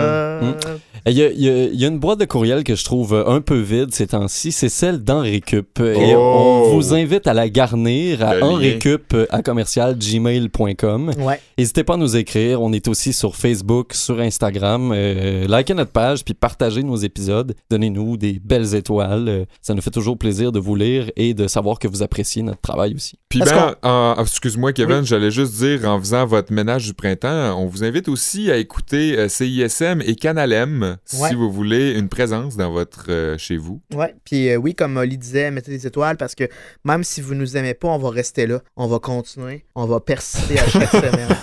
Il 1.09 1.12
y, 1.12 1.22
a, 1.22 1.28
il 1.30 1.40
y 1.40 1.48
a- 1.48 1.64
il 1.66 1.80
y 1.80 1.84
a 1.84 1.88
une 1.88 2.00
boîte 2.00 2.18
de 2.18 2.24
courriel 2.24 2.64
que 2.64 2.74
je 2.74 2.84
trouve 2.84 3.14
un 3.28 3.40
peu 3.40 3.61
vide 3.61 3.94
ces 3.94 4.09
temps-ci, 4.09 4.50
c'est 4.50 4.68
celle 4.68 4.98
d'Henricup. 5.04 5.78
Et 5.80 6.14
Oh! 6.16 6.64
on 6.66 6.74
vous 6.74 6.94
invite 6.94 7.28
à 7.28 7.34
la 7.34 7.48
garnir 7.48 8.26
à 8.26 8.34
lien. 8.34 8.44
henricup 8.46 9.14
à 9.30 9.40
commercial 9.42 9.96
gmail.com. 9.96 11.12
Ouais. 11.20 11.40
N'hésitez 11.57 11.84
pas 11.84 11.94
à 11.94 11.96
nous 11.96 12.16
écrire. 12.16 12.61
On 12.61 12.72
est 12.72 12.88
aussi 12.88 12.95
aussi 12.97 13.12
sur 13.12 13.36
Facebook, 13.36 13.92
sur 13.92 14.18
Instagram. 14.20 14.90
Euh, 14.94 15.47
likez 15.49 15.74
notre 15.74 15.90
page, 15.92 16.24
puis 16.24 16.32
partagez 16.32 16.82
nos 16.82 16.97
épisodes. 16.97 17.55
Donnez-nous 17.70 18.16
des 18.16 18.40
belles 18.42 18.74
étoiles. 18.74 19.28
Euh, 19.28 19.44
ça 19.61 19.74
nous 19.74 19.82
fait 19.82 19.90
toujours 19.90 20.16
plaisir 20.16 20.51
de 20.51 20.59
vous 20.59 20.74
lire 20.74 21.11
et 21.16 21.34
de 21.34 21.47
savoir 21.47 21.78
que 21.78 21.88
vous 21.88 22.03
appréciez 22.03 22.42
notre 22.42 22.62
travail 22.62 22.94
aussi. 22.94 23.18
Puis 23.28 23.40
ben, 23.40 23.74
en- 23.82 24.14
en- 24.16 24.22
excuse-moi 24.22 24.72
Kevin, 24.72 25.05
j'allais 25.05 25.30
juste 25.30 25.53
dire 25.57 25.84
en 25.86 25.99
faisant 26.01 26.24
votre 26.24 26.51
ménage 26.55 26.86
du 26.86 26.94
printemps, 26.94 27.55
on 27.61 27.66
vous 27.66 27.84
invite 27.84 28.09
aussi 28.09 28.51
à 28.51 28.57
écouter 28.57 29.18
euh, 29.18 29.28
CISM 29.28 30.01
et 30.01 30.14
Canal 30.14 30.53
M 30.55 30.97
Ouais. 31.18 31.28
si 31.28 31.34
vous 31.34 31.53
voulez 31.53 31.92
une 31.99 32.09
présence 32.09 32.57
dans 32.57 32.70
votre 32.72 33.07
euh, 33.11 33.36
chez 33.36 33.59
vous. 33.59 33.82
Ouais, 33.94 34.14
puis 34.24 34.49
euh, 34.49 34.57
oui, 34.57 34.74
comme 34.74 34.97
Oli 34.97 35.18
disait, 35.18 35.51
mettez 35.51 35.70
des 35.70 35.86
étoiles 35.86 36.16
parce 36.16 36.34
que 36.34 36.44
même 36.84 37.05
si 37.05 37.20
vous 37.20 37.34
nous 37.34 37.59
aimez 37.59 37.74
pas, 37.74 37.88
on 37.88 37.99
va 37.99 38.09
rester 38.09 38.47
là. 38.47 38.61
On 38.76 38.86
va 38.86 38.99
continuer. 39.01 39.66
On 39.74 39.84
va 39.84 40.01
persister 40.01 40.59
à 40.59 40.66
chaque 40.68 40.90
semaine. 40.90 41.36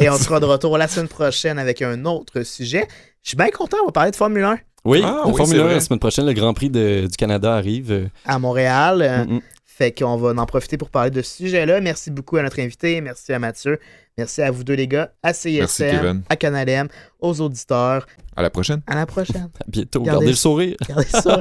Et 0.00 0.10
on 0.10 0.16
sera 0.18 0.40
de 0.40 0.44
retour 0.58 0.76
la 0.78 0.88
semaine 0.88 1.08
prochaine 1.08 1.58
avec 1.58 1.82
un 1.82 2.04
autre 2.04 2.42
sujet. 2.42 2.86
Je 3.22 3.30
suis 3.30 3.36
bien 3.36 3.48
content, 3.50 3.76
on 3.82 3.86
va 3.86 3.92
parler 3.92 4.10
de 4.10 4.16
Formule 4.16 4.44
1 4.44 4.58
Oui, 4.84 5.00
Ah, 5.04 5.22
oui, 5.26 5.34
Formule 5.36 5.56
c'est 5.56 5.60
1, 5.62 5.64
vrai. 5.64 5.74
la 5.74 5.80
semaine 5.80 5.98
prochaine, 6.00 6.26
le 6.26 6.32
Grand 6.32 6.52
Prix 6.54 6.70
de- 6.70 7.06
du 7.10 7.16
Canada 7.16 7.54
arrive. 7.54 7.92
Euh, 7.92 8.06
à 8.26 8.38
Montréal. 8.38 9.02
Euh, 9.02 9.24
mm. 9.24 9.40
Fait 9.64 9.92
qu'on 9.92 10.16
va 10.16 10.30
en 10.30 10.46
profiter 10.46 10.76
pour 10.76 10.90
parler 10.90 11.10
de 11.12 11.22
ce 11.22 11.36
sujet-là. 11.36 11.80
Merci 11.80 12.10
beaucoup 12.10 12.36
à 12.36 12.42
notre 12.42 12.58
invité. 12.58 13.00
Merci 13.00 13.32
à 13.32 13.38
Mathieu. 13.38 13.78
Merci 14.16 14.42
à 14.42 14.50
vous 14.50 14.64
deux, 14.64 14.74
les 14.74 14.88
gars. 14.88 15.12
À 15.22 15.32
Kevin. 15.32 16.22
à 16.28 16.34
Canal 16.34 16.68
M, 16.68 16.88
aux 17.20 17.40
auditeurs. 17.40 18.04
À 18.34 18.42
la 18.42 18.50
prochaine. 18.50 18.80
À 18.88 18.96
la 18.96 19.06
prochaine. 19.06 19.48
À 19.60 19.64
bientôt. 19.68 20.00
Gardez- 20.00 20.10
Gardez 20.10 20.26
le 20.26 20.34
sourire. 20.34 20.76
Gardez 20.88 21.04
ça. 21.06 21.40